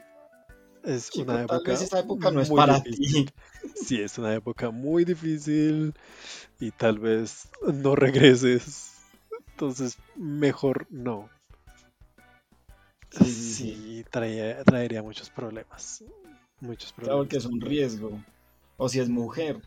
Es 0.83 1.09
chico, 1.09 1.23
una 1.31 1.45
tal 1.45 1.57
época. 1.57 1.71
vez 1.71 1.81
esa 1.81 1.99
época 1.99 2.31
no 2.31 2.41
es 2.41 2.49
muy 2.49 2.57
para 2.57 2.79
difícil. 2.81 3.25
ti. 3.25 3.33
Sí, 3.75 4.01
es 4.01 4.17
una 4.17 4.33
época 4.33 4.69
muy 4.71 5.05
difícil 5.05 5.93
y 6.59 6.71
tal 6.71 6.99
vez 6.99 7.47
no 7.61 7.95
regreses. 7.95 8.93
Entonces, 9.51 9.97
mejor 10.15 10.87
no. 10.89 11.29
Sí, 13.11 13.25
sí, 13.25 13.33
sí. 13.33 13.53
Sí, 13.53 14.05
traía- 14.11 14.63
traería 14.63 15.01
muchos 15.03 15.29
problemas. 15.29 16.03
Muchos 16.59 16.91
Claro 16.93 17.05
problemas. 17.09 17.29
que 17.29 17.37
es 17.37 17.45
un 17.45 17.61
riesgo. 17.61 18.19
O 18.77 18.89
si 18.89 18.99
es 18.99 19.09
mujer. 19.09 19.61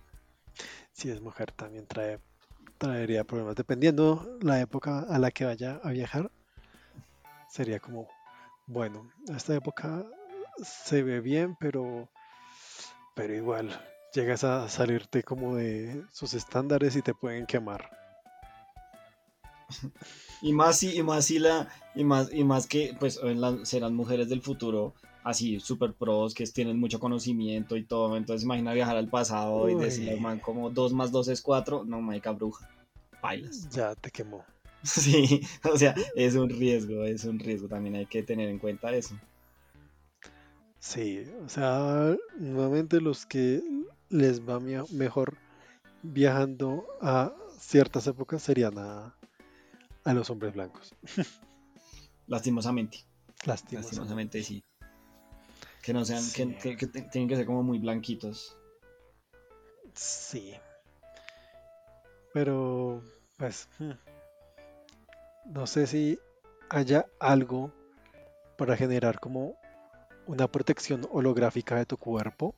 Si 0.93 1.09
es 1.11 1.21
mujer, 1.21 1.53
también 1.53 1.87
trae, 1.87 2.19
traería 2.79 3.25
problemas. 3.25 3.57
Dependiendo 3.57 4.39
la 4.43 4.61
época 4.61 5.01
a 5.09 5.19
la 5.19 5.31
que 5.31 5.45
vaya 5.45 5.81
a 5.83 5.91
viajar, 5.91 6.31
sería 7.49 7.81
como, 7.81 8.09
bueno, 8.67 9.11
esta 9.35 9.55
época 9.55 10.05
se 10.63 11.03
ve 11.03 11.21
bien, 11.21 11.57
pero, 11.59 12.09
pero 13.15 13.35
igual 13.35 13.71
llegas 14.15 14.45
a 14.45 14.69
salirte 14.69 15.23
como 15.23 15.57
de 15.57 16.03
sus 16.13 16.35
estándares 16.35 16.97
y 16.97 17.03
te 17.03 17.15
pueden 17.15 17.47
quemar. 17.47 17.91
Y 20.43 20.55
más 20.55 20.79
si, 20.79 20.97
y 20.97 21.03
más 21.03 21.27
si 21.27 21.39
la, 21.39 21.69
y 21.95 22.03
más, 22.03 22.33
y 22.33 22.45
más 22.45 22.67
que 22.67 22.97
pues 22.99 23.21
la- 23.23 23.63
serán 23.67 23.95
mujeres 23.95 24.31
del 24.31 24.41
futuro 24.41 24.95
así 25.23 25.61
super 25.61 25.93
pros 25.93 26.33
que 26.33 26.47
tienen 26.47 26.81
mucho 26.81 26.99
conocimiento 26.99 27.77
y 27.77 27.85
todo. 27.85 28.17
Entonces 28.17 28.45
imagina 28.45 28.73
viajar 28.73 28.97
al 28.97 29.09
pasado 29.09 29.69
y 29.69 29.75
Uy. 29.75 29.83
decirle 29.85 30.17
man 30.17 30.39
como 30.41 30.71
2 30.71 30.95
más 30.95 31.13
2 31.13 31.29
es 31.29 31.43
4, 31.43 31.85
no 31.85 32.01
marica 32.01 32.33
bruja. 32.33 32.67
Bailas. 33.23 33.69
Ya 33.69 33.95
te 33.95 34.11
quemó. 34.11 34.45
Sí, 34.83 35.43
o 35.71 35.77
sea, 35.77 35.95
es 36.15 36.35
un 36.37 36.49
riesgo, 36.49 37.05
es 37.05 37.25
un 37.25 37.39
riesgo, 37.39 37.69
también 37.69 37.97
hay 37.97 38.07
que 38.07 38.23
tener 38.23 38.49
en 38.49 38.59
cuenta 38.59 38.91
eso. 38.95 39.15
Sí, 40.81 41.25
o 41.45 41.49
sea, 41.49 42.17
nuevamente 42.39 43.01
los 43.01 43.27
que 43.27 43.63
les 44.09 44.41
va 44.49 44.59
mejor 44.61 45.37
viajando 46.03 46.87
a 47.03 47.33
ciertas 47.59 48.07
épocas 48.07 48.43
serían 48.43 48.79
a, 48.79 49.15
a 50.05 50.15
los 50.15 50.31
hombres 50.31 50.55
blancos. 50.55 50.95
Lastimosamente, 52.27 52.99
lastimosamente 53.45 54.43
sí. 54.43 54.63
Que 55.83 55.93
no 55.93 56.05
sean, 56.05 56.23
que, 56.35 56.45
Sí. 56.45 56.55
que- 56.63 56.77
que 56.77 56.87
te- 56.87 57.03
tienen 57.03 57.29
que 57.29 57.37
ser 57.37 57.45
como 57.47 57.63
muy 57.63 57.79
blanquitos. 57.79 58.57
Sí. 59.95 60.55
Pero, 62.33 63.03
pues, 63.37 63.69
hmm, 63.79 63.91
no 65.47 65.67
sé 65.67 65.87
si 65.89 66.19
haya 66.69 67.07
algo 67.19 67.73
para 68.57 68.77
generar 68.77 69.19
como 69.19 69.57
una 70.31 70.47
protección 70.47 71.09
holográfica 71.11 71.75
de 71.77 71.87
tu 71.87 71.97
cuerpo 71.97 72.55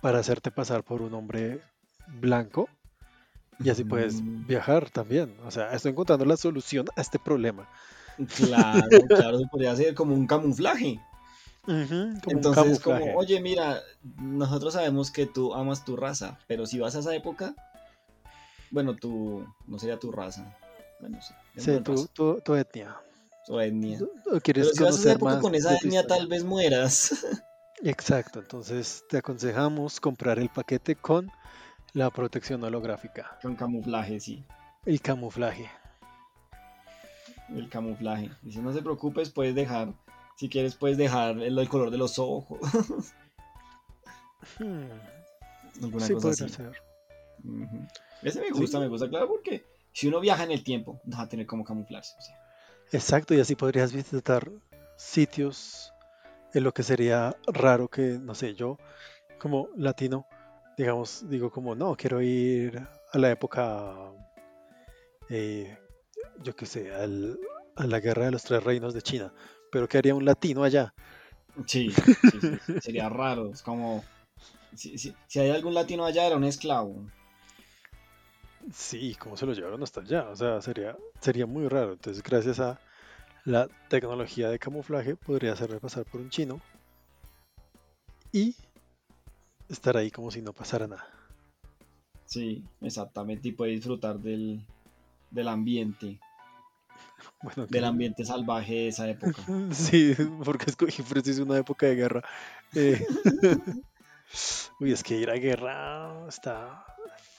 para 0.00 0.18
hacerte 0.20 0.50
pasar 0.50 0.82
por 0.82 1.02
un 1.02 1.12
hombre 1.12 1.60
blanco 2.06 2.70
y 3.60 3.68
así 3.68 3.84
puedes 3.84 4.22
Mm. 4.22 4.46
viajar 4.46 4.88
también. 4.88 5.36
O 5.44 5.50
sea, 5.50 5.74
estoy 5.74 5.92
encontrando 5.92 6.24
la 6.24 6.38
solución 6.38 6.86
a 6.96 7.02
este 7.02 7.18
problema. 7.18 7.68
Claro, 8.36 8.88
claro, 9.08 9.38
se 9.38 9.46
podría 9.48 9.72
hacer 9.72 9.94
como 9.94 10.14
un 10.14 10.26
camuflaje. 10.26 10.98
Ujú, 11.66 12.20
como 12.24 12.36
un 12.36 12.36
Entonces, 12.36 12.80
como, 12.80 13.14
oye, 13.14 13.38
mira, 13.42 13.82
nosotros 14.16 14.72
sabemos 14.72 15.10
que 15.10 15.26
tú 15.26 15.52
amas 15.52 15.84
tu 15.84 15.94
raza, 15.94 16.38
pero 16.46 16.64
si 16.64 16.78
vas 16.78 16.96
a 16.96 17.00
esa 17.00 17.14
época, 17.14 17.54
bueno, 18.70 18.96
tú, 18.96 19.44
no 19.66 19.78
sería 19.78 19.98
tu 19.98 20.10
raza, 20.10 20.56
bueno, 21.00 21.20
sí, 21.20 21.34
Sí, 21.58 21.80
tu, 21.80 22.06
tu, 22.14 22.40
tu 22.40 22.54
etnia. 22.54 22.96
O 23.50 23.60
etnia. 23.60 23.98
¿O 24.32 24.40
quieres 24.40 24.66
Pero 24.76 24.76
si 24.76 24.82
vas 24.84 25.06
a 25.06 25.12
época 25.12 25.34
más 25.34 25.42
con 25.42 25.54
esa 25.54 25.74
etnia, 25.74 26.00
historia? 26.00 26.18
tal 26.18 26.28
vez 26.28 26.44
mueras. 26.44 27.24
Exacto, 27.84 28.40
entonces 28.40 29.04
te 29.08 29.18
aconsejamos 29.18 30.00
comprar 30.00 30.38
el 30.40 30.48
paquete 30.48 30.96
con 30.96 31.30
la 31.92 32.10
protección 32.10 32.62
holográfica, 32.64 33.38
con 33.40 33.54
camuflaje, 33.54 34.18
sí, 34.20 34.44
el 34.84 35.00
camuflaje. 35.00 35.70
el 37.50 37.68
camuflaje. 37.68 38.30
Dice, 38.42 38.60
no 38.60 38.72
se 38.72 38.82
preocupes, 38.82 39.30
puedes 39.30 39.54
dejar, 39.54 39.94
si 40.36 40.48
quieres, 40.48 40.74
puedes 40.74 40.98
dejar 40.98 41.40
el, 41.40 41.56
el 41.58 41.68
color 41.68 41.90
de 41.90 41.98
los 41.98 42.18
ojos, 42.18 42.58
Hmm, 44.58 44.88
alguna 45.82 46.06
sí, 46.06 46.14
cosa 46.14 46.30
así. 46.30 46.48
ser. 46.48 46.72
Ujú. 47.44 47.86
Ese 48.22 48.40
me 48.40 48.46
Sí. 48.46 48.52
gusta, 48.52 48.80
me 48.80 48.88
gusta, 48.88 49.08
claro, 49.08 49.28
porque 49.28 49.64
si 49.92 50.08
uno 50.08 50.18
viaja 50.20 50.42
en 50.44 50.50
el 50.50 50.64
tiempo, 50.64 51.00
no 51.04 51.16
va 51.16 51.22
a 51.24 51.28
tener 51.28 51.46
cómo 51.46 51.64
camuflarse, 51.64 52.16
o 52.18 52.22
sea. 52.22 52.36
Exacto, 52.92 53.34
y 53.34 53.40
así 53.40 53.54
podrías 53.54 53.92
visitar 53.92 54.50
sitios 54.96 55.92
en 56.54 56.64
lo 56.64 56.72
que 56.72 56.82
sería 56.82 57.36
raro 57.46 57.88
que, 57.88 58.18
no 58.20 58.34
sé, 58.34 58.54
yo 58.54 58.78
como 59.38 59.68
latino, 59.76 60.26
digamos, 60.76 61.28
digo 61.28 61.50
como, 61.50 61.74
no, 61.74 61.94
quiero 61.96 62.20
ir 62.22 62.78
a 63.12 63.18
la 63.18 63.30
época, 63.30 64.10
eh, 65.28 65.76
yo 66.42 66.56
qué 66.56 66.66
sé, 66.66 66.92
al- 66.94 67.38
a 67.76 67.86
la 67.86 68.00
guerra 68.00 68.24
de 68.26 68.30
los 68.32 68.42
tres 68.42 68.64
reinos 68.64 68.94
de 68.94 69.02
China, 69.02 69.32
pero 69.70 69.86
¿qué 69.88 69.98
haría 69.98 70.14
un 70.14 70.24
latino 70.24 70.64
allá? 70.64 70.94
Sí, 71.66 71.90
sí, 71.90 72.40
sí, 72.40 72.40
sería 72.80 73.08
raro. 73.08 73.50
Es 73.52 73.62
como. 73.62 74.04
Si, 74.74 74.96
si- 74.98 75.14
si 75.26 75.40
hay 75.40 75.50
algún 75.50 75.74
latino 75.74 76.04
allá, 76.04 76.26
era 76.26 76.36
un 76.36 76.44
esclavo. 76.44 77.04
Sí, 78.72 79.14
¿cómo 79.18 79.36
se 79.36 79.46
lo 79.46 79.52
llevaron 79.52 79.82
hasta 79.82 80.00
allá? 80.00 80.28
O 80.28 80.36
sea, 80.36 80.60
sería, 80.60 80.96
sería 81.20 81.46
muy 81.46 81.68
raro. 81.68 81.92
Entonces, 81.92 82.22
gracias 82.22 82.60
a 82.60 82.78
la 83.44 83.68
tecnología 83.88 84.50
de 84.50 84.58
camuflaje, 84.58 85.16
podría 85.16 85.52
hacerme 85.52 85.80
pasar 85.80 86.04
por 86.04 86.20
un 86.20 86.30
chino 86.30 86.60
y 88.32 88.54
estar 89.68 89.96
ahí 89.96 90.10
como 90.10 90.30
si 90.30 90.42
no 90.42 90.52
pasara 90.52 90.86
nada. 90.86 91.06
Sí, 92.26 92.62
exactamente. 92.82 93.48
Y 93.48 93.52
puede 93.52 93.72
disfrutar 93.72 94.18
del, 94.18 94.60
del 95.30 95.48
ambiente, 95.48 96.20
Bueno, 97.42 97.66
del 97.66 97.84
ambiente 97.84 98.24
salvaje 98.24 98.74
de 98.74 98.88
esa 98.88 99.08
época. 99.08 99.42
Sí, 99.72 100.14
porque 100.44 100.66
escogí 100.70 101.02
preciso 101.02 101.42
una 101.42 101.56
época 101.56 101.86
de 101.86 101.94
guerra. 101.94 102.22
Eh, 102.74 103.06
Uy, 104.80 104.92
es 104.92 105.02
que 105.02 105.16
ir 105.16 105.30
a 105.30 105.34
guerra 105.34 106.28
está 106.28 106.84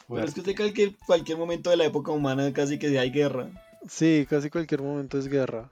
Pero 0.10 0.26
es 0.26 0.34
que 0.34 0.56
cree 0.56 0.74
que 0.74 0.96
cualquier 1.06 1.38
momento 1.38 1.70
de 1.70 1.78
la 1.78 1.86
época 1.86 2.12
humana 2.12 2.52
casi 2.52 2.80
que 2.80 2.98
hay 2.98 3.12
guerra. 3.12 3.50
Sí, 3.88 4.26
casi 4.30 4.50
cualquier 4.50 4.82
momento 4.82 5.18
es 5.20 5.28
guerra. 5.28 5.72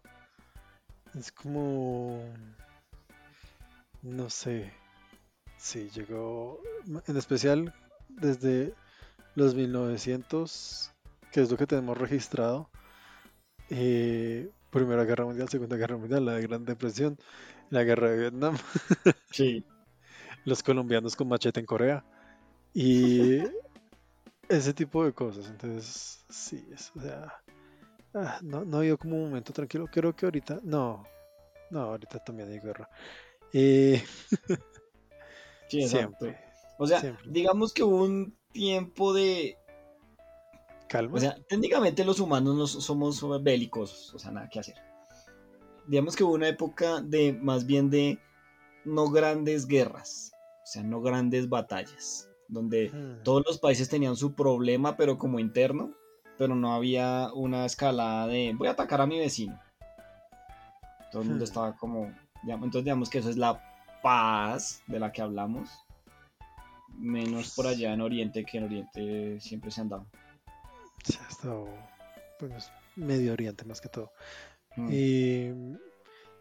Es 1.17 1.31
como... 1.31 2.21
No 4.03 4.29
sé. 4.29 4.71
Sí, 5.57 5.89
llegó... 5.93 6.61
En 7.07 7.17
especial 7.17 7.73
desde 8.09 8.73
los 9.35 9.55
1900, 9.55 10.91
que 11.31 11.41
es 11.41 11.51
lo 11.51 11.57
que 11.57 11.67
tenemos 11.67 11.97
registrado, 11.97 12.69
eh, 13.69 14.49
Primera 14.69 15.03
Guerra 15.03 15.25
Mundial, 15.25 15.49
Segunda 15.49 15.77
Guerra 15.77 15.97
Mundial, 15.97 16.25
la 16.25 16.39
Gran 16.39 16.65
Depresión, 16.65 17.17
la 17.69 17.83
Guerra 17.83 18.11
de 18.11 18.19
Vietnam, 18.19 18.57
Sí. 19.31 19.65
los 20.45 20.63
colombianos 20.63 21.15
con 21.15 21.27
machete 21.27 21.59
en 21.59 21.65
Corea 21.65 22.05
y 22.73 23.39
ese 24.49 24.73
tipo 24.73 25.03
de 25.05 25.13
cosas. 25.13 25.47
Entonces, 25.47 26.25
sí, 26.29 26.67
es, 26.73 26.91
o 26.95 27.01
sea, 27.01 27.33
ah, 28.13 28.39
no, 28.41 28.65
no 28.65 28.77
ha 28.77 28.79
habido 28.81 28.97
como 28.97 29.15
un 29.17 29.25
momento 29.29 29.53
tranquilo. 29.53 29.87
Creo 29.91 30.15
que 30.15 30.25
ahorita, 30.25 30.59
no, 30.63 31.03
no, 31.71 31.81
ahorita 31.81 32.19
también 32.23 32.49
hay 32.51 32.59
guerra. 32.59 32.89
Eh, 33.53 34.03
Sí, 35.67 35.81
exacto. 35.81 36.17
siempre, 36.25 36.39
O 36.77 36.87
sea, 36.87 36.99
siempre. 36.99 37.25
digamos 37.29 37.73
que 37.73 37.83
hubo 37.83 38.03
un 38.03 38.35
tiempo 38.51 39.13
de. 39.13 39.57
Calma. 40.87 41.17
O 41.17 41.19
sea, 41.19 41.37
técnicamente 41.49 42.05
los 42.05 42.19
humanos 42.19 42.55
no 42.55 42.65
somos 42.67 43.43
bélicos, 43.43 44.13
o 44.13 44.19
sea, 44.19 44.31
nada 44.31 44.47
que 44.49 44.59
hacer. 44.59 44.75
Digamos 45.85 46.15
que 46.15 46.23
hubo 46.23 46.33
una 46.33 46.47
época 46.47 47.01
de 47.01 47.33
más 47.33 47.65
bien 47.65 47.89
de 47.89 48.19
no 48.85 49.09
grandes 49.09 49.67
guerras, 49.67 50.31
o 50.63 50.65
sea, 50.65 50.83
no 50.83 51.01
grandes 51.01 51.49
batallas, 51.49 52.26
donde 52.47 52.91
todos 53.23 53.43
los 53.45 53.59
países 53.59 53.89
tenían 53.89 54.15
su 54.15 54.33
problema, 54.33 54.95
pero 54.97 55.17
como 55.17 55.39
interno, 55.39 55.93
pero 56.37 56.55
no 56.55 56.73
había 56.73 57.29
una 57.33 57.65
escalada 57.65 58.27
de 58.27 58.53
voy 58.55 58.67
a 58.67 58.71
atacar 58.71 59.01
a 59.01 59.07
mi 59.07 59.19
vecino. 59.19 59.59
Todo 61.11 61.21
el 61.23 61.29
mundo 61.29 61.43
Hmm. 61.43 61.47
estaba 61.47 61.75
como, 61.77 62.13
entonces 62.45 62.83
digamos 62.83 63.09
que 63.09 63.19
eso 63.19 63.29
es 63.29 63.37
la 63.37 63.61
paz 64.03 64.81
de 64.87 64.99
la 64.99 65.11
que 65.11 65.21
hablamos, 65.21 65.69
menos 66.97 67.53
por 67.55 67.67
allá 67.67 67.93
en 67.93 68.01
Oriente, 68.01 68.45
que 68.45 68.57
en 68.57 68.63
Oriente 68.65 69.39
siempre 69.39 69.71
se 69.71 69.81
han 69.81 69.89
dado. 69.89 70.05
sí, 71.03 71.17
ha 71.23 71.27
estado, 71.29 71.67
pues, 72.39 72.71
Medio 72.95 73.33
Oriente 73.33 73.63
más 73.65 73.79
que 73.81 73.89
todo. 73.89 74.11
Y 74.75 75.49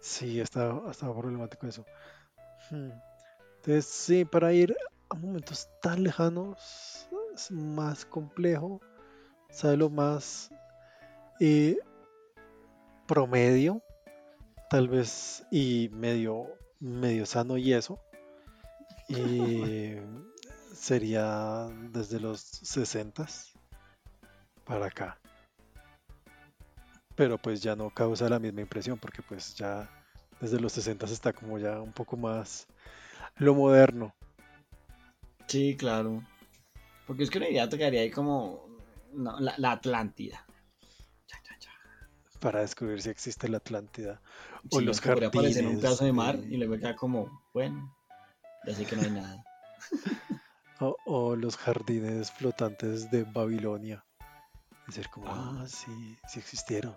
sí, 0.00 0.40
ha 0.40 0.42
estado, 0.42 0.86
ha 0.88 0.90
estado 0.90 1.14
problemático 1.16 1.66
eso. 1.66 1.84
Entonces, 2.70 3.86
sí, 3.86 4.24
para 4.24 4.52
ir 4.52 4.76
a 5.09 5.14
momentos 5.14 5.68
tan 5.80 6.02
lejanos 6.02 7.09
es 7.34 7.50
más 7.50 8.04
complejo. 8.04 8.80
¿Sabe 9.50 9.76
lo 9.76 9.90
más 9.90 10.50
eh, 11.40 11.76
promedio? 13.07 13.82
Tal 14.68 14.88
vez 14.88 15.44
y 15.50 15.90
medio, 15.92 16.46
medio 16.80 17.26
sano 17.26 17.57
y 17.57 17.72
eso. 17.72 18.00
Y 19.09 19.94
sería 20.74 21.68
desde 21.92 22.20
los 22.20 22.40
60 22.40 23.26
para 24.64 24.86
acá. 24.86 25.18
Pero 27.14 27.38
pues 27.38 27.62
ya 27.62 27.76
no 27.76 27.90
causa 27.90 28.28
la 28.28 28.38
misma 28.38 28.61
impresión 28.61 28.98
porque 28.98 29.22
pues 29.22 29.54
ya 29.54 29.88
desde 30.40 30.61
los 30.61 30.72
60 30.72 31.07
está 31.07 31.32
como 31.32 31.59
ya 31.59 31.80
un 31.80 31.92
poco 31.92 32.16
más 32.16 32.66
lo 33.36 33.54
moderno. 33.54 34.15
Sí, 35.47 35.76
claro. 35.76 36.22
Porque 37.07 37.22
es 37.22 37.30
que 37.30 37.38
una 37.38 37.49
idea 37.49 37.68
te 37.68 37.78
quedaría 37.78 38.01
ahí 38.01 38.11
como 38.11 38.66
no, 39.12 39.38
la, 39.40 39.55
la 39.59 39.72
Atlántida. 39.72 40.44
Cha, 41.26 41.38
cha, 41.42 41.59
cha. 41.59 41.70
para 42.40 42.61
descubrir 42.61 43.01
si 43.01 43.11
existe 43.11 43.49
la 43.49 43.59
Atlántida 43.59 44.20
o 44.70 44.80
Sí, 44.80 44.84
los 44.84 45.01
que 45.01 45.11
podría 45.11 45.28
aparecer 45.28 45.62
en 45.62 45.68
un 45.68 45.72
jardines 45.74 45.84
pedazo 45.84 46.05
de 46.05 46.12
mar 46.12 46.36
y 46.36 46.57
luego 46.57 46.76
queda 46.76 46.97
como, 46.97 47.42
bueno, 47.55 47.97
ya 48.66 48.74
sé 48.74 48.84
que 48.84 48.97
no 48.97 49.03
hay 49.03 49.11
nada. 49.11 49.44
o, 50.80 50.97
o 51.07 51.36
los 51.36 51.57
jardines 51.57 52.30
flotantes 52.32 53.11
de 53.11 53.22
Babilonia. 53.24 54.05
Y 54.88 54.92
ser 54.92 55.09
como, 55.11 55.28
Ah. 55.28 55.61
ah, 55.62 55.68
sí, 55.68 56.16
sí 56.28 56.38
existieron. 56.40 56.97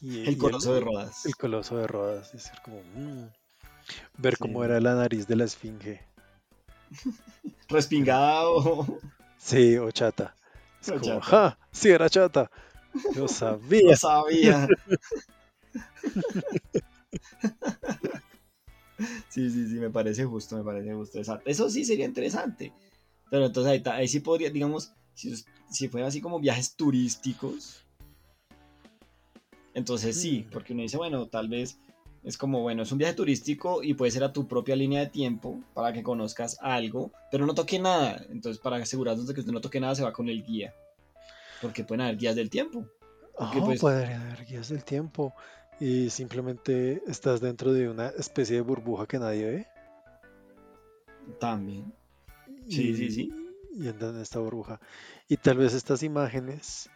Y, 0.00 0.18
y 0.20 0.26
El 0.28 0.38
coloso 0.38 0.74
de 0.74 0.80
Rodas. 0.80 1.24
El 1.26 1.36
coloso 1.36 1.76
de 1.78 1.86
Rodas. 1.86 2.34
Y 2.34 2.38
ser 2.38 2.60
como, 2.62 2.82
mm, 2.94 3.28
ver 4.18 4.36
cómo 4.38 4.62
era 4.64 4.78
la 4.80 4.94
nariz 4.94 5.26
de 5.26 5.36
la 5.36 5.44
esfinge. 5.44 6.06
Respingada 7.68 8.48
o... 8.48 9.00
Sí, 9.38 9.76
o 9.76 9.90
chata. 9.90 10.34
Es 10.80 10.88
O 10.88 10.92
como, 10.94 11.04
chata. 11.04 11.20
¡ja! 11.22 11.58
Sí, 11.72 11.90
era 11.90 12.08
chata. 12.08 12.50
Yo 13.14 13.28
sabía. 13.28 13.90
Ya 13.90 13.96
sabía. 13.96 14.68
Sí, 19.28 19.50
sí, 19.50 19.68
sí, 19.68 19.74
me 19.74 19.90
parece 19.90 20.24
justo, 20.24 20.56
me 20.56 20.64
parece 20.64 20.94
justo. 20.94 21.20
Eso 21.44 21.68
sí 21.68 21.84
sería 21.84 22.06
interesante. 22.06 22.72
Pero 23.30 23.44
entonces 23.46 23.86
ahí, 23.86 24.08
sí 24.08 24.20
podría, 24.20 24.48
digamos, 24.50 24.92
si, 25.14 25.34
si 25.70 25.88
fuera 25.88 26.06
así 26.06 26.20
como 26.22 26.40
viajes 26.40 26.74
turísticos, 26.76 27.84
entonces 29.74 30.18
sí, 30.18 30.46
Mm. 30.46 30.50
porque 30.50 30.72
uno 30.72 30.82
dice, 30.82 30.96
bueno, 30.96 31.26
tal 31.26 31.48
vez 31.48 31.78
es 32.26 32.36
como, 32.36 32.60
bueno, 32.60 32.82
es 32.82 32.90
un 32.92 32.98
viaje 32.98 33.14
turístico 33.14 33.82
y 33.82 33.94
puede 33.94 34.10
ser 34.10 34.24
a 34.24 34.32
tu 34.32 34.46
propia 34.48 34.74
línea 34.76 35.00
de 35.00 35.06
tiempo 35.06 35.62
para 35.74 35.92
que 35.92 36.02
conozcas 36.02 36.58
algo, 36.60 37.12
pero 37.30 37.46
no 37.46 37.54
toque 37.54 37.78
nada. 37.78 38.20
Entonces, 38.30 38.60
para 38.60 38.76
asegurarnos 38.76 39.26
de 39.28 39.32
que 39.32 39.40
usted 39.40 39.52
no 39.52 39.60
toque 39.60 39.80
nada, 39.80 39.94
se 39.94 40.02
va 40.02 40.12
con 40.12 40.28
el 40.28 40.44
guía. 40.44 40.74
Porque 41.62 41.84
pueden 41.84 42.02
haber 42.02 42.16
guías 42.18 42.34
del 42.36 42.50
tiempo. 42.50 42.84
Porque, 43.38 43.58
Ah, 43.58 43.62
pues- 43.64 43.80
podrían 43.80 44.22
haber 44.22 44.44
guías 44.44 44.68
del 44.68 44.84
tiempo. 44.84 45.32
Y 45.78 46.10
simplemente 46.10 47.00
estás 47.06 47.40
dentro 47.40 47.72
de 47.72 47.88
una 47.88 48.08
especie 48.08 48.56
de 48.56 48.62
burbuja 48.62 49.06
que 49.06 49.18
nadie 49.18 49.44
ve. 49.44 49.66
También. 51.38 51.92
Sí, 52.68 52.94
sí, 52.96 53.10
sí. 53.10 53.32
Y 53.74 53.88
andan 53.88 54.16
en 54.16 54.22
esta 54.22 54.38
burbuja. 54.38 54.80
Y 55.28 55.36
tal 55.36 55.58
vez 55.58 55.74
estas 55.74 56.02
imágenes 56.02 56.88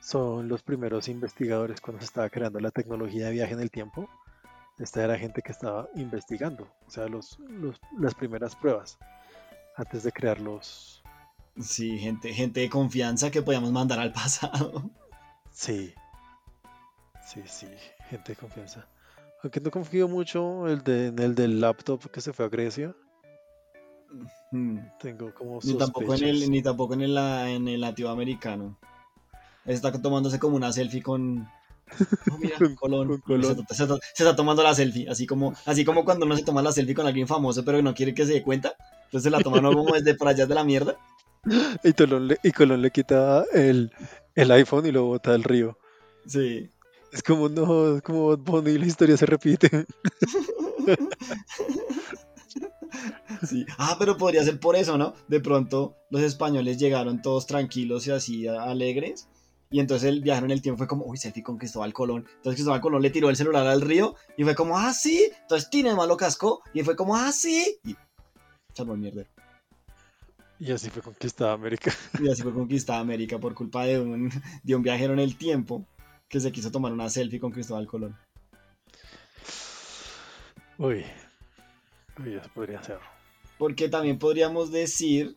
son 0.00 0.46
los 0.46 0.62
primeros 0.62 1.08
investigadores 1.08 1.80
cuando 1.80 2.00
se 2.00 2.06
estaba 2.06 2.28
creando 2.30 2.60
la 2.60 2.70
tecnología 2.70 3.26
de 3.26 3.32
viaje 3.32 3.54
en 3.54 3.60
el 3.60 3.70
tiempo. 3.70 4.08
Esta 4.78 5.02
era 5.04 5.18
gente 5.18 5.42
que 5.42 5.50
estaba 5.52 5.88
investigando, 5.96 6.68
o 6.86 6.90
sea, 6.90 7.08
los, 7.08 7.38
los- 7.40 7.80
las 7.98 8.14
primeras 8.14 8.54
pruebas 8.54 8.96
antes 9.76 10.02
de 10.04 10.12
crear 10.12 10.40
los... 10.40 11.02
Sí, 11.60 11.98
gente, 11.98 12.32
gente 12.32 12.60
de 12.60 12.70
confianza 12.70 13.30
que 13.32 13.42
podíamos 13.42 13.72
mandar 13.72 13.98
al 13.98 14.12
pasado. 14.22 14.88
Sí, 15.50 15.92
sí, 17.26 17.42
sí, 17.46 17.66
gente 18.08 18.32
de 18.32 18.36
confianza. 18.36 18.86
Aunque 19.42 19.60
no 19.60 19.70
confío 19.70 20.06
mucho 20.08 20.66
el 20.68 20.82
de, 20.84 21.08
en 21.08 21.18
el 21.18 21.34
del 21.34 21.60
laptop 21.60 22.10
que 22.10 22.20
se 22.20 22.32
fue 22.32 22.44
a 22.44 22.48
Grecia. 22.48 22.94
Mm. 24.52 24.78
Tengo 25.00 25.34
como 25.34 25.58
Ni 25.62 25.74
tampoco 25.76 26.12
en 26.14 26.18
sospechas. 26.18 26.42
el, 26.42 26.50
ni 26.50 26.62
tampoco 26.62 26.94
en 26.94 27.02
el, 27.02 27.16
en 27.18 27.68
el 27.68 27.80
latinoamericano. 27.80 28.76
Está 29.64 29.92
tomándose 30.00 30.38
como 30.38 30.56
una 30.56 30.72
selfie 30.72 31.02
con. 31.02 31.48
Oh, 32.30 32.38
mira, 32.38 32.56
Con- 32.58 32.74
Colón. 32.76 33.08
con 33.08 33.20
Colón. 33.20 33.54
Se, 33.56 33.60
está- 33.62 33.74
se 33.74 33.82
está, 33.84 33.94
se 34.14 34.22
está 34.24 34.36
tomando 34.36 34.62
la 34.62 34.74
selfie, 34.74 35.08
así 35.08 35.26
como, 35.26 35.54
así 35.64 35.84
como 35.84 36.04
cuando 36.04 36.26
uno 36.26 36.36
se 36.36 36.44
toma 36.44 36.62
la 36.62 36.72
selfie 36.72 36.94
con 36.94 37.06
alguien 37.06 37.26
famoso, 37.28 37.64
pero 37.64 37.80
no 37.82 37.94
quiere 37.94 38.14
que 38.14 38.26
se 38.26 38.32
dé 38.34 38.42
cuenta. 38.42 38.74
Entonces 39.06 39.24
se 39.24 39.30
la 39.30 39.40
toma 39.40 39.58
uno 39.58 39.72
como 39.72 39.94
desde 39.94 40.14
por 40.14 40.28
allá 40.28 40.46
de 40.46 40.54
la 40.54 40.64
mierda. 40.64 40.96
Y, 41.84 41.92
Colón 41.92 42.28
le, 42.28 42.38
y 42.42 42.50
Colón 42.52 42.82
le 42.82 42.90
quita 42.90 43.44
el, 43.54 43.90
el 44.34 44.50
iPhone 44.50 44.86
y 44.86 44.92
lo 44.92 45.04
bota 45.06 45.32
al 45.34 45.44
río. 45.44 45.78
Sí. 46.26 46.68
Es 47.10 47.22
como, 47.22 47.48
no, 47.48 47.96
es 47.96 48.02
como 48.02 48.36
Bunny 48.36 48.72
y 48.72 48.78
la 48.78 48.86
historia 48.86 49.16
se 49.16 49.24
repite. 49.24 49.86
Sí. 53.48 53.64
Ah, 53.78 53.96
pero 53.98 54.16
podría 54.16 54.42
ser 54.42 54.58
por 54.58 54.74
eso, 54.76 54.98
¿no? 54.98 55.14
De 55.28 55.40
pronto 55.40 55.94
los 56.10 56.22
españoles 56.22 56.78
llegaron 56.78 57.22
todos 57.22 57.46
tranquilos 57.46 58.06
y 58.06 58.10
así 58.10 58.48
alegres. 58.48 59.28
Y 59.70 59.80
entonces 59.80 60.08
el 60.08 60.22
viaje 60.22 60.44
en 60.44 60.50
el 60.50 60.62
tiempo 60.62 60.78
fue 60.78 60.86
como, 60.86 61.04
uy, 61.04 61.18
selfie 61.18 61.42
con 61.42 61.58
Cristóbal 61.58 61.92
Colón. 61.92 62.24
Entonces 62.36 62.54
Cristóbal 62.54 62.80
Colón 62.80 63.02
le 63.02 63.10
tiró 63.10 63.28
el 63.28 63.36
celular 63.36 63.66
al 63.66 63.82
río 63.82 64.16
y 64.36 64.44
fue 64.44 64.54
como, 64.54 64.78
ah, 64.78 64.92
sí. 64.92 65.30
Entonces 65.42 65.68
Tine 65.68 65.94
malo 65.94 66.16
cascó 66.16 66.62
y 66.72 66.82
fue 66.82 66.96
como, 66.96 67.16
ah, 67.16 67.32
sí. 67.32 67.78
Y 67.84 67.94
salvó 68.72 68.94
el 68.94 69.00
mierda. 69.00 69.24
Y 70.58 70.72
así 70.72 70.90
fue 70.90 71.02
conquistada 71.02 71.52
América. 71.52 71.92
Y 72.20 72.28
así 72.30 72.42
fue 72.42 72.52
conquistada 72.52 72.98
América 72.98 73.38
por 73.38 73.54
culpa 73.54 73.84
de 73.84 74.00
un, 74.00 74.30
de 74.62 74.74
un 74.74 74.82
viajero 74.82 75.12
en 75.12 75.20
el 75.20 75.36
tiempo 75.36 75.86
que 76.28 76.40
se 76.40 76.50
quiso 76.50 76.70
tomar 76.70 76.92
una 76.92 77.08
selfie 77.08 77.40
con 77.40 77.52
Cristóbal 77.52 77.86
Colón. 77.86 78.16
Uy, 80.78 81.04
uy, 82.20 82.34
eso 82.34 82.48
podría 82.54 82.82
ser. 82.82 82.98
Porque 83.58 83.88
también 83.88 84.18
podríamos 84.18 84.70
decir, 84.70 85.36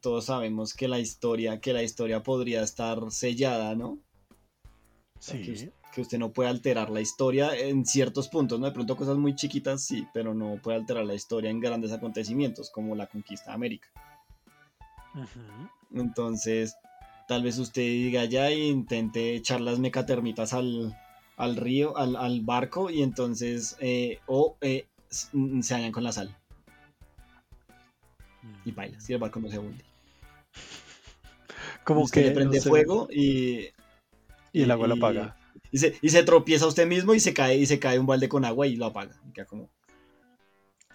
todos 0.00 0.26
sabemos 0.26 0.74
que 0.74 0.88
la 0.88 0.98
historia, 0.98 1.60
que 1.60 1.72
la 1.72 1.82
historia 1.82 2.22
podría 2.22 2.62
estar 2.62 3.10
sellada, 3.10 3.74
¿no? 3.74 3.98
sea, 5.18 5.40
que, 5.40 5.56
Sí, 5.56 5.70
que 5.92 6.00
usted 6.00 6.18
no 6.18 6.32
puede 6.32 6.50
alterar 6.50 6.90
la 6.90 7.00
historia 7.00 7.56
en 7.56 7.84
ciertos 7.84 8.28
puntos, 8.28 8.60
¿no? 8.60 8.66
De 8.66 8.72
pronto 8.72 8.96
cosas 8.96 9.16
muy 9.16 9.34
chiquitas 9.34 9.82
sí, 9.84 10.06
pero 10.12 10.34
no 10.34 10.56
puede 10.62 10.78
alterar 10.78 11.04
la 11.04 11.14
historia 11.14 11.50
en 11.50 11.60
grandes 11.60 11.92
acontecimientos 11.92 12.70
como 12.70 12.94
la 12.94 13.06
conquista 13.06 13.50
de 13.50 13.54
América. 13.54 13.88
Entonces, 15.92 16.76
tal 17.26 17.42
vez 17.42 17.58
usted 17.58 17.82
diga 17.82 18.24
ya 18.26 18.48
e 18.48 18.68
intente 18.68 19.34
echar 19.34 19.60
las 19.60 19.78
mecatermitas 19.78 20.52
al, 20.52 20.96
al 21.36 21.56
río, 21.56 21.96
al, 21.96 22.14
al 22.14 22.42
barco 22.42 22.90
y 22.90 23.02
entonces, 23.02 23.76
eh, 23.80 24.20
o 24.26 24.56
eh, 24.60 24.86
se 25.08 25.74
dañan 25.74 25.92
con 25.92 26.04
la 26.04 26.12
sal 26.12 26.36
y 28.64 28.72
baila, 28.72 29.00
si 29.00 29.12
el 29.12 29.18
barco 29.18 29.40
no 29.40 29.48
se 29.48 29.58
hunde. 29.58 29.84
Como 31.84 32.02
usted 32.02 32.22
que 32.22 32.28
le 32.28 32.34
prende 32.34 32.56
no 32.58 32.62
sé, 32.62 32.68
fuego 32.68 33.08
y, 33.10 33.68
Y 34.52 34.62
el 34.62 34.70
agua 34.70 34.88
lo 34.88 34.94
apaga. 34.94 35.36
Y 35.70 35.78
se, 35.78 35.96
y 36.00 36.08
se 36.10 36.22
tropieza 36.22 36.66
usted 36.66 36.86
mismo 36.86 37.14
y 37.14 37.20
se 37.20 37.34
cae 37.34 37.56
y 37.56 37.66
se 37.66 37.78
cae 37.78 37.98
un 37.98 38.06
balde 38.06 38.28
con 38.28 38.44
agua 38.44 38.66
y 38.66 38.76
lo 38.76 38.86
apaga. 38.86 39.14
Y 39.28 39.32
queda 39.32 39.46
como, 39.46 39.70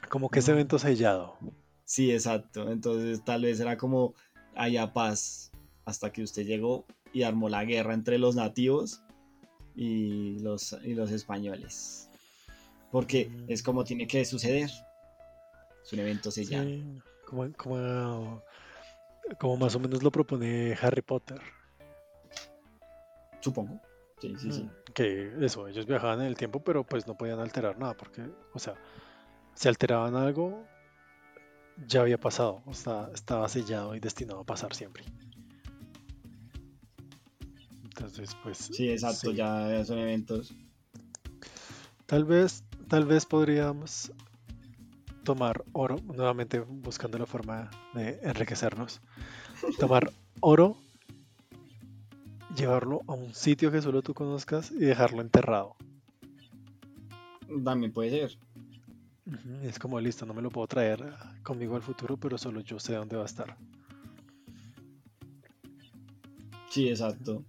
Como 0.10 0.30
que 0.30 0.40
ese 0.40 0.52
evento 0.52 0.78
sellado. 0.80 1.38
sí, 1.86 2.12
exacto. 2.12 2.70
Entonces 2.72 3.24
tal 3.24 3.44
vez 3.44 3.60
era 3.60 3.78
como 3.78 4.14
haya 4.56 4.94
paz 4.94 5.52
hasta 5.86 6.12
que 6.12 6.24
usted 6.24 6.46
llegó 6.46 6.86
y 7.12 7.24
armó 7.24 7.50
la 7.50 7.66
guerra 7.66 7.94
entre 7.94 8.18
los 8.18 8.36
nativos 8.36 9.02
y 9.76 10.40
los, 10.40 10.76
y 10.84 10.94
los 10.94 11.12
españoles. 11.12 12.10
Porque 12.92 13.30
Mm. 13.30 13.46
es 13.52 13.64
como 13.64 13.84
tiene 13.84 14.08
que 14.08 14.24
suceder. 14.26 14.70
Es 15.84 15.92
un 15.94 16.00
evento 16.00 16.30
sellado. 16.32 16.66
Sí, 16.66 16.84
como, 17.26 17.52
como, 17.54 18.44
como 19.40 19.58
más 19.58 19.76
o 19.76 19.80
menos 19.80 20.04
lo 20.04 20.12
propone 20.12 20.78
Harry 20.82 21.02
Potter. 21.02 21.42
Supongo. 23.42 23.80
Sí, 24.22 24.36
sí, 24.38 24.52
sí. 24.52 24.62
Mm, 24.64 24.94
Que 24.94 25.34
eso, 25.46 25.68
ellos 25.68 25.86
viajaban 25.86 26.22
en 26.22 26.28
el 26.28 26.38
tiempo, 26.38 26.64
pero 26.64 26.86
pues 26.86 27.06
no 27.08 27.16
podían 27.16 27.40
alterar 27.40 27.78
nada, 27.78 27.94
porque, 27.94 28.24
o 28.54 28.60
sea, 28.60 28.76
si 29.54 29.68
alteraban 29.68 30.16
algo, 30.16 30.66
ya 31.88 32.02
había 32.02 32.18
pasado, 32.20 32.62
o 32.66 32.74
sea, 32.74 33.10
estaba 33.14 33.50
sellado 33.50 33.96
y 33.96 34.00
destinado 34.00 34.42
a 34.42 34.46
pasar 34.46 34.74
siempre. 34.74 35.04
Entonces, 37.84 38.36
pues, 38.44 38.58
Sí, 38.58 38.90
exacto. 38.90 39.32
sí. 39.32 39.36
Ya 39.36 39.84
son 39.86 40.00
eventos. 40.00 40.54
Tal 42.06 42.26
vez, 42.26 42.64
tal 42.88 43.06
vez 43.06 43.26
podríamos 43.26 44.12
tomar 45.24 45.64
oro, 45.72 45.98
nuevamente 46.06 46.60
buscando 46.60 47.18
la 47.18 47.26
forma 47.26 47.70
de 47.94 48.20
enriquecernos. 48.24 49.02
Tomar 49.80 50.12
oro, 50.40 50.78
llevarlo 52.56 53.02
a 53.08 53.14
un 53.14 53.34
sitio 53.34 53.72
que 53.72 53.82
solo 53.82 54.02
tú 54.02 54.14
conozcas 54.14 54.72
y 54.72 54.80
dejarlo 54.80 55.22
enterrado. 55.22 55.76
También 57.64 57.92
puede 57.92 58.10
ser. 58.10 58.38
Es 59.64 59.80
como 59.80 60.00
listo, 60.00 60.26
no 60.26 60.34
me 60.34 60.42
lo 60.42 60.50
puedo 60.50 60.68
traer 60.68 61.14
conmigo 61.44 61.76
al 61.76 61.82
futuro, 61.82 62.18
pero 62.18 62.38
solo 62.38 62.62
yo 62.62 62.80
sé 62.80 62.96
dónde 62.96 63.16
va 63.16 63.24
a 63.24 63.28
estar. 63.28 63.56
Sí, 66.70 66.90
exacto. 66.90 67.44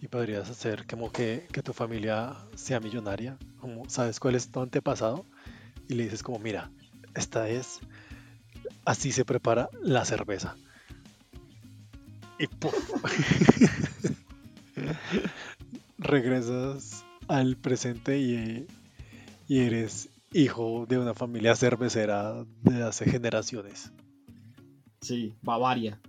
Y 0.00 0.08
podrías 0.08 0.50
hacer 0.50 0.86
como 0.86 1.12
que, 1.12 1.46
que 1.52 1.62
tu 1.62 1.72
familia 1.72 2.34
sea 2.56 2.80
millonaria, 2.80 3.38
como 3.60 3.88
sabes 3.88 4.18
cuál 4.18 4.34
es 4.34 4.50
tu 4.50 4.60
antepasado, 4.60 5.24
y 5.92 5.94
le 5.94 6.04
dices 6.04 6.22
como, 6.22 6.38
mira, 6.38 6.70
esta 7.14 7.48
es, 7.48 7.80
así 8.84 9.12
se 9.12 9.24
prepara 9.24 9.68
la 9.82 10.04
cerveza. 10.04 10.56
Y 12.38 12.46
¡puf! 12.46 12.74
regresas 15.98 17.04
al 17.28 17.56
presente 17.56 18.18
y, 18.18 18.66
y 19.46 19.60
eres 19.60 20.08
hijo 20.32 20.86
de 20.88 20.98
una 20.98 21.14
familia 21.14 21.54
cervecera 21.54 22.44
de 22.62 22.82
hace 22.82 23.04
generaciones. 23.04 23.92
Sí, 25.00 25.34
Bavaria. 25.42 26.00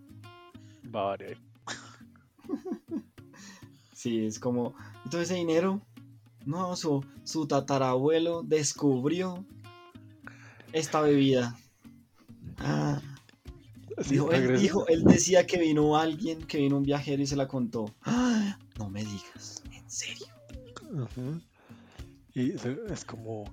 Bavaria. 0.83 1.37
Sí, 3.93 4.25
es 4.25 4.37
como. 4.37 4.75
¿y 5.05 5.09
todo 5.09 5.21
ese 5.21 5.35
dinero? 5.35 5.79
No, 6.45 6.75
su, 6.75 7.05
su 7.23 7.47
tatarabuelo 7.47 8.43
descubrió 8.43 9.45
esta 10.73 11.01
bebida. 11.01 11.57
Ah, 12.59 13.01
Sí, 14.01 14.13
dijo, 14.15 14.31
él, 14.31 14.41
regresa- 14.41 14.61
dijo- 14.61 14.87
él 14.87 15.03
decía 15.03 15.45
que 15.45 15.59
vino 15.59 15.95
alguien, 15.97 16.43
que 16.45 16.57
vino 16.57 16.77
un 16.77 16.83
viajero 16.83 17.21
y 17.21 17.27
se 17.27 17.35
la 17.35 17.47
contó. 17.47 17.93
Ah, 18.01 18.57
no 18.79 18.89
me 18.89 19.03
digas, 19.03 19.61
en 19.71 19.87
serio. 19.89 20.25
Y 22.33 22.53
es 22.91 23.05
como, 23.05 23.43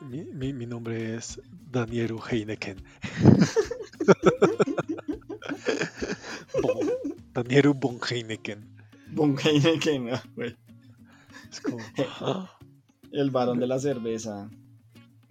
mi, 0.00 0.24
mi- 0.24 0.54
mi 0.54 0.66
nombre 0.66 1.16
es 1.16 1.38
Daniel 1.70 2.16
Heineken. 2.30 2.82
Bon- 6.62 6.90
Daniel 7.34 7.74
von 7.74 7.98
Heineken. 8.00 8.66
Von 9.12 9.36
Heineken, 9.38 10.14
ah, 10.14 10.22
güey. 10.34 10.56
Es 11.50 11.60
como, 11.60 11.78
ah, 12.20 12.58
El 13.12 13.30
varón 13.30 13.60
de 13.60 13.66
la 13.66 13.78
cerveza. 13.78 14.48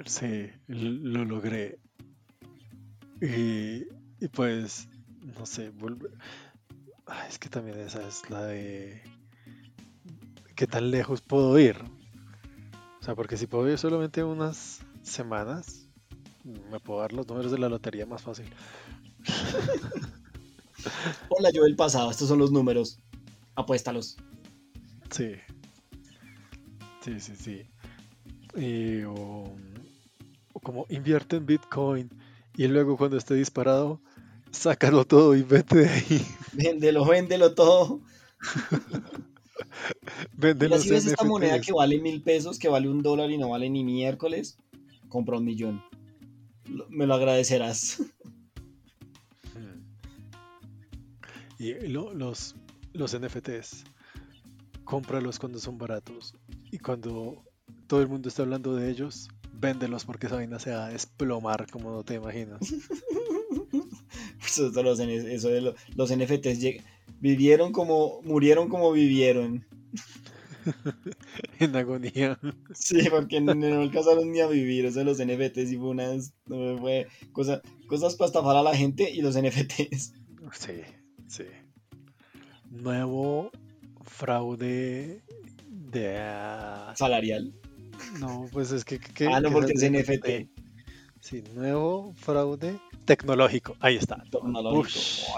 Sí, 0.06 0.50
lo 0.68 1.26
logré. 1.26 1.80
Y, 3.22 3.86
y 4.20 4.28
pues, 4.32 4.88
no 5.38 5.46
sé, 5.46 5.70
vuelve. 5.72 6.10
Ah, 7.06 7.26
es 7.28 7.40
que 7.40 7.50
también 7.50 7.80
esa 7.80 8.06
es 8.08 8.30
la 8.30 8.46
de 8.46 9.02
qué 10.56 10.68
tan 10.68 10.92
lejos 10.92 11.22
puedo 11.22 11.58
ir. 11.58 11.78
O 13.00 13.04
sea, 13.04 13.16
porque 13.16 13.38
si 13.38 13.48
puedo 13.48 13.70
ir 13.70 13.78
solamente 13.78 14.24
unas 14.24 14.82
semanas, 15.02 15.88
me 16.44 16.80
puedo 16.80 17.00
dar 17.00 17.14
los 17.14 17.28
números 17.28 17.52
de 17.52 17.60
la 17.60 17.70
lotería 17.70 18.06
más 18.06 18.22
fácil. 18.22 18.46
Hola, 21.30 21.50
yo 21.52 21.64
del 21.64 21.76
pasado, 21.76 22.12
estos 22.12 22.28
son 22.28 22.40
los 22.40 22.52
números. 22.52 23.00
Apuéstalos. 23.56 24.18
Sí. 25.12 25.34
Sí, 27.02 27.20
sí, 27.20 27.36
sí. 27.36 27.70
Y, 28.56 29.04
o 29.04 29.56
como 30.62 30.86
invierte 30.90 31.36
en 31.38 31.46
Bitcoin 31.46 32.10
y 32.56 32.68
luego 32.68 32.98
cuando 32.98 33.18
esté 33.18 33.36
disparado, 33.36 34.02
sácalo 34.52 35.06
todo 35.06 35.36
y 35.36 35.44
vete 35.44 35.78
de 35.80 35.90
ahí. 35.90 36.26
Véndelo, 36.54 37.06
véndelo 37.06 37.54
todo. 37.54 38.02
Mira, 40.38 40.70
los 40.70 40.84
si 40.84 40.90
ves 40.92 41.06
esta 41.06 41.24
moneda 41.26 41.60
que 41.62 41.74
vale 41.74 42.00
mil 42.00 42.22
pesos, 42.22 42.58
que 42.58 42.70
vale 42.70 42.88
un 42.90 43.02
dólar 43.02 43.30
y 43.32 43.38
no 43.38 43.50
vale 43.50 43.70
ni 43.70 43.84
miércoles, 43.84 44.58
compra 45.10 45.38
un 45.38 45.46
millón. 45.46 45.82
Me 46.90 47.06
lo 47.06 47.14
agradecerás. 47.16 48.02
Y 51.58 51.74
lo- 51.90 52.14
los, 52.14 52.56
los 52.94 53.14
NFTs, 53.14 53.84
cómpralos 54.86 55.40
cuando 55.40 55.60
son 55.60 55.78
baratos. 55.78 56.34
Y 56.72 56.78
cuando 56.80 57.44
todo 57.88 58.02
el 58.02 58.08
mundo 58.08 58.30
está 58.30 58.44
hablando 58.44 58.76
de 58.76 58.90
ellos, 58.90 59.28
véndelos 59.54 60.06
porque 60.06 60.28
esa 60.28 60.36
vaina 60.36 60.60
se 60.60 60.72
va 60.72 60.86
a 60.88 60.90
desplomar 60.90 61.68
como 61.70 61.92
no 61.92 62.04
te 62.04 62.16
imaginas. 62.16 62.60
Eso, 64.46 64.72
de 64.72 64.84
los, 64.84 65.00
eso 65.00 65.50
de 65.50 65.62
lo- 65.62 65.76
los 65.96 66.16
NFTs 66.16 66.82
vivieron 67.20 67.72
como, 67.72 68.22
murieron 68.24 68.68
como 68.70 68.92
vivieron. 68.92 69.66
en 71.60 71.76
agonía. 71.76 72.40
Sí, 72.74 73.00
porque 73.10 73.42
no, 73.42 73.54
no 73.56 73.82
alcanzaron 73.82 74.32
ni 74.32 74.40
a 74.40 74.48
vivir. 74.48 74.86
Eso 74.86 75.00
de 75.00 75.06
los 75.06 75.20
NFTs 75.20 75.72
y 75.72 75.78
fue 75.78 75.90
unas, 75.90 76.34
fue 76.48 77.08
cosa- 77.32 77.62
cosas 77.88 78.16
para 78.16 78.28
estafar 78.28 78.56
a 78.56 78.64
la 78.64 78.76
gente 78.76 79.10
y 79.10 79.22
los 79.22 79.36
NFTs. 79.38 80.14
Sí, 80.54 80.82
sí. 81.28 81.44
Nuevo 82.70 83.52
fraude 84.04 85.22
de... 85.68 86.18
ah, 86.20 86.94
Salarial. 86.96 87.54
No, 88.20 88.48
pues 88.52 88.72
es 88.72 88.84
que... 88.86 89.00
que- 89.00 89.28
ah, 89.28 89.40
no, 89.40 89.50
que 89.50 89.54
porque 89.54 89.74
es 89.74 89.92
NFT. 89.92 90.50
Sí, 91.22 91.44
nuevo 91.54 92.14
fraude 92.16 92.80
tecnológico. 93.06 93.76
Ahí 93.82 93.98
está. 93.98 94.24
Tecnológico. 94.32 95.34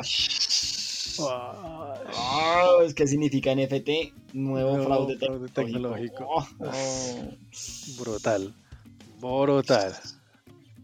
Ah, 1.29 1.93
Ah, 2.13 2.77
¿Qué 2.95 3.07
significa 3.07 3.53
NFT? 3.53 4.33
Nuevo, 4.33 4.77
Nuevo 4.77 4.85
fraude, 4.85 5.17
fraude 5.17 5.49
tecnológico. 5.49 6.15
tecnológico. 6.15 6.25
Oh, 6.29 6.47
oh. 6.67 8.01
brutal. 8.03 8.53
Brutal. 9.19 9.93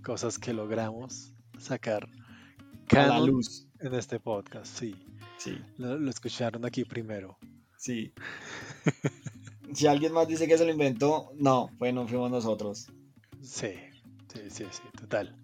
Cosas 0.04 0.38
que 0.38 0.54
logramos 0.54 1.32
sacar. 1.60 2.04
A 2.06 2.08
la 2.08 3.08
Canon 3.08 3.28
luz. 3.28 3.68
en 3.80 3.94
este 3.96 4.20
podcast, 4.20 4.78
sí. 4.78 4.96
Sí, 5.38 5.58
Lo, 5.78 5.98
lo 5.98 6.10
escucharon 6.10 6.66
aquí 6.66 6.84
primero. 6.86 7.38
sí. 7.78 8.12
si 9.74 9.88
alguien 9.88 10.14
más 10.14 10.28
dice 10.28 10.48
que 10.48 10.58
se 10.58 10.66
lo 10.66 10.72
inventó, 10.72 11.32
no, 11.38 11.70
bueno, 11.78 12.08
fuimos 12.08 12.32
nosotros. 12.32 12.88
Sí, 13.42 13.70
sí, 14.34 14.42
sí, 14.50 14.66
sí, 14.72 14.82
total. 15.00 15.36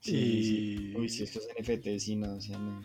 Sí, 0.00 0.16
Y- 0.16 0.44
sí. 0.44 0.94
Uy, 0.96 1.08
si 1.08 1.22
estos 1.24 1.42
NFT, 1.58 1.98
sí, 1.98 2.16
no, 2.16 2.40
sea, 2.40 2.58
no. 2.58 2.82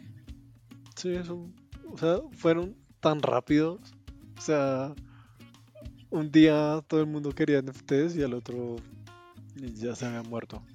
Sí, 0.95 1.09
eso, 1.13 1.49
o 1.91 1.97
sea, 1.97 2.19
fueron 2.31 2.75
tan 2.99 3.21
rápidos. 3.21 3.79
O 4.37 4.41
sea, 4.41 4.93
un 6.09 6.31
día 6.31 6.83
todo 6.87 6.99
el 7.01 7.07
mundo 7.07 7.31
quería 7.31 7.59
NFTs 7.61 8.15
y 8.15 8.23
al 8.23 8.33
otro 8.33 8.75
ya 9.55 9.95
se 9.95 10.05
habían 10.05 10.29
muerto. 10.29 10.63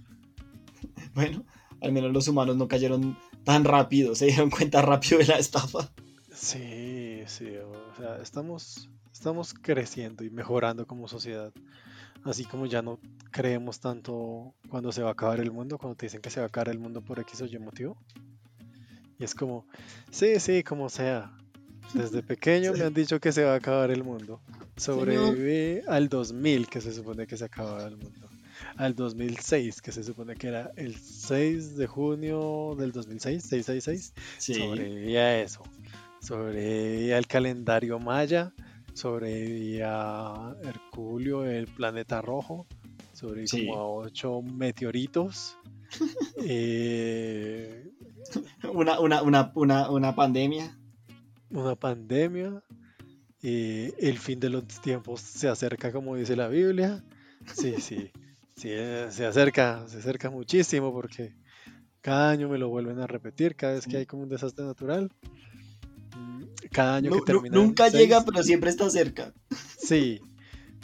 Bueno, 1.14 1.44
al 1.80 1.90
menos 1.92 2.12
los 2.12 2.28
humanos 2.28 2.56
no 2.56 2.68
cayeron 2.68 3.16
tan 3.44 3.64
rápido, 3.64 4.14
se 4.14 4.26
dieron 4.26 4.50
cuenta 4.50 4.82
rápido 4.82 5.18
de 5.18 5.26
la 5.26 5.38
estafa. 5.38 5.90
Sí, 6.32 7.22
sí, 7.26 7.46
o 7.56 7.96
sea, 7.96 8.18
estamos, 8.22 8.88
estamos 9.18 9.52
creciendo 9.52 10.22
y 10.22 10.30
mejorando 10.30 10.86
como 10.86 11.08
sociedad. 11.08 11.52
Así 12.22 12.44
como 12.44 12.66
ya 12.66 12.82
no 12.82 13.00
creemos 13.32 13.80
tanto 13.80 14.54
cuando 14.70 14.92
se 14.92 15.02
va 15.02 15.08
a 15.08 15.12
acabar 15.12 15.40
el 15.40 15.50
mundo, 15.50 15.76
cuando 15.76 15.96
te 15.96 16.06
dicen 16.06 16.20
que 16.20 16.30
se 16.30 16.38
va 16.38 16.44
a 16.44 16.48
acabar 16.48 16.68
el 16.68 16.78
mundo 16.78 17.02
por 17.02 17.18
X 17.18 17.42
o 17.42 17.46
Y 17.46 17.58
motivo. 17.58 17.96
Y 19.18 19.24
es 19.24 19.34
como, 19.34 19.66
sí, 20.12 20.38
sí, 20.38 20.62
como 20.62 20.88
sea. 20.88 21.36
Desde 21.94 22.22
pequeño 22.22 22.72
me 22.74 22.84
han 22.84 22.94
dicho 22.94 23.18
que 23.18 23.32
se 23.32 23.42
va 23.42 23.54
a 23.54 23.56
acabar 23.56 23.90
el 23.90 24.04
mundo. 24.04 24.40
Sobreviví 24.76 25.80
al 25.88 26.08
2000, 26.08 26.68
que 26.68 26.80
se 26.80 26.92
supone 26.92 27.26
que 27.26 27.36
se 27.36 27.44
acababa 27.44 27.88
el 27.88 27.96
mundo. 27.96 28.28
Al 28.76 28.94
2006, 28.94 29.82
que 29.82 29.90
se 29.90 30.04
supone 30.04 30.36
que 30.36 30.46
era 30.46 30.70
el 30.76 30.96
6 30.96 31.76
de 31.76 31.86
junio 31.88 32.76
del 32.78 32.92
2006, 32.92 33.42
666. 33.42 34.14
Sí. 34.38 34.54
Sobreviví 34.54 35.16
a 35.16 35.42
eso. 35.42 35.64
Sobreviví 36.20 37.10
al 37.10 37.26
calendario 37.26 37.98
maya. 37.98 38.52
Sobreviví 38.98 39.80
a 39.84 40.56
Herculio, 40.64 41.44
el 41.44 41.68
planeta 41.68 42.20
rojo. 42.20 42.66
Sí. 43.12 43.66
como 43.66 43.76
a 43.76 43.88
8 43.88 44.42
meteoritos. 44.42 45.56
Eh, 46.44 47.90
Una, 48.74 49.00
una, 49.00 49.22
una, 49.22 49.52
una, 49.54 49.90
una 49.90 50.14
pandemia. 50.14 50.76
una 51.50 51.74
pandemia, 51.76 52.62
eh, 53.42 53.94
el 53.98 54.18
fin 54.18 54.38
de 54.38 54.50
los 54.50 54.66
tiempos 54.82 55.20
se 55.20 55.48
acerca 55.48 55.90
como 55.92 56.14
dice 56.16 56.36
la 56.36 56.48
Biblia. 56.48 57.02
Sí, 57.54 57.74
sí, 57.80 58.10
sí, 58.56 58.68
eh, 58.70 59.06
se 59.10 59.24
acerca, 59.26 59.86
se 59.88 59.98
acerca 59.98 60.28
muchísimo 60.30 60.92
porque 60.92 61.34
cada 62.02 62.30
año 62.30 62.48
me 62.48 62.58
lo 62.58 62.68
vuelven 62.68 63.00
a 63.00 63.06
repetir, 63.06 63.56
cada 63.56 63.74
vez 63.74 63.86
que 63.86 63.96
hay 63.96 64.06
como 64.06 64.24
un 64.24 64.28
desastre 64.28 64.64
natural. 64.64 65.10
Cada 66.72 66.96
año 66.96 67.10
que 67.12 67.20
termina 67.22 67.54
nunca 67.56 67.90
seis- 67.90 68.02
llega, 68.08 68.24
pero 68.24 68.42
siempre 68.42 68.70
está 68.70 68.88
cerca. 68.90 69.32
Sí, 69.78 70.20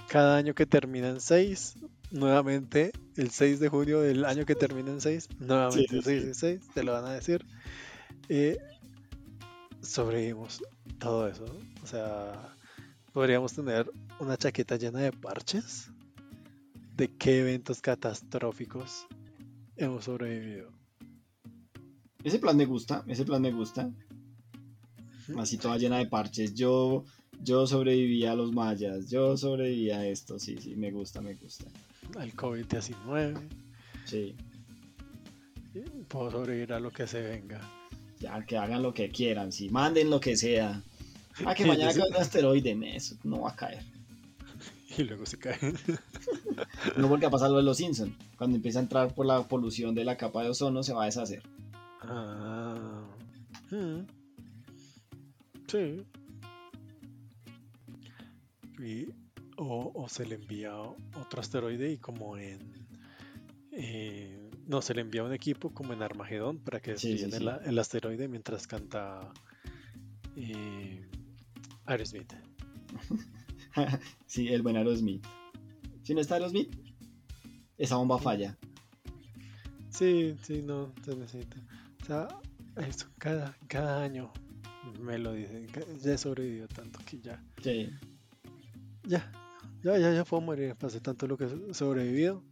cada 0.09 0.37
año 0.37 0.55
que 0.55 0.67
termina 0.67 1.09
en 1.09 1.21
6, 1.21 1.75
nuevamente 2.11 2.93
el 3.17 3.31
6 3.31 3.59
de 3.61 3.69
junio 3.69 4.01
del 4.01 4.25
año 4.25 4.45
que 4.47 4.55
termina 4.55 4.91
en 4.91 5.01
6, 5.01 5.29
nuevamente 5.41 5.97
sí, 5.97 6.03
6 6.03 6.25
y 6.25 6.35
6, 6.35 6.61
te 6.75 6.83
lo 6.85 6.93
van 6.93 7.05
a 7.07 7.13
decir. 7.13 7.45
Eh, 8.29 8.57
sobrevivimos 9.83 10.63
todo 10.99 11.29
eso. 11.29 11.45
O 11.83 11.87
sea, 11.87 12.55
podríamos 13.13 13.53
tener 13.53 13.91
una 14.21 14.37
chaqueta 14.37 14.77
llena 14.77 15.01
de 15.01 15.13
parches 15.13 15.91
de 16.97 17.09
qué 17.09 17.41
eventos 17.41 17.81
catastróficos 17.81 19.07
hemos 19.77 20.05
sobrevivido. 20.05 20.71
Ese 22.23 22.39
plan 22.39 22.57
me 22.57 22.65
gusta, 22.65 23.05
ese 23.07 23.25
plan 23.25 23.43
me 23.43 23.51
gusta. 23.53 23.91
Así 25.37 25.59
toda 25.59 25.79
llena 25.79 25.99
de 25.99 26.07
parches. 26.07 26.55
Yo, 26.55 27.05
yo 27.43 27.67
sobreviví 27.67 28.25
a 28.27 28.35
los 28.35 28.53
mayas, 28.53 29.11
yo 29.11 29.37
sobreviví 29.37 29.91
a 29.91 30.07
esto, 30.07 30.39
sí, 30.39 30.57
sí, 30.61 30.77
me 30.77 30.91
gusta, 30.91 31.21
me 31.21 31.35
gusta. 31.35 31.65
Al 32.19 32.33
COVID-19, 32.35 33.39
Sí, 34.05 34.35
puedo 36.09 36.31
sobrevivir 36.31 36.73
a 36.73 36.81
lo 36.81 36.91
que 36.91 37.07
se 37.07 37.21
venga. 37.21 37.61
ya 38.21 38.45
que 38.45 38.57
hagan 38.57 38.83
lo 38.83 38.93
que 38.95 39.09
quieran, 39.09 39.51
sí, 39.51 39.69
manden 39.71 40.11
lo 40.11 40.21
que 40.21 40.37
sea. 40.37 40.83
Ah, 41.45 41.55
que 41.55 41.65
mañana 41.67 41.93
cae 41.93 42.09
un 42.09 42.17
asteroide, 42.17 42.97
eso 42.97 43.17
no 43.25 43.43
va 43.43 43.51
a 43.51 43.57
caer. 43.57 43.83
Y 44.97 45.03
luego 45.03 45.27
se 45.27 45.39
caen. 45.39 45.77
No 46.97 47.09
porque 47.09 47.27
a 47.27 47.31
pasar 47.31 47.51
lo 47.51 47.57
de 47.57 47.65
los 47.65 47.79
Simpsons. 47.79 48.15
Cuando 48.39 48.57
empieza 48.57 48.79
a 48.79 48.83
entrar 48.83 49.13
por 49.13 49.27
la 49.27 49.43
polución 49.43 49.95
de 49.95 50.05
la 50.05 50.17
capa 50.17 50.43
de 50.45 50.51
ozono, 50.51 50.85
se 50.85 50.93
va 50.93 51.03
a 51.03 51.07
deshacer. 51.07 51.43
Ah. 52.03 53.03
mm. 53.71 54.01
Sí. 55.75 56.07
Y, 58.79 59.09
o, 59.57 59.91
o 59.93 60.09
se 60.09 60.25
le 60.25 60.37
envía 60.37 60.77
otro 60.77 61.41
asteroide 61.41 61.91
y 61.91 61.99
como 61.99 62.37
en... 62.37 62.61
eh, 63.73 64.51
no, 64.69 64.81
se 64.83 64.95
le 64.95 65.01
envía 65.01 65.25
un 65.25 65.33
equipo 65.33 65.75
como 65.75 65.93
en 65.93 66.03
Armagedón 66.03 66.59
para 66.59 66.81
que 66.81 66.97
Sí, 66.97 67.19
sí, 67.19 67.25
desvíen 67.25 67.53
sí. 67.59 67.69
El, 67.69 67.79
asteroide 67.81 68.29
mientras 68.29 68.69
canta 68.69 69.33
eh, 70.37 71.05
Aerosmith. 71.87 72.33
sí, 74.27 74.49
el 74.49 74.63
buen 74.63 74.77
Aerosmith. 74.77 75.27
Si 76.05 76.15
no 76.15 76.21
está 76.21 76.37
Aerosmith, 76.37 76.73
esa 77.79 77.97
bomba 77.97 78.19
falla. 78.19 78.57
Sí, 79.91 80.37
sí, 80.43 80.63
no, 80.63 80.93
se 81.05 81.17
necesita. 81.17 81.57
O 82.01 82.05
sea, 82.05 82.29
eso, 82.77 83.09
cada, 83.19 83.57
cada 83.67 84.03
año 84.05 84.33
me 85.01 85.19
lo 85.19 85.33
dicen. 85.33 85.67
Ya 86.03 86.13
he 86.15 86.19
sobrevivido 86.19 86.69
tanto 86.69 86.99
que 87.05 87.21
ya. 87.21 87.43
Sí. 87.63 87.91
Ya, 89.05 89.31
ya, 89.83 89.99
ya, 89.99 90.13
ya 90.13 90.25
puedo 90.25 90.41
morir. 90.41 90.75
Pasé 90.77 91.01
tanto 91.01 91.27
lo 91.27 91.37
que 91.37 91.45
he 91.45 91.75
sobrevivido. 91.75 92.43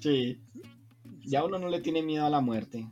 Sí. 0.00 0.40
Ya 1.24 1.44
uno 1.44 1.58
no 1.58 1.68
le 1.68 1.80
tiene 1.80 2.02
miedo 2.02 2.24
a 2.26 2.30
la 2.30 2.40
muerte. 2.40 2.88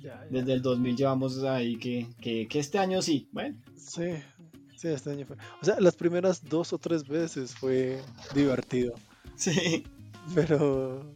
Ya, 0.00 0.24
ya. 0.24 0.26
Desde 0.30 0.54
el 0.54 0.62
2000 0.62 0.96
llevamos 0.96 1.42
ahí 1.44 1.76
que, 1.78 2.08
que, 2.20 2.48
que 2.48 2.58
este 2.58 2.78
año 2.78 3.00
sí. 3.02 3.28
Bueno, 3.32 3.56
Sí, 3.76 4.10
sí, 4.76 4.88
este 4.88 5.10
año 5.10 5.26
fue. 5.26 5.36
O 5.60 5.64
sea, 5.64 5.78
las 5.80 5.94
primeras 5.96 6.42
dos 6.44 6.72
o 6.72 6.78
tres 6.78 7.06
veces 7.06 7.54
fue 7.54 8.00
divertido. 8.34 8.94
sí. 9.36 9.84
Pero, 10.36 11.12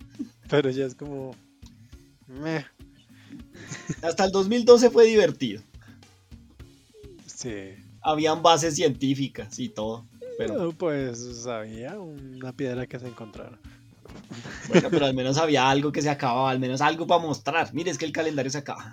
pero 0.49 0.69
ya 0.71 0.85
es 0.85 0.95
como. 0.97 1.33
Meh. 2.27 2.65
Hasta 4.03 4.25
el 4.25 4.31
2012 4.31 4.91
fue 4.91 5.07
divertido. 5.07 5.63
Sí. 7.27 7.75
Habían 8.03 8.43
bases 8.43 8.75
científicas 8.75 9.59
y 9.59 9.69
todo. 9.69 10.07
Pero 10.39 10.73
pues 10.73 11.47
había 11.47 11.99
una 11.99 12.53
piedra 12.53 12.87
que 12.87 12.99
se 12.99 13.09
encontraron. 13.09 13.59
bueno, 14.69 14.89
pero 14.91 15.07
al 15.07 15.15
menos 15.15 15.39
había 15.39 15.69
algo 15.69 15.93
que 15.93 16.03
se 16.03 16.11
acababa, 16.11 16.51
al 16.51 16.61
menos 16.61 16.81
algo 16.81 17.07
para 17.07 17.23
mostrar. 17.23 17.73
Mire, 17.73 17.91
es 17.91 17.99
que 17.99 18.05
el 18.05 18.13
calendario 18.13 18.51
se 18.51 18.59
acaba. 18.59 18.93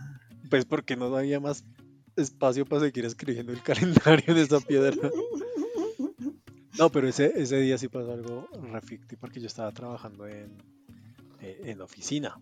Pues 0.50 0.66
porque 0.66 0.96
no 0.96 1.16
había 1.16 1.40
más 1.40 1.64
espacio 2.16 2.66
para 2.66 2.82
seguir 2.82 3.06
escribiendo 3.06 3.52
el 3.52 3.62
calendario 3.62 4.26
en 4.28 4.38
esa 4.38 4.60
piedra. 4.60 4.96
No, 6.78 6.90
pero 6.90 7.08
ese, 7.08 7.34
ese 7.36 7.58
día 7.58 7.78
sí 7.78 7.88
pasó 7.88 8.14
algo 8.14 8.48
reficti 8.72 9.16
porque 9.16 9.40
yo 9.40 9.48
estaba 9.48 9.72
trabajando 9.72 10.28
en, 10.28 10.58
eh, 11.42 11.62
en 11.66 11.82
oficina. 11.82 12.38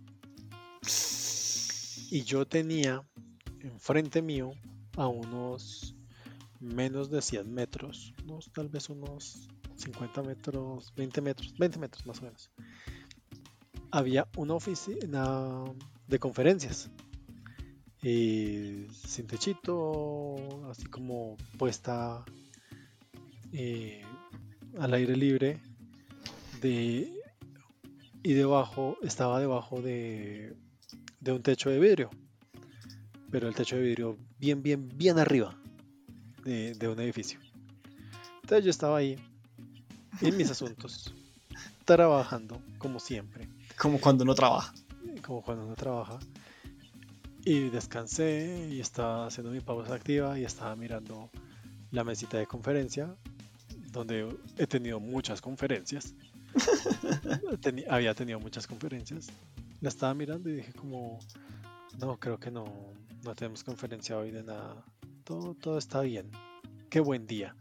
Y 2.12 2.24
yo 2.24 2.46
tenía 2.46 3.08
enfrente 3.62 4.22
mío 4.22 4.52
a 4.98 5.08
unos 5.08 5.96
menos 6.60 7.10
de 7.10 7.22
100 7.22 7.54
metros, 7.54 8.14
unos, 8.26 8.52
tal 8.52 8.68
vez 8.68 8.90
unos 8.90 9.48
50 9.78 10.22
metros, 10.22 10.94
20 10.98 11.22
metros, 11.22 11.58
20 11.58 11.80
metros 11.80 12.06
más 12.06 12.20
o 12.20 12.24
menos. 12.24 12.52
Había 13.92 14.28
una 14.36 14.56
oficina 14.56 15.64
de 16.06 16.20
conferencias. 16.20 16.92
eh, 18.04 18.88
sin 19.08 19.28
techito, 19.28 20.36
así 20.70 20.88
como 20.88 21.38
puesta 21.58 22.26
eh, 23.54 24.04
al 24.78 24.94
aire 24.96 25.16
libre. 25.16 25.62
Y 26.62 28.34
debajo, 28.34 28.98
estaba 29.02 29.40
debajo 29.40 29.82
de, 29.82 30.58
de 31.22 31.32
un 31.32 31.42
techo 31.42 31.70
de 31.70 31.80
vidrio. 31.80 32.10
Pero 33.32 33.48
el 33.48 33.56
techo 33.56 33.78
de 33.78 33.84
vidrio 33.84 34.18
bien, 34.40 34.62
bien, 34.62 34.90
bien 34.96 35.18
arriba 35.18 35.56
de, 36.44 36.74
de 36.74 36.88
un 36.90 37.00
edificio. 37.00 37.40
Entonces 38.42 38.66
yo 38.66 38.72
estaba 38.72 38.98
ahí, 38.98 39.18
en 40.20 40.36
mis 40.36 40.50
asuntos, 40.52 41.14
trabajando, 41.86 42.62
como 42.78 43.00
siempre, 43.00 43.48
Como 43.80 44.00
cuando 44.02 44.24
uno 44.26 44.36
trabaja. 44.36 44.74
como 45.26 45.42
cuando 45.42 45.66
uno 45.66 45.76
trabaja. 45.76 46.20
Y 47.46 47.70
descansé 47.70 48.68
y 48.72 48.80
estaba 48.82 49.28
haciendo 49.28 49.52
mi 49.52 49.62
pausa 49.62 49.96
activa 49.96 50.38
y 50.38 50.44
estaba 50.44 50.76
mirando 50.76 51.30
la 51.92 52.04
mesita 52.04 52.38
de 52.38 52.46
conferencia, 52.46 53.16
donde 53.92 54.28
he 54.58 54.68
tenido 54.68 55.00
muchas 55.00 55.42
conferencias. 55.42 56.14
Había 57.90 58.14
tenido 58.14 58.40
muchas 58.40 58.68
conferencias. 58.68 59.28
La 59.82 59.90
estaba 59.90 60.14
mirando 60.14 60.48
y 60.48 60.58
dije 60.58 60.74
como, 60.74 61.18
no, 62.00 62.20
creo 62.20 62.40
que 62.40 62.52
no, 62.52 62.94
no 63.24 63.36
tenemos 63.36 63.64
conferencia 63.64 64.16
hoy 64.16 64.30
de 64.30 64.44
nada. 64.44 64.86
Todo, 65.24 65.56
todo 65.56 65.80
está 65.80 66.02
bien. 66.02 66.30
Qué 66.92 67.00
buen 67.00 67.26
día. 67.26 67.56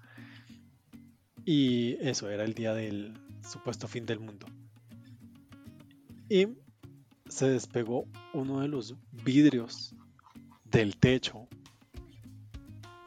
Y 1.47 1.97
eso 2.07 2.29
era 2.29 2.45
el 2.45 2.53
día 2.53 2.75
del 2.75 3.15
supuesto 3.43 3.89
fin 3.89 4.05
del 4.05 4.21
mundo. 4.21 4.47
Y 6.29 6.47
se 7.27 7.49
despegó 7.49 8.05
uno 8.35 8.61
de 8.61 8.69
los 8.69 8.97
vidrios 9.25 9.95
del 10.65 10.99
techo 10.99 11.49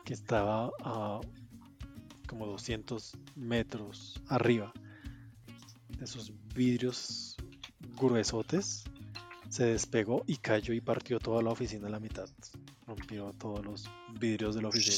que 0.05 0.13
estaba 0.13 0.71
a 0.83 1.21
como 2.27 2.47
200 2.47 3.15
metros 3.35 4.19
arriba. 4.27 4.73
Esos 6.01 6.33
vidrios 6.55 7.37
gruesotes 7.95 8.85
se 9.53 9.65
despegó 9.65 10.23
y 10.25 10.37
cayó 10.37 10.73
y 10.73 10.81
partió 10.81 11.19
toda 11.19 11.43
la 11.43 11.51
oficina 11.51 11.85
a 11.87 11.91
la 11.91 11.99
mitad. 11.99 12.27
Rompió 12.87 13.31
todos 13.33 13.63
los 13.63 13.85
vidrios 14.19 14.55
de 14.55 14.63
la 14.63 14.69
oficina. 14.69 14.97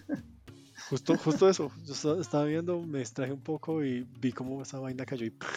Justo, 0.88 1.16
justo 1.18 1.46
eso. 1.48 1.70
Yo 1.84 1.92
esta- 1.92 2.18
estaba 2.18 2.44
viendo, 2.46 2.80
me 2.80 3.00
distraje 3.00 3.30
un 3.30 3.42
poco 3.42 3.84
y 3.84 4.06
vi 4.20 4.32
cómo 4.32 4.62
esa 4.62 4.78
vaina 4.80 5.04
cayó 5.04 5.26
y 5.26 5.30
como, 5.32 5.52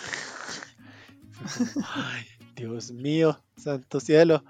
ay, 1.85 2.25
Dios 2.55 2.91
mío, 2.91 3.41
santo 3.57 3.99
cielo. 4.01 4.43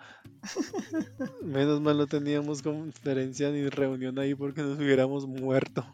Menos 1.44 1.80
mal 1.82 1.98
no 1.98 2.08
teníamos 2.08 2.62
conferencia 2.64 3.50
ni 3.52 3.70
reunión 3.70 4.18
ahí 4.20 4.34
porque 4.36 4.62
nos 4.62 4.78
hubiéramos 4.80 5.26
muerto. 5.28 5.86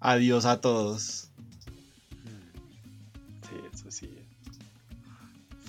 Adiós 0.00 0.44
a 0.46 0.60
todos. 0.60 1.29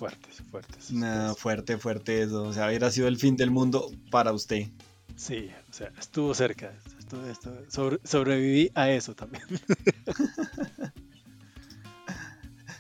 Fuertes, 0.02 0.42
fuertes. 0.50 0.92
Nada, 0.92 1.36
fuerte, 1.36 1.78
fuerte 1.78 2.24
eso. 2.24 2.42
O 2.46 2.52
sea, 2.54 2.66
hubiera 2.70 2.90
sido 2.90 3.08
el 3.08 3.18
fin 3.18 3.36
del 3.36 3.52
mundo 3.52 3.92
para 4.10 4.34
usted. 4.34 4.68
Sí, 5.16 5.52
o 5.70 5.74
sea, 5.74 5.92
estuvo 6.00 6.34
cerca. 6.34 6.74
Estuvo, 6.98 7.24
estuvo- 7.28 7.70
sobre- 7.70 8.00
sobreviví 8.04 8.72
a 8.74 8.90
eso 8.90 9.14
también. 9.14 9.44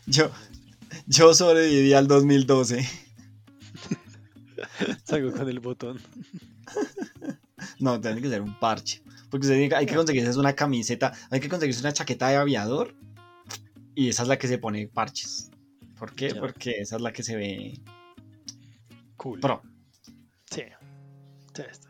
Yo, 0.07 0.32
yo 1.05 1.32
sobreviví 1.36 1.93
al 1.93 2.07
2012. 2.07 2.89
Salgo 5.03 5.32
con 5.32 5.47
el 5.47 5.59
botón. 5.59 5.99
No, 7.80 8.01
tiene 8.01 8.19
que 8.22 8.30
ser 8.30 8.41
un 8.41 8.59
parche. 8.59 9.03
Porque 9.30 9.45
usted 9.45 9.53
tiene 9.57 9.69
que- 9.69 9.76
hay 9.76 9.86
que 9.86 9.93
conseguirse 9.95 10.39
una 10.39 10.53
camiseta, 10.53 11.13
hay 11.30 11.39
que 11.39 11.49
conseguirse 11.49 11.82
una 11.82 11.93
chaqueta 11.93 12.30
de 12.30 12.38
aviador. 12.38 12.95
Y 13.93 14.09
esa 14.09 14.24
es 14.24 14.28
la 14.28 14.39
que 14.39 14.47
se 14.47 14.57
pone 14.57 14.88
parches. 14.88 15.51
¿Por 16.02 16.16
qué? 16.16 16.34
Porque 16.34 16.72
esa 16.80 16.95
es 16.95 17.02
la 17.04 17.14
que 17.14 17.22
se 17.22 17.36
ve 17.36 17.80
Cool. 19.18 19.39
pro. 19.39 19.62
Sí. 20.49 20.64
Sí, 21.54 21.62
está 21.70 21.89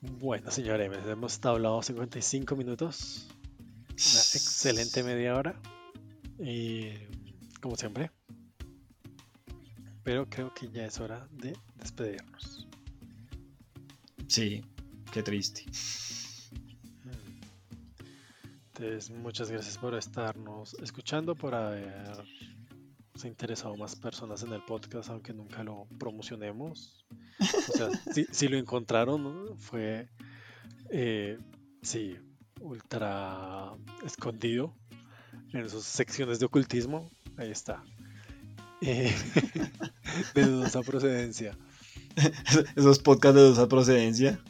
bien. 0.00 0.18
Bueno, 0.18 0.50
señor 0.50 0.80
M, 0.80 0.96
hemos 1.08 1.38
hablado 1.44 1.80
55 1.80 2.56
minutos. 2.56 3.28
Una 3.90 3.96
excelente 3.96 5.04
media 5.04 5.36
hora. 5.36 5.54
Y 6.40 6.90
como 7.60 7.76
siempre. 7.76 8.10
Pero 10.02 10.28
creo 10.28 10.52
que 10.52 10.68
ya 10.68 10.84
es 10.84 10.98
hora 10.98 11.28
de 11.30 11.56
despedirnos. 11.76 12.66
Sí, 14.26 14.64
qué 15.12 15.22
triste. 15.22 15.64
Entonces, 18.74 19.10
muchas 19.10 19.50
gracias 19.50 19.76
por 19.76 19.94
estarnos 19.94 20.74
escuchando, 20.82 21.34
por 21.34 21.54
haberse 21.54 22.24
interesado 23.24 23.76
más 23.76 23.94
personas 23.96 24.42
en 24.42 24.52
el 24.54 24.62
podcast, 24.62 25.10
aunque 25.10 25.34
nunca 25.34 25.62
lo 25.62 25.86
promocionemos. 25.98 27.04
O 27.38 27.72
sea, 27.76 27.90
si, 28.14 28.24
si 28.30 28.48
lo 28.48 28.56
encontraron, 28.56 29.22
¿no? 29.22 29.56
fue, 29.58 30.08
eh, 30.88 31.38
sí, 31.82 32.16
ultra 32.60 33.72
escondido 34.06 34.74
en 35.52 35.68
sus 35.68 35.84
secciones 35.84 36.40
de 36.40 36.46
ocultismo. 36.46 37.10
Ahí 37.36 37.50
está. 37.50 37.84
Eh, 38.80 39.14
de 40.34 40.46
dudosa 40.46 40.80
procedencia. 40.80 41.58
Esos 42.74 42.98
podcasts 43.00 43.36
de 43.36 43.42
dudosa 43.42 43.68
procedencia. 43.68 44.40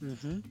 Ujú. 0.00 0.42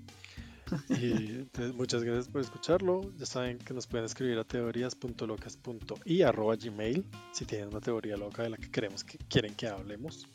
Y 0.89 1.31
entonces, 1.39 1.73
muchas 1.75 2.03
gracias 2.03 2.27
por 2.27 2.41
escucharlo. 2.41 3.01
Ya 3.17 3.25
saben 3.25 3.57
que 3.57 3.73
nos 3.73 3.87
pueden 3.87 4.05
escribir 4.05 4.37
a 4.37 4.43
teorías.locas.i 4.43 6.21
arroba 6.21 6.55
gmail 6.55 7.05
si 7.31 7.45
tienen 7.45 7.69
una 7.69 7.79
teoría 7.79 8.17
loca 8.17 8.43
de 8.43 8.49
la 8.49 8.57
que 8.57 8.69
queremos 8.69 9.03
que 9.03 9.17
quieren 9.17 9.55
que 9.55 9.67
hablemos. 9.67 10.27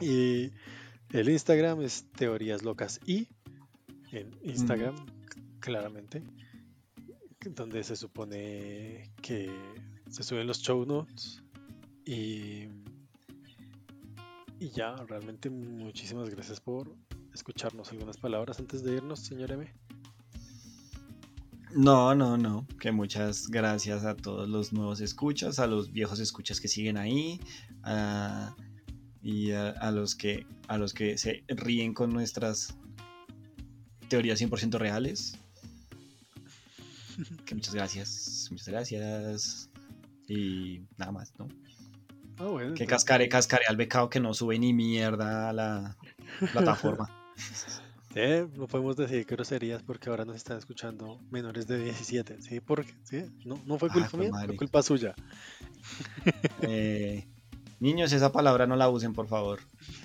Y 0.00 0.50
el 1.12 1.28
Instagram 1.28 1.82
es 1.82 2.04
teorías 2.12 2.62
locas 2.62 3.00
y 3.06 3.28
en 4.12 4.30
Instagram 4.42 4.96
claramente 5.60 6.22
donde 7.40 7.82
se 7.84 7.96
supone 7.96 9.10
que 9.22 9.50
se 10.10 10.22
suben 10.22 10.46
los 10.46 10.60
show 10.60 10.84
notes 10.84 11.42
y 12.04 12.66
y 14.58 14.68
ya 14.70 14.94
realmente 15.08 15.48
muchísimas 15.48 16.28
gracias 16.28 16.60
por 16.60 16.94
escucharnos 17.40 17.90
algunas 17.90 18.18
palabras 18.18 18.58
antes 18.60 18.82
de 18.84 18.96
irnos, 18.96 19.20
señor 19.20 19.50
M. 19.52 19.66
No, 21.74 22.14
no, 22.14 22.36
no. 22.36 22.66
Que 22.78 22.92
muchas 22.92 23.48
gracias 23.48 24.04
a 24.04 24.14
todos 24.14 24.46
los 24.48 24.72
nuevos 24.74 25.00
escuchas, 25.00 25.58
a 25.58 25.66
los 25.66 25.90
viejos 25.92 26.20
escuchas 26.20 26.60
que 26.60 26.68
siguen 26.68 26.98
ahí, 26.98 27.40
a- 27.82 28.54
y 29.22 29.52
a, 29.52 29.70
a 29.70 29.90
los 29.90 30.14
que 30.14 30.46
a 30.68 30.76
los 30.78 30.92
que 30.94 31.16
se 31.18 31.44
ríen 31.48 31.94
con 31.94 32.10
nuestras 32.12 32.74
teorías 34.08 34.40
100% 34.40 34.78
reales. 34.78 35.36
Que 37.44 37.54
muchas 37.54 37.74
gracias, 37.74 38.48
muchas 38.50 38.68
gracias. 38.68 39.68
Y 40.28 40.80
nada 40.96 41.12
más, 41.12 41.32
¿no? 41.38 41.48
Bueno, 42.38 42.58
Que 42.74 42.84
entonces- 42.84 42.88
cascare, 42.88 43.28
cascare 43.28 43.64
al 43.68 43.76
becado 43.76 44.08
que 44.10 44.20
no 44.20 44.32
sube 44.34 44.58
ni 44.58 44.72
mierda 44.72 45.50
a 45.50 45.52
la 45.52 45.96
plataforma. 46.52 47.10
Eh, 48.14 48.46
no 48.56 48.66
podemos 48.66 48.96
decir 48.96 49.24
groserías 49.24 49.82
porque 49.82 50.10
ahora 50.10 50.24
nos 50.24 50.34
están 50.36 50.58
escuchando 50.58 51.20
menores 51.30 51.66
de 51.68 51.78
17. 51.78 52.42
¿Sí? 52.42 52.60
Porque, 52.60 52.92
¿sí? 53.04 53.24
No, 53.44 53.60
no 53.66 53.78
fue 53.78 53.88
Ah, 53.90 53.94
culpa 53.94 54.08
jue 54.08 54.20
mía, 54.20 54.30
fue 54.46 54.56
culpa 54.56 54.82
suya. 54.82 55.14
Eh, 56.62 57.28
niños, 57.78 58.12
esa 58.12 58.32
palabra 58.32 58.66
no 58.66 58.74
la 58.74 58.88
usen, 58.88 59.12
por 59.12 59.28
favor. 59.28 59.60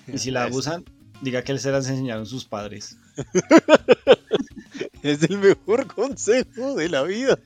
Y 0.07 0.19
si 0.19 0.29
la 0.29 0.43
abusan, 0.45 0.83
diga 1.21 1.43
que 1.43 1.57
se 1.57 1.71
las 1.71 1.89
enseñaron 1.89 2.25
sus 2.25 2.45
padres. 2.45 2.97
Es 5.05 5.21
el 5.21 5.37
mejor 5.37 5.85
consejo 5.95 6.75
de 6.75 6.89
la 6.89 7.03
vida. 7.03 7.37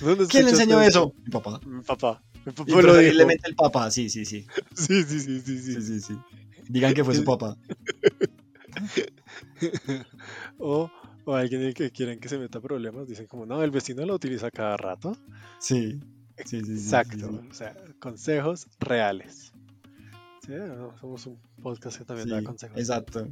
¿Dónde 0.00 0.26
¿Quién 0.28 0.46
le 0.46 0.50
enseñó 0.52 0.80
eso? 0.80 1.14
Mi 1.24 1.30
papá. 1.30 1.60
Mi 1.66 1.82
papá. 1.82 2.22
Mi 2.46 2.52
papá 2.52 2.82
lo 2.82 2.96
dijo. 2.96 3.28
el 3.44 3.54
papá, 3.54 3.90
sí, 3.90 4.08
sí. 4.08 4.24
Sí, 4.24 4.46
sí, 4.74 5.04
sí, 5.04 5.20
sí, 5.20 5.40
sí. 5.40 5.58
sí, 5.60 5.82
sí, 5.82 6.00
sí. 6.00 6.14
Digan 6.68 6.94
que 6.94 7.04
fue 7.04 7.14
su 7.14 7.24
papá. 7.24 7.56
O, 10.58 10.90
o 11.24 11.34
alguien 11.34 11.72
que 11.74 11.90
quieren 11.92 12.18
que 12.18 12.28
se 12.28 12.38
meta 12.38 12.60
problemas, 12.60 13.06
dicen 13.06 13.26
como, 13.26 13.46
no, 13.46 13.62
el 13.62 13.70
vecino 13.70 14.04
lo 14.04 14.14
utiliza 14.14 14.50
cada 14.50 14.76
rato. 14.76 15.16
Sí. 15.60 16.00
Sí, 16.44 16.60
sí, 16.64 16.72
Exacto. 16.72 17.30
sí. 17.30 17.48
O 17.50 17.54
sea, 17.54 17.76
consejos 18.00 18.66
reales. 18.80 19.52
Sí, 20.44 20.52
no, 20.52 20.98
somos 20.98 21.26
un 21.26 21.38
podcast 21.62 21.98
que 21.98 22.04
también 22.04 22.28
da 22.28 22.42
consejos. 22.42 22.76
exacto. 22.76 23.28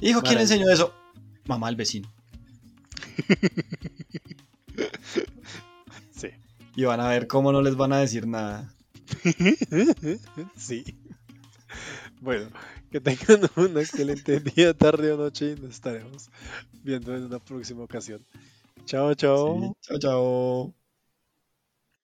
Hijo, 0.00 0.20
¿quién 0.20 0.38
enseñó 0.38 0.68
eso? 0.68 0.92
Mamá, 1.46 1.68
el 1.68 1.76
vecino. 1.76 2.08
Sí. 6.12 6.28
Y 6.74 6.84
van 6.84 7.00
a 7.00 7.08
ver 7.08 7.26
cómo 7.26 7.52
no 7.52 7.60
les 7.60 7.76
van 7.76 7.92
a 7.92 7.98
decir 7.98 8.26
nada. 8.26 8.74
sí. 10.56 10.84
Bueno, 12.20 12.48
que 12.90 13.00
tengan 13.00 13.40
un 13.56 13.78
excelente 13.78 14.40
día, 14.40 14.74
tarde 14.74 15.12
o 15.12 15.16
noche 15.16 15.52
y 15.52 15.60
nos 15.60 15.70
estaremos 15.70 16.30
viendo 16.82 17.14
en 17.14 17.24
una 17.24 17.38
próxima 17.38 17.82
ocasión. 17.82 18.24
Chao, 18.86 19.14
chao. 19.14 19.76
Chao, 19.82 19.98
chao. 19.98 20.85